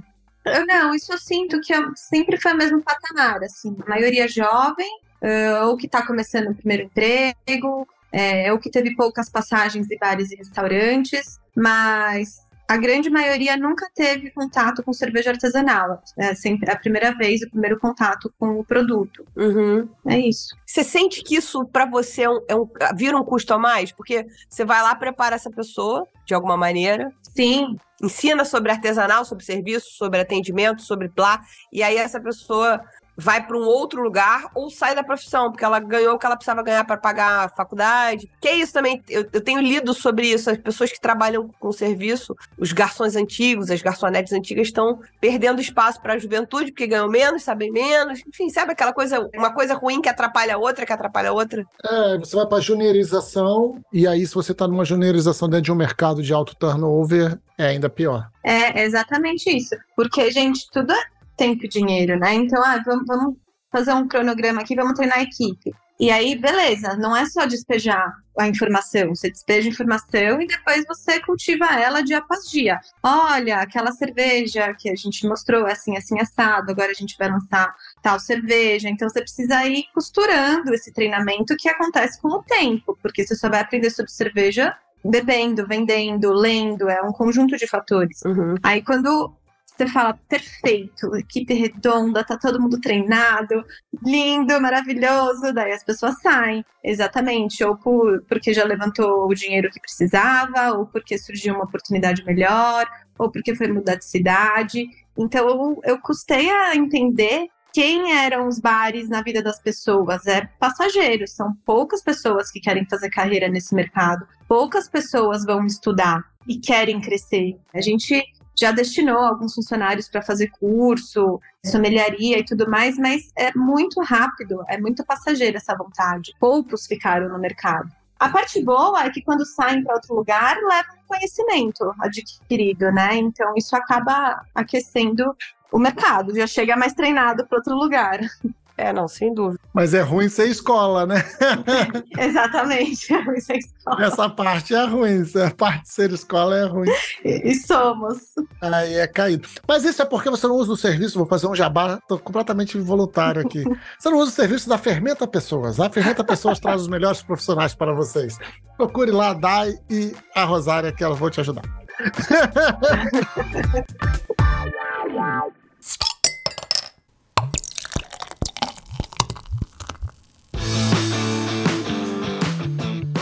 eu 0.45 0.65
não, 0.65 0.95
isso 0.95 1.11
eu 1.11 1.17
sinto 1.17 1.59
que 1.61 1.73
eu, 1.73 1.91
sempre 1.95 2.39
foi 2.39 2.53
o 2.53 2.57
mesmo 2.57 2.81
patamar, 2.81 3.43
assim, 3.43 3.75
a 3.85 3.89
maioria 3.89 4.27
jovem, 4.27 4.89
eh, 5.21 5.61
ou 5.63 5.75
que 5.77 5.87
está 5.87 6.05
começando 6.05 6.49
o 6.49 6.55
primeiro 6.55 6.83
emprego, 6.83 7.87
eh, 8.11 8.51
ou 8.51 8.59
que 8.59 8.69
teve 8.69 8.95
poucas 8.95 9.29
passagens 9.29 9.89
em 9.91 9.97
bares 9.97 10.31
e 10.31 10.35
restaurantes, 10.35 11.39
mas 11.55 12.46
a 12.67 12.77
grande 12.77 13.09
maioria 13.09 13.55
nunca 13.55 13.89
teve 13.95 14.29
contato 14.31 14.83
com 14.83 14.91
cerveja 14.91 15.31
artesanal. 15.31 16.01
É 16.17 16.35
sempre 16.35 16.69
a 16.69 16.75
primeira 16.77 17.15
vez, 17.15 17.41
o 17.41 17.49
primeiro 17.49 17.79
contato 17.79 18.33
com 18.37 18.59
o 18.59 18.65
produto. 18.65 19.25
Uhum. 19.35 19.87
É 20.05 20.19
isso. 20.19 20.55
Você 20.65 20.83
sente 20.83 21.23
que 21.23 21.35
isso 21.35 21.65
pra 21.65 21.85
você 21.85 22.23
é 22.23 22.29
um, 22.29 22.41
é 22.47 22.55
um- 22.55 22.69
vira 22.95 23.17
um 23.17 23.23
custo 23.23 23.53
a 23.53 23.57
mais? 23.57 23.91
Porque 23.91 24.25
você 24.49 24.65
vai 24.65 24.81
lá, 24.81 24.93
prepara 24.95 25.35
essa 25.35 25.49
pessoa, 25.49 26.05
de 26.25 26.33
alguma 26.33 26.57
maneira, 26.57 27.11
Sim, 27.21 27.77
ensina 28.01 28.43
sobre 28.43 28.71
artesanal, 28.71 29.23
sobre 29.23 29.45
serviço, 29.45 29.91
sobre 29.91 30.19
atendimento, 30.19 30.81
sobre 30.81 31.07
plá, 31.07 31.39
e 31.71 31.83
aí 31.83 31.95
essa 31.97 32.19
pessoa 32.19 32.81
vai 33.17 33.45
para 33.45 33.57
um 33.57 33.63
outro 33.63 34.01
lugar 34.01 34.49
ou 34.53 34.69
sai 34.69 34.93
da 34.93 35.03
profissão, 35.03 35.51
porque 35.51 35.65
ela 35.65 35.79
ganhou 35.79 36.15
o 36.15 36.19
que 36.19 36.25
ela 36.25 36.35
precisava 36.35 36.61
ganhar 36.61 36.83
para 36.85 36.97
pagar 36.97 37.45
a 37.45 37.49
faculdade. 37.49 38.29
Que 38.39 38.47
é 38.47 38.55
isso 38.55 38.71
também, 38.71 39.03
eu, 39.09 39.25
eu 39.33 39.41
tenho 39.41 39.59
lido 39.59 39.93
sobre 39.93 40.27
isso, 40.27 40.51
as 40.51 40.57
pessoas 40.57 40.91
que 40.91 41.01
trabalham 41.01 41.49
com 41.59 41.71
serviço, 41.71 42.35
os 42.57 42.71
garçons 42.71 43.15
antigos, 43.15 43.71
as 43.71 43.81
garçonetes 43.81 44.31
antigas 44.31 44.67
estão 44.67 44.99
perdendo 45.19 45.59
espaço 45.59 45.99
para 45.99 46.13
a 46.13 46.19
juventude, 46.19 46.71
porque 46.71 46.85
ganham 46.85 47.09
menos, 47.09 47.43
sabem 47.43 47.71
menos, 47.71 48.21
enfim, 48.27 48.49
sabe 48.49 48.73
aquela 48.73 48.93
coisa, 48.93 49.27
uma 49.35 49.51
coisa 49.51 49.73
ruim 49.73 50.01
que 50.01 50.09
atrapalha 50.09 50.55
a 50.55 50.57
outra, 50.57 50.85
que 50.85 50.93
atrapalha 50.93 51.29
a 51.29 51.33
outra? 51.33 51.65
É, 51.83 52.17
você 52.17 52.35
vai 52.35 52.45
para 52.45 52.61
juniorização, 52.61 53.81
e 53.91 54.07
aí, 54.07 54.25
se 54.27 54.35
você 54.35 54.51
está 54.51 54.67
numa 54.67 54.85
juniorização 54.85 55.49
dentro 55.49 55.65
de 55.65 55.71
um 55.71 55.75
mercado 55.75 56.21
de 56.21 56.33
alto 56.33 56.55
turnover, 56.55 57.39
é 57.57 57.67
ainda 57.67 57.89
pior. 57.89 58.29
É 58.43 58.83
exatamente 58.83 59.49
isso. 59.49 59.75
Porque, 59.95 60.29
gente, 60.31 60.69
tudo 60.71 60.93
é 60.93 61.16
tempo 61.37 61.65
e 61.65 61.69
dinheiro, 61.69 62.17
né? 62.19 62.33
Então, 62.33 62.61
ah, 62.63 62.81
vamos, 62.85 63.05
vamos 63.07 63.35
fazer 63.71 63.93
um 63.93 64.07
cronograma 64.07 64.61
aqui, 64.61 64.75
vamos 64.75 64.93
treinar 64.93 65.19
a 65.19 65.23
equipe. 65.23 65.71
E 65.99 66.11
aí, 66.11 66.35
beleza, 66.35 66.95
não 66.95 67.15
é 67.15 67.25
só 67.25 67.47
despejar 67.47 68.13
a 68.37 68.47
informação, 68.47 69.15
você 69.15 69.31
despeja 69.31 69.67
a 69.67 69.71
informação 69.71 70.39
e 70.39 70.45
depois 70.45 70.85
você 70.87 71.19
cultiva 71.19 71.65
ela 71.65 72.03
dia 72.03 72.19
após 72.19 72.47
dia. 72.51 72.79
Olha, 73.01 73.57
aquela 73.57 73.91
cerveja 73.91 74.75
que 74.75 74.91
a 74.91 74.95
gente 74.95 75.27
mostrou 75.27 75.65
assim, 75.65 75.97
assim, 75.97 76.19
assado, 76.19 76.69
agora 76.69 76.91
a 76.91 76.93
gente 76.93 77.17
vai 77.17 77.31
lançar 77.31 77.73
tal 78.03 78.19
cerveja. 78.19 78.87
Então 78.87 79.09
você 79.09 79.21
precisa 79.21 79.65
ir 79.65 79.85
costurando 79.91 80.71
esse 80.71 80.93
treinamento 80.93 81.55
que 81.57 81.67
acontece 81.67 82.21
com 82.21 82.27
o 82.27 82.43
tempo, 82.43 82.95
porque 83.01 83.25
você 83.25 83.35
só 83.35 83.49
vai 83.49 83.61
aprender 83.61 83.89
sobre 83.89 84.11
cerveja 84.11 84.77
bebendo, 85.03 85.65
vendendo, 85.65 86.31
lendo, 86.31 86.89
é 86.89 87.01
um 87.01 87.11
conjunto 87.11 87.57
de 87.57 87.65
fatores. 87.65 88.21
Uhum. 88.23 88.53
Aí 88.61 88.83
quando 88.83 89.33
você 89.77 89.87
fala, 89.87 90.19
perfeito, 90.27 91.15
equipe 91.15 91.53
redonda, 91.53 92.23
tá 92.23 92.37
todo 92.37 92.59
mundo 92.59 92.81
treinado, 92.81 93.63
lindo, 94.03 94.59
maravilhoso, 94.59 95.53
daí 95.53 95.71
as 95.71 95.83
pessoas 95.83 96.19
saem, 96.21 96.65
exatamente, 96.83 97.63
ou 97.63 97.77
por, 97.77 98.23
porque 98.23 98.53
já 98.53 98.63
levantou 98.63 99.27
o 99.27 99.35
dinheiro 99.35 99.69
que 99.69 99.79
precisava, 99.79 100.73
ou 100.73 100.87
porque 100.87 101.17
surgiu 101.17 101.53
uma 101.53 101.65
oportunidade 101.65 102.25
melhor, 102.25 102.87
ou 103.17 103.31
porque 103.31 103.55
foi 103.55 103.67
mudar 103.67 103.95
de 103.95 104.05
cidade. 104.05 104.87
Então 105.17 105.47
eu, 105.47 105.81
eu 105.83 105.99
custei 105.99 106.49
a 106.49 106.75
entender 106.75 107.47
quem 107.73 108.17
eram 108.17 108.47
os 108.47 108.59
bares 108.59 109.07
na 109.07 109.21
vida 109.21 109.41
das 109.41 109.59
pessoas. 109.59 110.25
É 110.25 110.49
passageiros, 110.59 111.31
são 111.31 111.53
poucas 111.65 112.01
pessoas 112.01 112.49
que 112.49 112.59
querem 112.59 112.87
fazer 112.89 113.09
carreira 113.09 113.47
nesse 113.47 113.75
mercado, 113.75 114.27
poucas 114.47 114.89
pessoas 114.89 115.45
vão 115.45 115.65
estudar 115.65 116.23
e 116.47 116.57
querem 116.57 116.99
crescer. 116.99 117.55
A 117.73 117.81
gente 117.81 118.23
já 118.59 118.71
destinou 118.71 119.17
alguns 119.17 119.53
funcionários 119.53 120.09
para 120.09 120.21
fazer 120.21 120.49
curso, 120.59 121.39
sommeliaria 121.65 122.39
e 122.39 122.45
tudo 122.45 122.69
mais, 122.69 122.97
mas 122.97 123.31
é 123.35 123.51
muito 123.55 124.01
rápido, 124.01 124.63
é 124.67 124.79
muito 124.79 125.05
passageira 125.05 125.57
essa 125.57 125.75
vontade. 125.75 126.33
Poucos 126.39 126.87
ficaram 126.87 127.29
no 127.29 127.37
mercado. 127.37 127.89
A 128.19 128.29
parte 128.29 128.63
boa 128.63 129.03
é 129.03 129.11
que 129.11 129.21
quando 129.21 129.45
saem 129.45 129.83
para 129.83 129.93
outro 129.93 130.15
lugar, 130.15 130.57
levam 130.57 130.95
conhecimento 131.07 131.93
adquirido, 131.99 132.91
né? 132.91 133.15
Então 133.15 133.53
isso 133.55 133.75
acaba 133.75 134.41
aquecendo 134.55 135.35
o 135.71 135.77
mercado, 135.77 136.35
já 136.35 136.47
chega 136.47 136.75
mais 136.75 136.93
treinado 136.93 137.45
para 137.45 137.57
outro 137.57 137.75
lugar. 137.75 138.19
É, 138.77 138.93
não, 138.93 139.07
sem 139.07 139.33
dúvida. 139.33 139.59
Mas 139.73 139.95
é 139.95 140.01
ruim 140.01 140.29
ser 140.29 140.47
escola, 140.47 141.07
né? 141.07 141.25
Exatamente, 142.19 143.11
é 143.11 143.57
escola. 143.57 144.05
Essa 144.05 144.29
parte 144.29 144.75
é 144.75 144.85
ruim, 144.85 145.23
essa 145.23 145.49
parte 145.49 145.81
de 145.81 145.89
ser 145.89 146.11
escola 146.11 146.55
é 146.55 146.65
ruim. 146.65 146.89
E 147.25 147.55
somos. 147.55 148.19
Aí 148.61 148.93
é 148.93 149.07
caído. 149.07 149.49
Mas 149.67 149.83
isso 149.83 150.01
é 150.01 150.05
porque 150.05 150.29
você 150.29 150.45
não 150.45 150.55
usa 150.55 150.73
o 150.73 150.77
serviço, 150.77 151.17
vou 151.17 151.27
fazer 151.27 151.47
um 151.47 151.55
jabá, 151.55 151.99
tô 152.07 152.19
completamente 152.19 152.77
voluntário 152.77 153.41
aqui. 153.41 153.63
Você 153.97 154.09
não 154.11 154.19
usa 154.19 154.31
o 154.31 154.35
serviço 154.35 154.69
da 154.69 154.77
Fermenta 154.77 155.25
Pessoas. 155.25 155.79
A 155.79 155.89
Fermenta 155.89 156.23
Pessoas 156.23 156.59
traz 156.59 156.81
os 156.81 156.87
melhores 156.87 157.23
profissionais 157.23 157.73
para 157.73 157.93
vocês. 157.93 158.37
Procure 158.77 159.09
lá 159.09 159.29
a 159.29 159.33
Dai 159.33 159.73
e 159.89 160.15
a 160.35 160.43
Rosária 160.43 160.91
que 160.91 161.03
elas 161.03 161.17
vão 161.17 161.31
te 161.31 161.39
ajudar. 161.39 161.63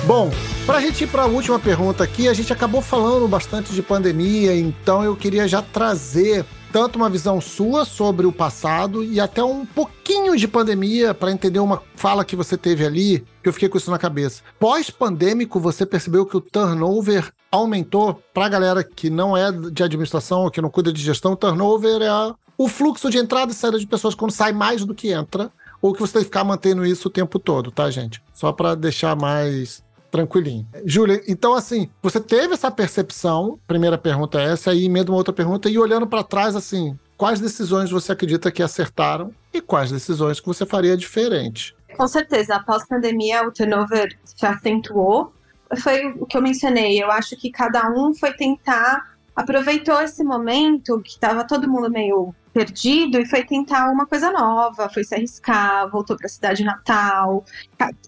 Bom, 0.06 0.30
para 0.68 0.78
a 0.78 0.82
gente 0.82 1.04
ir 1.04 1.08
para 1.08 1.24
a 1.24 1.26
última 1.26 1.58
pergunta 1.58 2.04
aqui, 2.04 2.28
a 2.28 2.34
gente 2.34 2.54
acabou 2.54 2.80
falando 2.80 3.28
bastante 3.28 3.74
de 3.74 3.82
pandemia, 3.82 4.56
então 4.56 5.04
eu 5.04 5.16
queria 5.16 5.48
já 5.48 5.64
trazer 5.64 6.46
tanto 6.72 6.98
uma 6.98 7.10
visão 7.10 7.42
sua 7.42 7.86
sobre 7.86 8.28
o 8.28 8.32
passado 8.32 9.04
e 9.04 9.20
até 9.20 9.44
um 9.44 9.66
pouquinho 9.66 10.38
de 10.38 10.48
pandemia 10.48 11.12
para 11.16 11.32
entender 11.32 11.58
uma 11.58 11.82
fala 11.96 12.24
que 12.24 12.36
você 12.36 12.56
teve 12.56 12.86
ali, 12.86 13.26
que 13.42 13.50
eu 13.50 13.54
fiquei 13.54 13.68
com 13.68 13.80
isso 13.80 13.90
na 13.90 13.98
cabeça. 13.98 14.44
Pós-pandêmico, 14.60 15.60
você 15.60 15.88
percebeu 15.88 16.24
que 16.24 16.38
o 16.38 16.42
turnover 16.42 17.32
aumentou 17.52 18.22
para 18.32 18.46
a 18.46 18.50
galera 18.50 18.84
que 18.84 19.10
não 19.10 19.36
é 19.36 19.52
de 19.52 19.82
administração 19.82 20.42
ou 20.42 20.52
que 20.52 20.62
não 20.62 20.70
cuida 20.70 20.94
de 20.94 21.02
gestão, 21.02 21.32
o 21.32 21.38
turnover 21.38 22.04
é 22.04 22.32
o 22.56 22.68
fluxo 22.68 23.10
de 23.10 23.18
entrada 23.18 23.52
e 23.52 23.56
saída 23.56 23.80
de 23.80 23.88
pessoas 23.88 24.14
quando 24.14 24.32
sai 24.32 24.54
mais 24.54 24.86
do 24.86 24.94
que 24.94 25.12
entra, 25.12 25.52
ou 25.82 25.94
que 25.94 26.00
você 26.00 26.14
tem 26.14 26.22
que 26.22 26.26
ficar 26.26 26.44
mantendo 26.44 26.86
isso 26.86 27.08
o 27.08 27.12
tempo 27.12 27.40
todo, 27.40 27.72
tá, 27.72 27.90
gente? 27.90 28.22
Só 28.34 28.52
para 28.52 28.76
deixar 28.76 29.16
mais 29.16 29.84
tranquilinho. 30.12 30.68
Júlia, 30.86 31.22
então 31.28 31.54
assim, 31.54 31.90
você 32.02 32.20
teve 32.20 32.54
essa 32.54 32.72
percepção, 32.72 33.60
primeira 33.68 33.98
pergunta 33.98 34.40
é 34.42 34.52
essa, 34.52 34.72
aí 34.72 34.86
emenda 34.86 35.12
uma 35.12 35.18
outra 35.18 35.34
pergunta, 35.34 35.70
e 35.70 35.78
olhando 35.78 36.08
para 36.08 36.24
trás, 36.24 36.56
assim, 36.56 36.98
quais 37.18 37.40
decisões 37.40 37.92
você 37.92 38.12
acredita 38.12 38.52
que 38.52 38.64
acertaram 38.64 39.34
e 39.54 39.62
quais 39.62 39.92
decisões 39.92 40.40
que 40.40 40.48
você 40.48 40.66
faria 40.66 40.96
diferente? 40.96 41.76
Com 41.96 42.08
certeza, 42.08 42.56
após 42.56 42.86
pandemia, 42.88 43.48
o 43.48 43.52
turnover 43.52 44.18
se 44.24 44.46
acentuou. 44.46 45.34
Foi 45.82 46.14
o 46.20 46.26
que 46.26 46.38
eu 46.38 46.42
mencionei. 46.42 47.02
Eu 47.02 47.10
acho 47.10 47.36
que 47.38 47.50
cada 47.50 47.90
um 47.90 48.14
foi 48.14 48.34
tentar, 48.34 49.16
aproveitou 49.36 50.02
esse 50.02 50.24
momento 50.24 51.00
que 51.02 51.12
estava 51.12 51.46
todo 51.46 51.70
mundo 51.70 51.90
meio 51.90 52.36
perdido 52.54 53.20
e 53.20 53.26
foi 53.26 53.44
tentar 53.44 53.90
uma 53.92 54.06
coisa 54.06 54.32
nova, 54.32 54.90
foi 54.90 55.04
se 55.04 55.16
arriscar, 55.16 55.90
voltou 55.90 56.16
para 56.16 56.26
a 56.26 56.30
cidade 56.30 56.64
natal. 56.64 57.46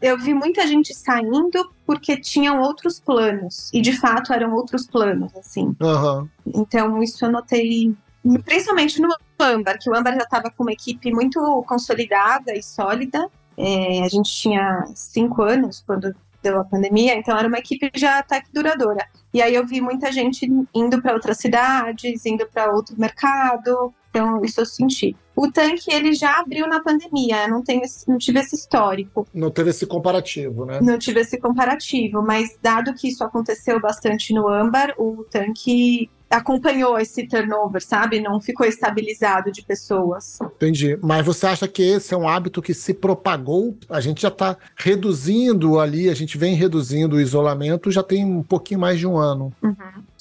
Eu 0.02 0.18
vi 0.18 0.34
muita 0.34 0.66
gente 0.68 0.94
saindo 0.94 1.70
porque 1.88 2.20
tinham 2.20 2.62
outros 2.62 3.00
planos 3.00 3.72
e 3.74 3.82
de 3.82 3.98
fato 3.98 4.34
eram 4.34 4.54
outros 4.54 4.86
planos, 4.86 5.34
assim. 5.38 5.74
Uhum. 5.80 6.28
Então 6.54 7.02
isso 7.02 7.26
eu 7.26 7.32
notei 7.32 7.96
principalmente 8.44 9.02
no 9.02 9.08
Ambar, 9.40 9.80
que 9.80 9.90
o 9.90 9.96
Ambar 9.96 10.14
já 10.16 10.24
estava 10.24 10.52
com 10.52 10.64
uma 10.64 10.74
equipe 10.74 11.12
muito 11.12 11.40
consolidada 11.66 12.54
e 12.54 12.62
sólida. 12.62 13.30
É, 13.56 14.04
a 14.04 14.10
gente 14.10 14.30
tinha 14.30 14.86
cinco 14.94 15.42
anos 15.42 15.82
quando 15.88 16.14
deu 16.44 16.60
a 16.60 16.66
pandemia, 16.66 17.16
então 17.16 17.38
era 17.38 17.48
uma 17.48 17.58
equipe 17.58 17.90
já 17.96 18.20
até 18.20 18.42
que 18.42 18.52
duradoura. 18.54 19.08
E 19.34 19.42
aí 19.42 19.56
eu 19.56 19.66
vi 19.66 19.80
muita 19.80 20.12
gente 20.12 20.46
indo 20.74 21.02
para 21.02 21.14
outras 21.14 21.38
cidades, 21.38 22.26
indo 22.26 22.46
para 22.48 22.72
outro 22.72 23.00
mercado, 23.00 23.94
então, 24.10 24.44
isso 24.44 24.62
eu 24.62 24.66
senti. 24.66 25.16
O 25.36 25.52
tanque, 25.52 25.94
ele 25.94 26.14
já 26.14 26.40
abriu 26.40 26.68
na 26.68 26.82
pandemia, 26.82 27.48
não, 27.48 27.64
tenho 27.64 27.84
esse, 27.84 28.10
não 28.10 28.18
tive 28.18 28.40
esse 28.40 28.56
histórico. 28.56 29.28
Não 29.34 29.52
teve 29.52 29.70
esse 29.70 29.86
comparativo, 29.86 30.66
né? 30.66 30.80
Não 30.82 30.98
tive 30.98 31.20
esse 31.20 31.38
comparativo, 31.38 32.24
mas 32.24 32.58
dado 32.62 32.94
que 32.94 33.08
isso 33.08 33.24
aconteceu 33.24 33.80
bastante 33.80 34.34
no 34.34 34.48
âmbar, 34.48 34.96
o 34.98 35.24
tanque 35.30 36.10
acompanhou 36.30 37.00
esse 37.00 37.26
turnover, 37.26 37.82
sabe? 37.84 38.20
Não 38.20 38.42
ficou 38.42 38.66
estabilizado 38.66 39.52
de 39.52 39.62
pessoas. 39.62 40.40
Entendi. 40.42 40.98
Mas 41.02 41.26
você 41.26 41.48
acha 41.48 41.68
que 41.68 41.82
esse 41.82 42.14
é 42.14 42.18
um 42.18 42.28
hábito 42.28 42.62
que 42.62 42.74
se 42.74 42.94
propagou? 42.94 43.78
A 43.90 44.02
gente 44.02 44.22
já 44.22 44.28
está 44.28 44.58
reduzindo 44.76 45.80
ali, 45.80 46.10
a 46.10 46.14
gente 46.14 46.38
vem 46.38 46.54
reduzindo 46.56 47.16
o 47.16 47.22
isolamento 47.22 47.92
já 47.92 48.04
tem 48.04 48.26
um 48.26 48.44
pouquinho 48.44 48.80
mais 48.80 49.00
de 49.00 49.08
um 49.08 49.18
ano. 49.18 49.54
Uhum. 49.62 49.76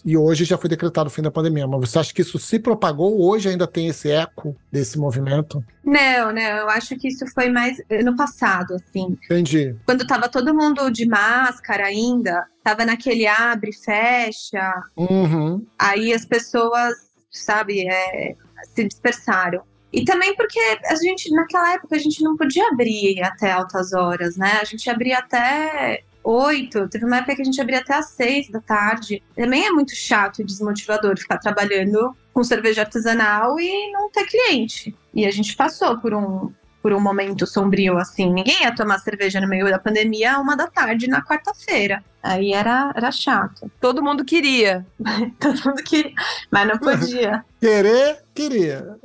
E 0.06 0.16
hoje 0.16 0.44
já 0.44 0.56
foi 0.56 0.70
decretado 0.70 1.08
o 1.08 1.12
fim 1.12 1.20
da 1.20 1.32
pandemia. 1.32 1.66
Mas 1.66 1.90
você 1.90 1.98
acha 1.98 2.14
que 2.14 2.22
isso 2.22 2.38
se 2.38 2.60
propagou? 2.60 3.20
Hoje 3.20 3.48
ainda 3.48 3.66
tem 3.66 3.88
esse 3.88 4.08
eco 4.08 4.56
desse 4.70 4.96
movimento? 4.96 5.64
Não, 5.84 6.32
não. 6.32 6.40
Eu 6.40 6.70
acho 6.70 6.96
que 6.96 7.08
isso 7.08 7.26
foi 7.34 7.50
mais 7.50 7.78
no 8.04 8.14
passado, 8.14 8.74
assim. 8.74 9.18
Entendi. 9.24 9.74
Quando 9.84 10.06
tava 10.06 10.28
todo 10.28 10.54
mundo 10.54 10.88
de 10.90 11.08
máscara 11.08 11.86
ainda, 11.86 12.46
tava 12.62 12.84
naquele 12.84 13.26
abre, 13.26 13.72
fecha. 13.72 14.80
Uhum. 14.96 15.66
Aí 15.76 16.12
as 16.12 16.24
pessoas, 16.24 16.94
sabe, 17.28 17.84
é, 17.88 18.36
se 18.74 18.84
dispersaram. 18.84 19.62
E 19.92 20.04
também 20.04 20.36
porque 20.36 20.60
a 20.86 20.94
gente, 20.94 21.30
naquela 21.30 21.74
época, 21.74 21.96
a 21.96 21.98
gente 21.98 22.22
não 22.22 22.36
podia 22.36 22.68
abrir 22.68 23.20
até 23.24 23.50
altas 23.50 23.92
horas, 23.92 24.36
né? 24.36 24.58
A 24.60 24.64
gente 24.64 24.88
abria 24.88 25.18
até 25.18 26.04
oito, 26.26 26.88
teve 26.88 27.04
uma 27.04 27.18
época 27.18 27.36
que 27.36 27.42
a 27.42 27.44
gente 27.44 27.60
abria 27.60 27.78
até 27.78 27.94
às 27.94 28.10
seis 28.10 28.50
da 28.50 28.60
tarde. 28.60 29.22
Também 29.34 29.66
é 29.66 29.70
muito 29.70 29.94
chato 29.94 30.40
e 30.40 30.44
desmotivador 30.44 31.16
ficar 31.18 31.38
trabalhando 31.38 32.16
com 32.32 32.42
cerveja 32.42 32.82
artesanal 32.82 33.58
e 33.60 33.92
não 33.92 34.10
ter 34.10 34.26
cliente. 34.26 34.94
E 35.14 35.24
a 35.24 35.30
gente 35.30 35.56
passou 35.56 35.98
por 35.98 36.12
um, 36.12 36.52
por 36.86 36.92
um 36.92 37.00
momento 37.00 37.48
sombrio 37.48 37.98
assim. 37.98 38.32
Ninguém 38.32 38.62
ia 38.62 38.72
tomar 38.72 39.00
cerveja 39.00 39.40
no 39.40 39.48
meio 39.48 39.68
da 39.68 39.76
pandemia 39.76 40.38
uma 40.38 40.56
da 40.56 40.68
tarde 40.68 41.08
na 41.08 41.20
quarta-feira. 41.20 42.00
Aí 42.22 42.52
era, 42.52 42.92
era 42.94 43.10
chato. 43.10 43.68
Todo 43.80 44.00
mundo 44.00 44.24
queria. 44.24 44.86
Todo 45.40 45.64
mundo 45.64 45.82
queria, 45.82 46.12
mas 46.48 46.68
não 46.68 46.78
podia. 46.78 47.44
Querer, 47.60 48.22
queria. 48.32 48.96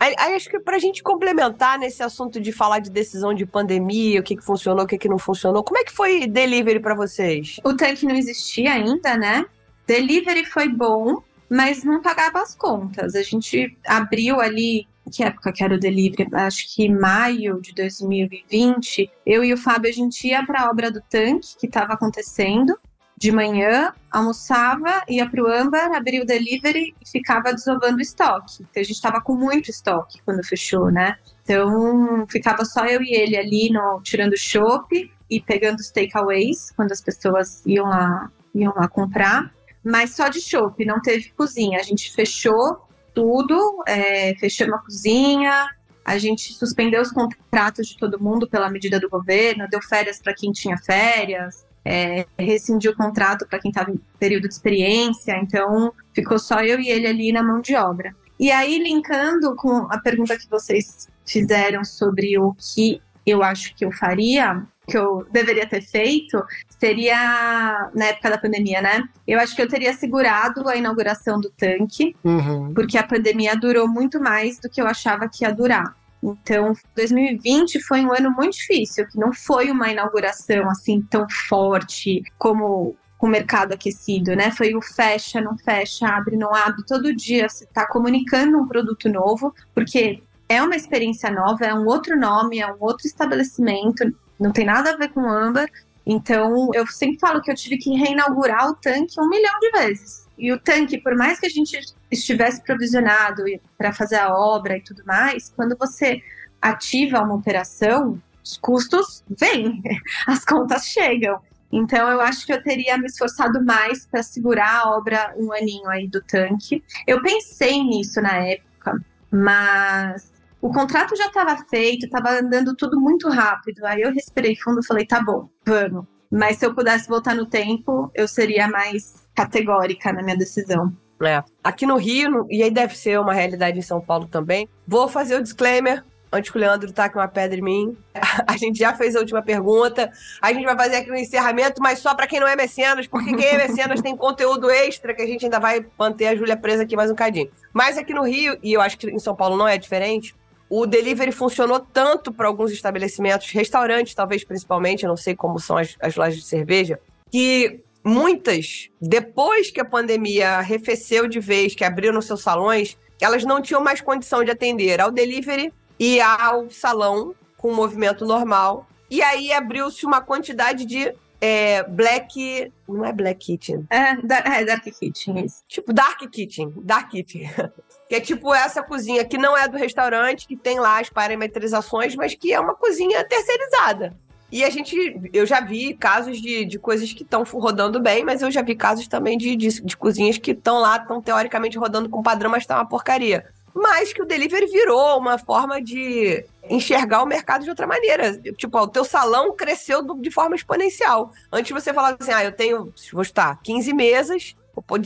aí, 0.00 0.14
aí, 0.18 0.34
acho 0.34 0.48
que 0.48 0.58
pra 0.58 0.78
gente 0.78 1.02
complementar 1.02 1.78
nesse 1.78 2.02
assunto 2.02 2.40
de 2.40 2.52
falar 2.52 2.78
de 2.78 2.88
decisão 2.88 3.34
de 3.34 3.44
pandemia, 3.44 4.20
o 4.20 4.22
que, 4.22 4.34
que 4.34 4.42
funcionou, 4.42 4.86
o 4.86 4.88
que, 4.88 4.96
que 4.96 5.08
não 5.08 5.18
funcionou, 5.18 5.62
como 5.62 5.78
é 5.78 5.84
que 5.84 5.92
foi 5.92 6.26
delivery 6.26 6.80
para 6.80 6.94
vocês? 6.94 7.60
O 7.62 7.74
tanque 7.74 8.06
não 8.06 8.14
existia 8.14 8.72
ainda, 8.72 9.14
né? 9.14 9.44
Delivery 9.86 10.46
foi 10.46 10.70
bom, 10.70 11.22
mas 11.50 11.84
não 11.84 12.00
pagava 12.00 12.40
as 12.40 12.54
contas. 12.54 13.14
A 13.14 13.22
gente 13.22 13.76
abriu 13.86 14.40
ali 14.40 14.86
que 15.10 15.22
época 15.22 15.52
que 15.52 15.62
era 15.62 15.74
o 15.74 15.78
delivery? 15.78 16.28
Acho 16.32 16.74
que 16.74 16.88
maio 16.88 17.60
de 17.60 17.74
2020, 17.74 19.10
eu 19.26 19.44
e 19.44 19.52
o 19.52 19.56
Fábio, 19.56 19.90
a 19.90 19.92
gente 19.92 20.26
ia 20.28 20.44
para 20.44 20.62
a 20.62 20.70
obra 20.70 20.90
do 20.90 21.00
tanque 21.00 21.56
que 21.58 21.66
estava 21.66 21.92
acontecendo 21.92 22.78
de 23.16 23.30
manhã, 23.30 23.92
almoçava, 24.10 25.02
ia 25.08 25.28
para 25.28 25.42
o 25.42 25.46
Âmbar, 25.46 25.94
abria 25.94 26.22
o 26.22 26.26
delivery 26.26 26.94
e 27.00 27.08
ficava 27.08 27.52
desovando 27.52 27.98
o 27.98 28.00
estoque. 28.00 28.62
Então, 28.62 28.80
a 28.80 28.84
gente 28.84 28.96
estava 28.96 29.20
com 29.20 29.34
muito 29.34 29.70
estoque 29.70 30.20
quando 30.24 30.44
fechou, 30.44 30.90
né? 30.90 31.16
Então, 31.42 32.26
ficava 32.28 32.64
só 32.64 32.84
eu 32.86 33.00
e 33.02 33.14
ele 33.14 33.36
ali 33.36 33.70
no, 33.70 34.00
tirando 34.02 34.36
chopp 34.36 35.10
e 35.30 35.40
pegando 35.40 35.78
os 35.78 35.90
takeaways 35.90 36.72
quando 36.72 36.92
as 36.92 37.00
pessoas 37.00 37.64
iam 37.64 37.86
lá, 37.86 38.30
iam 38.54 38.72
lá 38.74 38.88
comprar. 38.88 39.54
Mas 39.84 40.14
só 40.14 40.28
de 40.28 40.40
chopp, 40.40 40.84
não 40.84 41.00
teve 41.00 41.30
cozinha. 41.36 41.78
A 41.78 41.82
gente 41.82 42.12
fechou 42.12 42.84
tudo, 43.14 43.82
é, 43.86 44.34
fechamos 44.34 44.74
a 44.74 44.78
cozinha, 44.78 45.68
a 46.04 46.18
gente 46.18 46.52
suspendeu 46.52 47.00
os 47.00 47.10
contratos 47.10 47.86
de 47.86 47.96
todo 47.96 48.20
mundo 48.20 48.48
pela 48.48 48.68
medida 48.68 49.00
do 49.00 49.08
governo, 49.08 49.68
deu 49.70 49.80
férias 49.80 50.20
para 50.20 50.34
quem 50.34 50.52
tinha 50.52 50.76
férias, 50.76 51.64
é, 51.84 52.26
rescindiu 52.38 52.92
o 52.92 52.96
contrato 52.96 53.46
para 53.46 53.58
quem 53.58 53.70
estava 53.70 53.90
em 53.90 54.00
período 54.18 54.48
de 54.48 54.54
experiência, 54.54 55.36
então 55.38 55.92
ficou 56.12 56.38
só 56.38 56.60
eu 56.60 56.80
e 56.80 56.88
ele 56.88 57.06
ali 57.06 57.32
na 57.32 57.42
mão 57.42 57.60
de 57.60 57.74
obra. 57.74 58.14
E 58.38 58.50
aí, 58.50 58.78
linkando 58.78 59.54
com 59.54 59.86
a 59.90 59.98
pergunta 59.98 60.36
que 60.36 60.48
vocês 60.50 61.08
fizeram 61.24 61.84
sobre 61.84 62.38
o 62.38 62.54
que 62.54 63.00
eu 63.24 63.42
acho 63.42 63.74
que 63.74 63.84
eu 63.84 63.92
faria, 63.92 64.62
que 64.86 64.96
eu 64.96 65.26
deveria 65.30 65.66
ter 65.66 65.82
feito 65.82 66.42
seria 66.68 67.90
na 67.94 68.06
época 68.06 68.30
da 68.30 68.38
pandemia, 68.38 68.82
né? 68.82 69.02
Eu 69.26 69.38
acho 69.40 69.54
que 69.54 69.62
eu 69.62 69.68
teria 69.68 69.92
segurado 69.92 70.68
a 70.68 70.76
inauguração 70.76 71.40
do 71.40 71.50
tanque, 71.50 72.14
uhum. 72.22 72.72
porque 72.74 72.98
a 72.98 73.02
pandemia 73.02 73.56
durou 73.56 73.88
muito 73.88 74.20
mais 74.20 74.58
do 74.58 74.68
que 74.68 74.80
eu 74.80 74.86
achava 74.86 75.28
que 75.28 75.44
ia 75.44 75.52
durar. 75.52 75.96
Então, 76.22 76.74
2020 76.96 77.80
foi 77.82 78.00
um 78.00 78.12
ano 78.12 78.30
muito 78.30 78.54
difícil, 78.54 79.06
que 79.06 79.18
não 79.18 79.32
foi 79.32 79.70
uma 79.70 79.90
inauguração 79.90 80.70
assim 80.70 81.02
tão 81.02 81.28
forte 81.28 82.22
como 82.38 82.96
com 83.18 83.28
o 83.28 83.30
mercado 83.30 83.72
aquecido, 83.72 84.34
né? 84.34 84.50
Foi 84.50 84.74
o 84.74 84.82
fecha, 84.82 85.40
não 85.40 85.56
fecha, 85.56 86.06
abre, 86.06 86.36
não 86.36 86.54
abre. 86.54 86.84
Todo 86.86 87.14
dia 87.14 87.48
você 87.48 87.64
está 87.64 87.86
comunicando 87.86 88.58
um 88.58 88.66
produto 88.66 89.08
novo, 89.08 89.54
porque 89.74 90.22
é 90.48 90.62
uma 90.62 90.76
experiência 90.76 91.30
nova, 91.30 91.64
é 91.64 91.74
um 91.74 91.86
outro 91.86 92.18
nome, 92.18 92.58
é 92.58 92.66
um 92.66 92.76
outro 92.80 93.06
estabelecimento, 93.06 94.14
não 94.38 94.52
tem 94.52 94.64
nada 94.64 94.90
a 94.90 94.96
ver 94.96 95.08
com 95.08 95.28
âmbar. 95.28 95.68
Então, 96.06 96.70
eu 96.74 96.86
sempre 96.86 97.18
falo 97.18 97.40
que 97.40 97.50
eu 97.50 97.54
tive 97.54 97.78
que 97.78 97.96
reinaugurar 97.96 98.68
o 98.68 98.74
tanque 98.74 99.18
um 99.18 99.28
milhão 99.28 99.58
de 99.60 99.70
vezes. 99.70 100.28
E 100.36 100.52
o 100.52 100.58
tanque, 100.58 100.98
por 100.98 101.16
mais 101.16 101.40
que 101.40 101.46
a 101.46 101.50
gente 101.50 101.80
estivesse 102.10 102.62
provisionado 102.62 103.42
para 103.78 103.92
fazer 103.92 104.16
a 104.16 104.34
obra 104.34 104.76
e 104.76 104.82
tudo 104.82 105.02
mais, 105.06 105.52
quando 105.56 105.76
você 105.78 106.22
ativa 106.60 107.20
uma 107.20 107.34
operação, 107.34 108.20
os 108.44 108.58
custos 108.58 109.24
vêm, 109.28 109.82
as 110.26 110.44
contas 110.44 110.86
chegam. 110.86 111.40
Então, 111.72 112.08
eu 112.08 112.20
acho 112.20 112.46
que 112.46 112.52
eu 112.52 112.62
teria 112.62 112.98
me 112.98 113.06
esforçado 113.06 113.64
mais 113.64 114.06
para 114.06 114.22
segurar 114.22 114.82
a 114.82 114.90
obra 114.90 115.34
um 115.36 115.52
aninho 115.52 115.88
aí 115.88 116.06
do 116.06 116.22
tanque. 116.22 116.84
Eu 117.06 117.22
pensei 117.22 117.82
nisso 117.82 118.20
na 118.20 118.36
época, 118.36 119.00
mas 119.30 120.33
o 120.64 120.72
contrato 120.72 121.14
já 121.14 121.26
estava 121.26 121.62
feito, 121.68 122.06
estava 122.06 122.30
andando 122.30 122.74
tudo 122.74 122.98
muito 122.98 123.28
rápido. 123.28 123.84
Aí 123.84 124.00
eu 124.00 124.10
respirei 124.10 124.56
fundo 124.56 124.80
e 124.80 124.86
falei: 124.86 125.04
tá 125.04 125.22
bom, 125.22 125.50
vamos. 125.62 126.06
Mas 126.32 126.56
se 126.56 126.64
eu 126.64 126.74
pudesse 126.74 127.06
voltar 127.06 127.34
no 127.34 127.44
tempo, 127.44 128.10
eu 128.14 128.26
seria 128.26 128.66
mais 128.66 129.28
categórica 129.34 130.10
na 130.10 130.22
minha 130.22 130.38
decisão. 130.38 130.90
É. 131.22 131.44
Aqui 131.62 131.84
no 131.84 131.96
Rio, 131.96 132.46
e 132.48 132.62
aí 132.62 132.70
deve 132.70 132.96
ser 132.96 133.20
uma 133.20 133.34
realidade 133.34 133.78
em 133.78 133.82
São 133.82 134.00
Paulo 134.00 134.26
também, 134.26 134.66
vou 134.88 135.06
fazer 135.06 135.36
o 135.36 135.42
disclaimer 135.42 136.02
antes 136.32 136.50
que 136.50 136.56
o 136.56 136.60
Leandro 136.60 136.90
taque 136.92 137.16
uma 137.16 137.28
pedra 137.28 137.58
em 137.58 137.62
mim. 137.62 137.96
A 138.48 138.56
gente 138.56 138.78
já 138.78 138.94
fez 138.94 139.14
a 139.14 139.20
última 139.20 139.42
pergunta. 139.42 140.10
A 140.40 140.50
gente 140.50 140.64
vai 140.64 140.76
fazer 140.76 140.96
aqui 140.96 141.10
um 141.10 141.14
encerramento, 141.14 141.80
mas 141.82 141.98
só 141.98 142.14
para 142.14 142.26
quem 142.26 142.40
não 142.40 142.48
é 142.48 142.56
mecenas, 142.56 143.06
porque 143.06 143.36
quem 143.36 143.48
é 143.48 143.68
mecenas 143.68 144.00
tem 144.00 144.16
conteúdo 144.16 144.70
extra 144.70 145.14
que 145.14 145.20
a 145.20 145.26
gente 145.26 145.44
ainda 145.44 145.60
vai 145.60 145.84
manter 145.98 146.28
a 146.28 146.34
Júlia 146.34 146.56
presa 146.56 146.84
aqui 146.84 146.96
mais 146.96 147.10
um 147.10 147.14
cadinho. 147.14 147.50
Mas 147.72 147.98
aqui 147.98 148.14
no 148.14 148.24
Rio, 148.24 148.58
e 148.62 148.72
eu 148.72 148.80
acho 148.80 148.96
que 148.96 149.10
em 149.10 149.18
São 149.18 149.36
Paulo 149.36 149.56
não 149.56 149.68
é 149.68 149.76
diferente, 149.76 150.34
o 150.68 150.86
delivery 150.86 151.32
funcionou 151.32 151.80
tanto 151.80 152.32
para 152.32 152.48
alguns 152.48 152.72
estabelecimentos, 152.72 153.50
restaurantes 153.50 154.14
talvez 154.14 154.44
principalmente, 154.44 155.06
não 155.06 155.16
sei 155.16 155.34
como 155.34 155.58
são 155.58 155.76
as, 155.76 155.96
as 156.00 156.16
lojas 156.16 156.36
de 156.36 156.42
cerveja, 156.44 156.98
que 157.30 157.80
muitas, 158.04 158.90
depois 159.00 159.70
que 159.70 159.80
a 159.80 159.84
pandemia 159.84 160.50
arrefeceu 160.50 161.26
de 161.28 161.40
vez, 161.40 161.74
que 161.74 161.84
abriram 161.84 162.20
seus 162.20 162.42
salões, 162.42 162.96
elas 163.20 163.44
não 163.44 163.60
tinham 163.60 163.82
mais 163.82 164.00
condição 164.00 164.44
de 164.44 164.50
atender 164.50 165.00
ao 165.00 165.10
delivery 165.10 165.72
e 165.98 166.20
ao 166.20 166.68
salão 166.70 167.34
com 167.56 167.72
movimento 167.72 168.26
normal. 168.26 168.86
E 169.10 169.22
aí 169.22 169.52
abriu-se 169.52 170.04
uma 170.04 170.20
quantidade 170.20 170.84
de 170.84 171.14
é, 171.44 171.82
Black. 171.82 172.72
Não 172.88 173.04
é 173.04 173.12
Black 173.12 173.44
Kitchen. 173.44 173.86
É, 173.90 174.12
é 174.12 174.64
Dark 174.64 174.84
Kitchen, 174.84 175.44
isso. 175.44 175.62
Tipo, 175.68 175.92
Dark 175.92 176.18
Kitchen. 176.30 176.72
Dark 176.76 177.10
Kitchen. 177.10 177.50
que 178.08 178.14
é 178.14 178.20
tipo 178.20 178.54
essa 178.54 178.82
cozinha 178.82 179.22
que 179.26 179.36
não 179.36 179.54
é 179.54 179.68
do 179.68 179.76
restaurante, 179.76 180.48
que 180.48 180.56
tem 180.56 180.80
lá 180.80 181.00
as 181.00 181.10
parametrizações, 181.10 182.16
mas 182.16 182.34
que 182.34 182.50
é 182.50 182.58
uma 182.58 182.74
cozinha 182.74 183.22
terceirizada. 183.24 184.16
E 184.50 184.64
a 184.64 184.70
gente, 184.70 184.96
eu 185.34 185.44
já 185.44 185.60
vi 185.60 185.92
casos 185.92 186.40
de, 186.40 186.64
de 186.64 186.78
coisas 186.78 187.12
que 187.12 187.24
estão 187.24 187.42
rodando 187.42 188.00
bem, 188.00 188.24
mas 188.24 188.40
eu 188.40 188.50
já 188.50 188.62
vi 188.62 188.74
casos 188.74 189.06
também 189.06 189.36
de, 189.36 189.54
de, 189.54 189.82
de 189.82 189.96
cozinhas 189.98 190.38
que 190.38 190.52
estão 190.52 190.80
lá, 190.80 190.96
estão 190.96 191.20
teoricamente 191.20 191.76
rodando 191.76 192.08
com 192.08 192.22
padrão, 192.22 192.50
mas 192.50 192.64
tá 192.64 192.76
uma 192.76 192.88
porcaria. 192.88 193.44
Mas 193.74 194.14
que 194.14 194.22
o 194.22 194.26
delivery 194.26 194.66
virou 194.66 195.18
uma 195.18 195.36
forma 195.36 195.82
de 195.82 196.44
enxergar 196.68 197.22
o 197.22 197.26
mercado 197.26 197.64
de 197.64 197.70
outra 197.70 197.86
maneira. 197.86 198.38
Tipo, 198.52 198.78
ó, 198.78 198.82
o 198.82 198.88
teu 198.88 199.04
salão 199.04 199.54
cresceu 199.54 200.02
do- 200.02 200.20
de 200.20 200.30
forma 200.30 200.56
exponencial. 200.56 201.30
Antes 201.52 201.72
você 201.72 201.92
falava 201.92 202.16
assim, 202.18 202.32
ah, 202.32 202.44
eu 202.44 202.52
tenho, 202.52 202.92
vou 203.12 203.22
estar 203.22 203.60
15 203.62 203.92
mesas, 203.92 204.54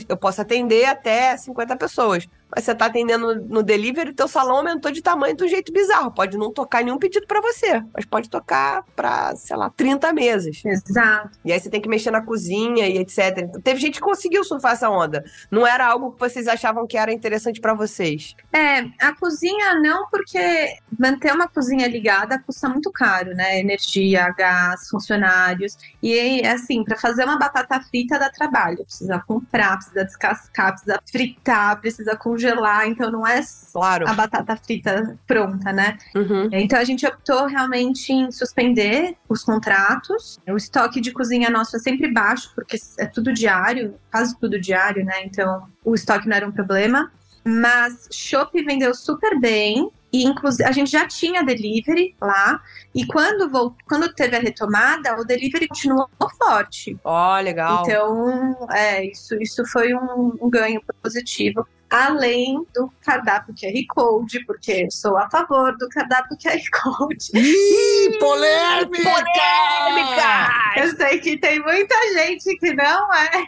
eu 0.07 0.17
posso 0.17 0.41
atender 0.41 0.85
até 0.85 1.35
50 1.37 1.75
pessoas. 1.77 2.27
Mas 2.53 2.63
você 2.65 2.73
tá 2.73 2.85
atendendo 2.87 3.35
no- 3.45 3.61
delivery, 3.63 4.13
teu 4.13 4.27
salão 4.27 4.57
aumentou 4.57 4.91
de 4.91 5.01
tamanho 5.01 5.35
de 5.35 5.43
um 5.43 5.47
jeito 5.47 5.71
bizarro. 5.71 6.11
Pode 6.11 6.37
não 6.37 6.51
tocar 6.51 6.83
nenhum 6.83 6.97
pedido 6.97 7.27
pra 7.27 7.39
você, 7.41 7.83
mas 7.93 8.05
pode 8.05 8.29
tocar 8.29 8.83
pra, 8.95 9.35
sei 9.35 9.55
lá, 9.55 9.69
30 9.69 10.11
mesas. 10.11 10.61
Exato. 10.65 11.37
E 11.45 11.53
aí 11.53 11.59
você 11.59 11.69
tem 11.69 11.79
que 11.79 11.87
mexer 11.89 12.09
na 12.11 12.21
cozinha 12.23 12.87
e 12.87 12.97
etc. 12.97 13.37
Então, 13.37 13.61
teve 13.61 13.79
gente 13.79 13.95
que 13.95 14.01
conseguiu 14.01 14.43
surfar 14.43 14.73
essa 14.73 14.89
onda. 14.89 15.23
Não 15.51 15.65
era 15.67 15.85
algo 15.85 16.11
que 16.13 16.19
vocês 16.19 16.47
achavam 16.47 16.87
que 16.87 16.97
era 16.97 17.11
interessante 17.13 17.61
pra 17.61 17.73
vocês. 17.73 18.35
É, 18.51 18.79
a 18.99 19.13
cozinha 19.19 19.75
não, 19.75 20.07
porque 20.09 20.73
manter 20.97 21.31
uma 21.33 21.47
cozinha 21.47 21.87
ligada 21.87 22.39
custa 22.39 22.67
muito 22.67 22.91
caro, 22.91 23.33
né? 23.35 23.59
Energia, 23.59 24.27
gás, 24.37 24.87
funcionários. 24.89 25.77
E 26.01 26.41
assim, 26.47 26.83
para 26.83 26.97
fazer 26.97 27.25
uma 27.25 27.37
batata 27.37 27.79
frita 27.81 28.17
dá 28.17 28.29
trabalho. 28.29 28.83
Precisa 28.83 29.23
comprar, 29.27 29.75
precisa 29.77 30.03
descascar, 30.05 30.71
precisa 30.71 30.99
fritar, 31.09 31.79
precisa 31.79 32.15
congelar. 32.17 32.38
Então 32.87 33.11
não 33.11 33.25
é 33.25 33.41
Claro. 33.71 34.07
a 34.07 34.13
batata 34.13 34.55
frita 34.55 35.17
pronta, 35.27 35.71
né? 35.71 35.97
Uhum. 36.15 36.49
Então 36.51 36.79
a 36.79 36.83
gente 36.83 37.05
optou 37.05 37.45
realmente 37.45 38.11
em 38.11 38.31
suspender 38.31 39.15
os 39.27 39.43
contratos. 39.43 40.39
O 40.47 40.57
estoque 40.57 40.99
de 41.01 41.11
cozinha 41.11 41.49
nosso 41.49 41.75
é 41.75 41.79
sempre 41.79 42.11
baixo, 42.11 42.51
porque 42.55 42.77
é 42.97 43.05
tudo 43.05 43.33
diário, 43.33 43.95
quase 44.11 44.37
tudo 44.39 44.59
diário, 44.59 45.03
né? 45.05 45.23
Então 45.25 45.67
o 45.83 45.93
estoque 45.95 46.27
não 46.27 46.35
era 46.35 46.47
um 46.47 46.51
problema. 46.51 47.11
Mas 47.43 48.07
Shop 48.11 48.51
vendeu 48.63 48.93
super 48.93 49.39
bem. 49.39 49.89
E 50.11 50.23
inclusive 50.23 50.67
a 50.67 50.71
gente 50.71 50.89
já 50.89 51.07
tinha 51.07 51.43
delivery 51.43 52.15
lá. 52.19 52.59
E 52.95 53.05
quando, 53.05 53.47
vol- 53.47 53.75
quando 53.87 54.11
teve 54.11 54.35
a 54.35 54.39
retomada, 54.39 55.15
o 55.21 55.23
delivery 55.23 55.67
continuou 55.67 56.09
forte. 56.35 56.97
Ó, 57.03 57.39
legal. 57.39 57.83
Então, 57.83 58.67
é, 58.71 59.05
isso, 59.05 59.35
isso 59.39 59.63
foi 59.67 59.93
um, 59.93 60.35
um 60.41 60.49
ganho 60.49 60.81
positivo. 61.03 61.65
Além 61.89 62.65
do 62.73 62.91
cardápio 63.01 63.53
QR 63.53 63.73
Code, 63.87 64.45
porque 64.45 64.83
eu 64.85 64.91
sou 64.91 65.17
a 65.17 65.29
favor 65.29 65.75
do 65.77 65.89
cardápio 65.89 66.37
QR 66.37 66.61
Code. 66.71 67.31
Ih, 67.33 68.17
polêmica! 68.19 69.03
Polêmica! 69.03 70.49
Eu 70.77 70.95
sei 70.95 71.19
que 71.19 71.37
tem 71.37 71.59
muita 71.59 71.95
gente 72.13 72.55
que 72.57 72.73
não 72.73 73.13
é. 73.13 73.47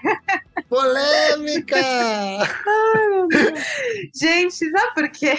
Polêmica! 0.68 1.78
Gente, 4.16 4.72
sabe 4.72 4.94
por 4.96 5.10
quê? 5.10 5.36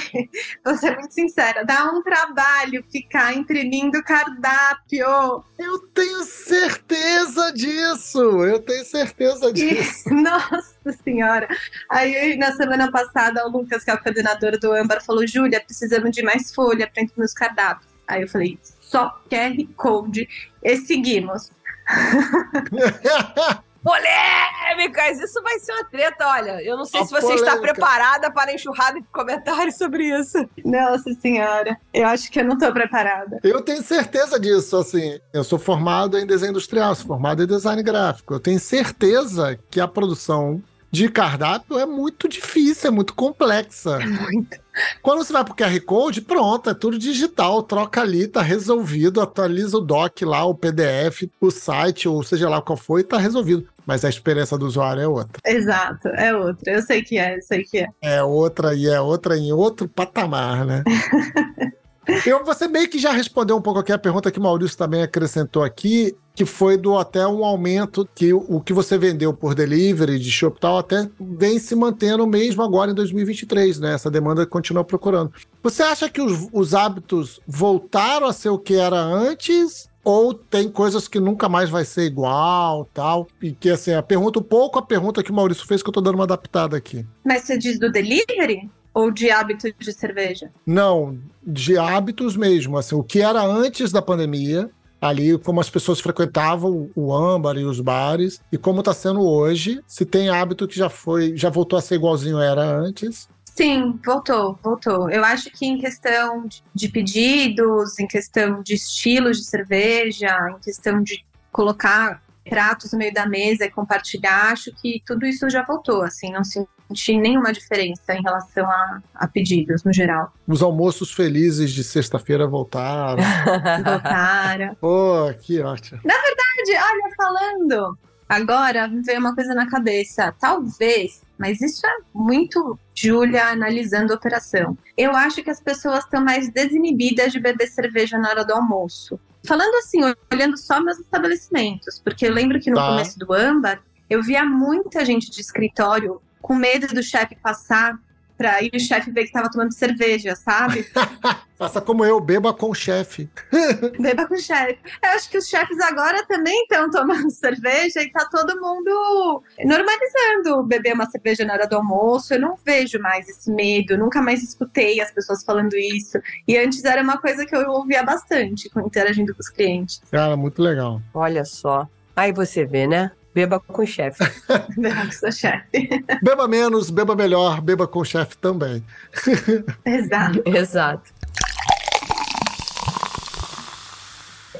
Vou 0.65 0.77
ser 0.77 0.97
muito 0.97 1.13
sincera, 1.13 1.65
dá 1.65 1.85
um 1.91 2.03
trabalho 2.03 2.85
ficar 2.91 3.35
imprimindo 3.35 4.03
cardápio. 4.03 5.45
Eu 5.59 5.79
tenho 5.95 6.25
certeza 6.25 7.53
disso! 7.53 8.21
Eu 8.45 8.61
tenho 8.61 8.85
certeza 8.85 9.53
disso. 9.53 10.09
Nossa 10.13 10.93
senhora. 11.05 11.49
Aí 11.89 12.37
na 12.37 12.53
semana 12.53 12.91
passada 12.91 13.47
o 13.47 13.51
Lucas, 13.51 13.85
que 13.85 13.91
é 13.91 13.95
o 13.95 14.03
coordenador 14.03 14.59
do 14.59 14.73
Âmbar, 14.73 15.05
falou: 15.05 15.27
Júlia, 15.27 15.61
precisamos 15.61 16.11
de 16.11 16.23
mais 16.23 16.55
folha 16.55 16.91
para 16.93 17.03
imprimir 17.03 17.27
os 17.27 17.33
cardápios. 17.33 17.91
Aí 18.07 18.23
eu 18.23 18.29
falei: 18.29 18.59
só 18.81 19.21
QR 19.31 19.57
Code 19.77 20.29
e 20.63 20.77
seguimos. 20.77 21.51
Polêmicas! 23.83 25.19
Isso 25.21 25.43
vai 25.43 25.59
ser 25.59 25.73
uma 25.73 25.85
treta, 25.85 26.27
olha. 26.29 26.63
Eu 26.63 26.77
não 26.77 26.85
sei 26.85 27.01
A 27.01 27.05
se 27.05 27.11
você 27.11 27.35
está 27.35 27.53
polêmica. 27.57 27.73
preparada 27.75 28.31
para 28.33 28.51
a 28.51 28.55
enxurrada 28.55 29.01
de 29.01 29.07
comentários 29.13 29.77
sobre 29.77 30.05
isso. 30.05 30.39
Nossa 30.65 31.13
senhora, 31.21 31.77
eu 31.93 32.07
acho 32.07 32.31
que 32.31 32.41
eu 32.41 32.45
não 32.45 32.57
tô 32.59 32.73
preparada. 32.73 33.39
Eu 33.43 33.61
tenho 33.63 33.83
certeza 33.83 34.39
disso, 34.39 34.77
assim. 34.77 35.19
Eu 35.33 35.45
sou 35.45 35.59
formado 35.59 36.19
em 36.19 36.27
desenho 36.27 36.51
industrial, 36.51 36.95
sou 36.95 37.07
formado 37.07 37.43
em 37.43 37.47
design 37.47 37.83
gráfico. 37.83 38.35
Eu 38.35 38.41
tenho 38.41 38.61
certeza 38.61 39.59
que 39.71 39.81
a 39.81 39.89
produção 39.89 40.63
de 40.93 41.09
cardápio 41.09 41.79
é 41.79 41.87
muito 41.87 42.29
difícil, 42.29 42.89
é 42.89 42.91
muito 42.91 43.15
complexa. 43.15 43.99
Muito. 43.99 44.61
Quando 45.01 45.25
você 45.25 45.33
vai 45.33 45.43
pro 45.43 45.55
QR 45.55 45.81
Code, 45.81 46.21
pronto, 46.21 46.69
é 46.69 46.75
tudo 46.75 46.99
digital, 46.99 47.63
troca 47.63 48.03
ali, 48.03 48.29
tá 48.29 48.43
resolvido, 48.43 49.21
atualiza 49.21 49.79
o 49.79 49.81
doc 49.81 50.21
lá, 50.21 50.45
o 50.45 50.55
PDF, 50.55 51.31
o 51.41 51.51
site, 51.51 52.09
ou 52.09 52.23
seja 52.23 52.49
lá 52.49 52.61
qual 52.61 52.77
for, 52.77 52.99
e 52.99 53.05
tá 53.05 53.17
resolvido. 53.17 53.67
Mas 53.87 54.05
a 54.05 54.09
experiência 54.11 54.57
do 54.59 54.67
usuário 54.67 55.03
é 55.03 55.09
outra. 55.09 55.41
Exato, 55.47 56.09
é 56.09 56.37
outra. 56.37 56.71
Eu 56.71 56.83
sei 56.83 57.03
que 57.03 57.19
é, 57.19 57.39
eu 57.39 57.43
sei 57.43 57.65
que 57.65 57.79
é. 57.79 57.89
É 58.03 58.23
outra 58.23 58.75
e 58.75 58.87
é 58.87 59.01
outra 59.01 59.37
em 59.37 59.51
outro 59.51 59.89
patamar, 59.89 60.65
né? 60.67 60.85
Eu, 62.27 62.45
você 62.45 62.67
meio 62.67 62.89
que 62.89 62.99
já 62.99 63.13
respondeu 63.13 63.57
um 63.57 63.63
pouco 63.63 63.79
aqui 63.79 63.93
a 63.93 63.99
pergunta 63.99 64.31
que 64.31 64.39
o 64.39 64.43
Maurício 64.43 64.77
também 64.77 65.03
acrescentou 65.03 65.63
aqui, 65.63 66.15
que 66.35 66.45
foi 66.45 66.77
do 66.77 66.99
até 66.99 67.27
um 67.27 67.45
aumento 67.45 68.09
que 68.15 68.33
o, 68.33 68.61
que 68.61 68.73
você 68.73 68.99
vendeu 68.99 69.33
por 69.33 69.55
delivery 69.55 70.19
de 70.19 70.31
shop 70.31 70.59
tal 70.59 70.79
até 70.79 71.09
vem 71.21 71.59
se 71.59 71.75
mantendo 71.75 72.27
mesmo 72.27 72.63
agora 72.63 72.91
em 72.91 72.95
2023, 72.95 73.79
né? 73.79 73.95
Essa 73.95 74.11
demanda 74.11 74.45
continua 74.47 74.83
procurando. 74.83 75.33
Você 75.63 75.83
acha 75.83 76.09
que 76.09 76.21
os, 76.21 76.49
os 76.53 76.75
hábitos 76.75 77.41
voltaram 77.47 78.27
a 78.27 78.33
ser 78.33 78.49
o 78.49 78.59
que 78.59 78.75
era 78.75 78.99
antes? 78.99 79.91
Ou 80.05 80.35
tem 80.35 80.69
coisas 80.69 81.07
que 81.07 81.21
nunca 81.21 81.49
mais 81.49 81.71
vai 81.71 81.85
ser 81.85 82.03
igual, 82.03 82.89
tal? 82.93 83.29
E 83.41 83.53
que 83.53 83.71
assim, 83.71 83.93
a 83.93 84.03
pergunta, 84.03 84.41
um 84.41 84.43
pouco 84.43 84.77
a 84.79 84.83
pergunta 84.83 85.23
que 85.23 85.31
o 85.31 85.35
Maurício 85.35 85.65
fez, 85.65 85.81
que 85.81 85.89
eu 85.89 85.93
tô 85.93 86.01
dando 86.01 86.17
uma 86.17 86.25
adaptada 86.25 86.77
aqui. 86.77 87.07
Mas 87.25 87.43
você 87.43 87.57
diz 87.57 87.79
do 87.79 87.91
delivery? 87.91 88.69
Ou 88.95 89.11
de 89.11 89.31
hábito 89.31 89.69
de 89.79 89.93
cerveja? 89.93 90.51
Não, 90.67 91.19
de 91.43 91.79
hábitos 91.79 92.37
mesmo. 92.37 92.77
Assim, 92.77 92.95
o 92.95 93.03
que 93.03 93.21
era 93.21 93.43
antes 93.43 93.91
da 93.91 94.03
pandemia, 94.03 94.71
ali 95.01 95.37
como 95.39 95.61
as 95.61 95.71
pessoas 95.71 96.01
frequentavam 96.01 96.91
o 96.95 97.13
âmbar 97.15 97.57
e 97.57 97.65
os 97.65 97.81
bares, 97.81 98.41
e 98.53 98.59
como 98.59 98.81
está 98.81 98.93
sendo 98.95 99.21
hoje, 99.27 99.81
se 99.87 100.05
tem 100.05 100.29
hábito 100.29 100.69
que 100.69 100.77
já 100.77 100.89
foi, 100.91 101.37
já 101.37 101.49
voltou 101.51 101.79
a 101.79 101.83
ser 101.83 101.95
igualzinho 101.97 102.39
era 102.39 102.63
antes. 102.63 103.29
Sim, 103.45 103.99
voltou, 104.05 104.59
voltou. 104.63 105.11
Eu 105.11 105.23
acho 105.25 105.51
que 105.51 105.67
em 105.67 105.79
questão 105.79 106.47
de- 106.47 106.63
de 106.75 106.89
pedidos, 106.89 107.99
em 107.99 108.07
questão 108.07 108.63
de 108.63 108.75
estilos 108.75 109.39
de 109.39 109.45
cerveja, 109.45 110.35
em 110.57 110.59
questão 110.61 111.03
de 111.03 111.23
colocar 111.51 112.23
pratos 112.49 112.93
no 112.93 112.99
meio 112.99 113.13
da 113.13 113.27
mesa 113.27 113.65
e 113.65 113.71
compartilhar, 113.71 114.53
acho 114.53 114.73
que 114.81 115.03
tudo 115.07 115.27
isso 115.27 115.49
já 115.49 115.63
voltou, 115.63 116.03
assim, 116.03 116.33
não 116.33 116.45
senti 116.45 117.17
nenhuma 117.17 117.53
diferença 117.53 118.15
em 118.15 118.23
relação 118.23 118.65
a, 118.65 119.03
a 119.15 119.27
pedidos 119.27 119.85
no 119.85 119.93
geral. 119.93 120.33
Os 120.47 120.63
almoços 120.63 121.13
felizes 121.13 121.73
de 121.73 121.83
sexta-feira 121.85 122.47
voltaram. 122.47 123.23
Voltaram. 123.85 124.75
Pô, 124.77 125.33
que 125.41 125.61
ótimo. 125.61 126.01
Olha, 126.05 127.15
falando, 127.17 127.99
agora 128.29 128.87
me 128.87 129.03
veio 129.03 129.19
uma 129.19 129.35
coisa 129.35 129.55
na 129.55 129.69
cabeça. 129.69 130.35
Talvez, 130.39 131.23
mas 131.39 131.61
isso 131.61 131.87
é 131.87 131.97
muito 132.15 132.79
Júlia 132.95 133.47
analisando 133.47 134.13
a 134.13 134.17
operação. 134.17 134.77
Eu 134.97 135.13
acho 135.13 135.43
que 135.43 135.51
as 135.51 135.61
pessoas 135.61 136.05
estão 136.05 136.23
mais 136.23 136.51
desinibidas 136.53 137.33
de 137.33 137.41
beber 137.41 137.67
cerveja 137.67 138.19
na 138.19 138.29
hora 138.29 138.45
do 138.45 138.53
almoço. 138.53 139.19
Falando 139.47 139.75
assim, 139.77 140.01
olhando 140.33 140.57
só 140.57 140.81
meus 140.81 140.99
estabelecimentos, 140.99 141.99
porque 141.99 142.27
eu 142.27 142.33
lembro 142.33 142.61
que 142.61 142.71
no 142.71 142.77
Tá. 142.77 142.89
começo 142.89 143.19
do 143.19 143.33
âmbar, 143.33 143.83
eu 144.09 144.23
via 144.23 144.45
muita 144.45 145.05
gente 145.05 145.31
de 145.31 145.41
escritório 145.41 146.21
com 146.41 146.55
medo 146.55 146.87
do 146.89 147.03
chefe 147.03 147.37
passar 147.37 147.99
pra 148.43 148.61
ir 148.63 148.71
o 148.75 148.81
chefe 148.81 149.13
ver 149.13 149.25
que 149.27 149.33
tava 149.33 149.49
tomando 149.49 149.73
cerveja, 149.73 150.35
sabe? 150.35 150.85
Faça 151.57 151.81
como 151.81 152.05
eu, 152.05 152.19
beba 152.21 152.53
com 152.53 152.71
o 152.71 152.75
chefe. 152.75 153.31
Beba 154.01 154.27
com 154.27 154.35
o 154.35 154.39
chefe. 154.41 154.81
Eu 155.01 155.11
acho 155.11 155.31
que 155.31 155.39
os 155.39 155.47
chefes 155.49 155.79
agora 155.79 156.27
também 156.27 156.63
estão 156.63 156.91
tomando 156.91 157.31
cerveja 157.31 158.03
e 158.03 158.11
tá 158.11 158.25
todo 158.29 158.61
mundo 158.61 159.45
normalizando 159.65 160.65
beber 160.65 160.93
uma 160.95 161.09
cerveja 161.09 161.45
na 161.45 161.53
hora 161.55 161.69
do 161.69 161.77
almoço. 161.77 162.35
Eu 162.35 162.41
não 162.41 162.57
vejo 162.65 162.99
mais 162.99 163.29
esse 163.29 163.49
medo, 163.49 163.97
nunca 163.97 164.21
mais 164.21 164.43
escutei 164.43 165.01
as 165.01 165.13
pessoas 165.13 165.45
falando 165.45 165.75
isso. 165.77 166.19
E 166.49 166.59
antes 166.59 166.85
era 166.85 167.01
uma 167.01 167.19
coisa 167.19 167.47
que 167.47 167.55
eu 167.55 167.71
ouvia 167.71 168.03
bastante 168.03 168.69
com- 168.69 168.81
interagindo 168.81 169.33
com 169.33 169.41
os 169.41 169.49
clientes. 169.49 170.03
Cara, 170.11 170.37
muito 170.37 170.61
legal. 170.61 171.01
Olha 171.15 171.45
só. 171.45 171.87
Aí 172.17 172.33
você 172.33 172.65
vê, 172.65 172.89
né? 172.89 173.13
Beba 173.35 173.59
com 173.59 173.83
o 173.83 173.87
chefe. 173.87 174.23
Beber 174.77 175.07
com 175.07 175.13
seu 175.13 175.33
chefe. 175.33 175.89
Beba 176.23 176.47
menos, 176.47 176.91
beba 176.91 177.17
melhor, 177.17 177.61
beba 177.61 177.87
com 177.87 178.01
o 178.01 178.05
chefe 178.05 178.37
também. 178.37 178.85
Exato. 179.85 180.43
Exato. 180.47 181.23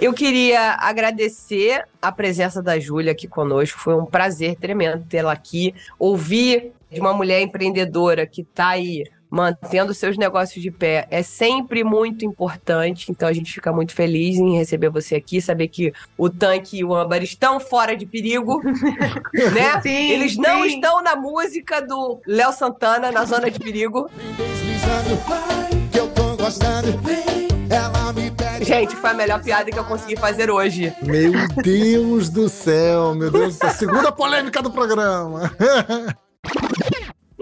Eu 0.01 0.13
queria 0.13 0.77
agradecer 0.81 1.85
a 2.01 2.11
presença 2.11 2.61
da 2.61 2.79
Júlia 2.79 3.13
aqui 3.13 3.29
conosco. 3.29 3.79
Foi 3.79 3.95
um 3.95 4.05
prazer 4.05 4.57
tremendo 4.57 5.05
tê-la 5.09 5.33
aqui. 5.33 5.75
Ouvir 5.99 6.73
de 6.91 7.01
uma 7.01 7.15
mulher 7.15 7.41
empreendedora 7.41 8.27
que 8.27 8.41
está 8.41 8.71
aí 8.71 9.05
mantendo 9.33 9.95
seus 9.95 10.19
negócios 10.19 10.63
de 10.63 10.71
pé 10.71 11.07
é 11.11 11.23
sempre 11.23 11.83
muito 11.83 12.23
importante. 12.23 13.11
Então 13.11 13.27
a 13.27 13.33
gente 13.33 13.51
fica 13.51 13.73
muito 13.73 13.95
feliz 13.95 14.37
em 14.37 14.59
receber 14.59 14.91
você 14.91 15.15
aqui, 15.17 15.41
saber 15.41 15.69
que 15.69 15.91
o 16.19 16.29
tanque 16.29 16.77
e 16.77 16.85
o 16.85 16.95
âmbar 16.95 17.23
estão 17.23 17.59
fora 17.59 17.97
de 17.97 18.05
perigo, 18.05 18.61
né? 19.33 19.81
Sim, 19.81 20.11
Eles 20.11 20.37
não 20.37 20.65
sim. 20.65 20.75
estão 20.75 21.03
na 21.03 21.17
música 21.17 21.81
do 21.81 22.21
Léo 22.27 22.53
Santana 22.53 23.11
na 23.11 23.25
zona 23.25 23.51
de 23.51 23.59
perigo. 23.59 24.11
Gente, 28.61 28.95
foi 28.97 29.11
a 29.11 29.15
melhor 29.15 29.43
piada 29.43 29.71
que 29.71 29.79
eu 29.79 29.85
consegui 29.85 30.17
fazer 30.17 30.51
hoje. 30.51 30.93
Meu 31.01 31.33
Deus 31.63 32.29
do 32.29 32.51
céu, 32.51 33.15
meu 33.15 33.31
Deus 33.31 33.57
do 33.57 33.61
céu. 33.61 33.71
Segunda 33.71 34.13
polêmica 34.13 34.61
do 34.61 34.71
programa. 34.71 35.51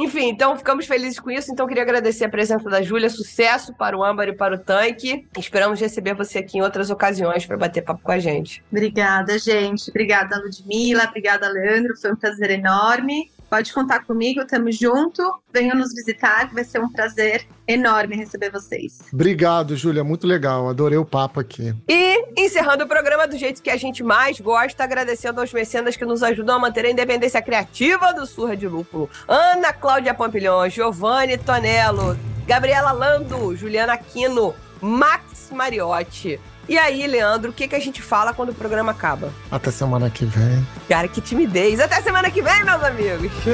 Enfim, 0.01 0.30
então 0.30 0.57
ficamos 0.57 0.86
felizes 0.86 1.20
com 1.20 1.30
isso. 1.30 1.53
Então 1.53 1.66
queria 1.66 1.82
agradecer 1.82 2.24
a 2.24 2.28
presença 2.28 2.70
da 2.70 2.80
Júlia, 2.80 3.11
sucesso 3.11 3.74
para 3.74 3.96
o 3.96 4.03
âmbar 4.03 4.28
e 4.28 4.32
para 4.32 4.55
o 4.55 4.59
tanque. 4.59 5.26
Esperamos 5.38 5.78
receber 5.78 6.14
você 6.14 6.38
aqui 6.38 6.57
em 6.57 6.62
outras 6.62 6.88
ocasiões 6.88 7.44
para 7.44 7.59
bater 7.59 7.82
papo 7.82 8.01
com 8.03 8.12
a 8.12 8.18
gente. 8.18 8.64
Obrigada, 8.72 9.38
gente. 9.38 9.90
Obrigada, 9.90 10.38
Ludmilla. 10.38 11.05
Obrigada, 11.05 11.48
Leandro. 11.51 11.94
Foi 12.01 12.12
um 12.12 12.16
prazer 12.16 12.51
enorme. 12.51 13.30
Pode 13.51 13.72
contar 13.72 14.05
comigo, 14.05 14.46
tamo 14.46 14.70
junto. 14.70 15.20
Venham 15.53 15.76
nos 15.76 15.92
visitar, 15.92 16.48
vai 16.55 16.62
ser 16.62 16.80
um 16.80 16.88
prazer 16.88 17.44
enorme 17.66 18.14
receber 18.14 18.48
vocês. 18.48 19.01
Obrigado, 19.12 19.76
Júlia. 19.76 20.05
Muito 20.05 20.24
legal. 20.24 20.68
Adorei 20.68 20.96
o 20.96 21.05
papo 21.05 21.40
aqui. 21.40 21.74
E 21.88 22.40
encerrando 22.40 22.84
o 22.84 22.88
programa 22.88 23.26
do 23.26 23.36
jeito 23.36 23.61
que 23.61 23.68
a 23.68 23.76
gente 23.76 24.05
mais 24.05 24.38
gosta, 24.38 24.84
agradecendo 24.84 25.40
aos 25.40 25.53
mecenas 25.53 25.96
que 25.96 26.05
nos 26.05 26.22
ajudam 26.22 26.55
a 26.55 26.59
manter 26.61 26.84
a 26.84 26.90
independência 26.90 27.42
criativa 27.42 28.12
do 28.12 28.24
Surra 28.24 28.57
de 28.57 28.68
Lúpulo. 28.68 29.11
Ana 29.26 29.72
Cláudia 29.72 30.14
Pampilhon, 30.14 30.68
Giovanni 30.68 31.36
Tonello, 31.36 32.16
Gabriela 32.46 32.92
Lando, 32.92 33.57
Juliana 33.57 33.94
Aquino, 33.94 34.55
Max 34.80 35.51
Mariotti. 35.51 36.38
E 36.70 36.78
aí, 36.78 37.04
Leandro, 37.04 37.50
o 37.50 37.52
que, 37.52 37.66
que 37.66 37.74
a 37.74 37.80
gente 37.80 38.00
fala 38.00 38.32
quando 38.32 38.50
o 38.50 38.54
programa 38.54 38.92
acaba? 38.92 39.34
Até 39.50 39.72
semana 39.72 40.08
que 40.08 40.24
vem. 40.24 40.64
Cara, 40.88 41.08
que 41.08 41.20
timidez. 41.20 41.80
Até 41.80 42.00
semana 42.00 42.30
que 42.30 42.40
vem, 42.40 42.62
meus 42.62 42.80
amigos. 42.84 43.32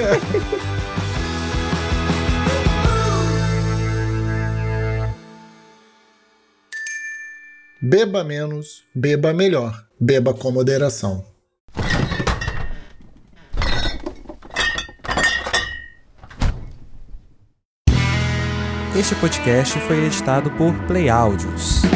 Beba 7.81 8.23
menos, 8.23 8.85
beba 8.95 9.33
melhor. 9.33 9.87
Beba 9.99 10.35
com 10.35 10.51
moderação. 10.51 11.25
Este 18.95 19.15
podcast 19.15 19.79
foi 19.81 20.05
editado 20.05 20.51
por 20.51 20.75
Play 20.87 21.09
Áudios. 21.09 21.96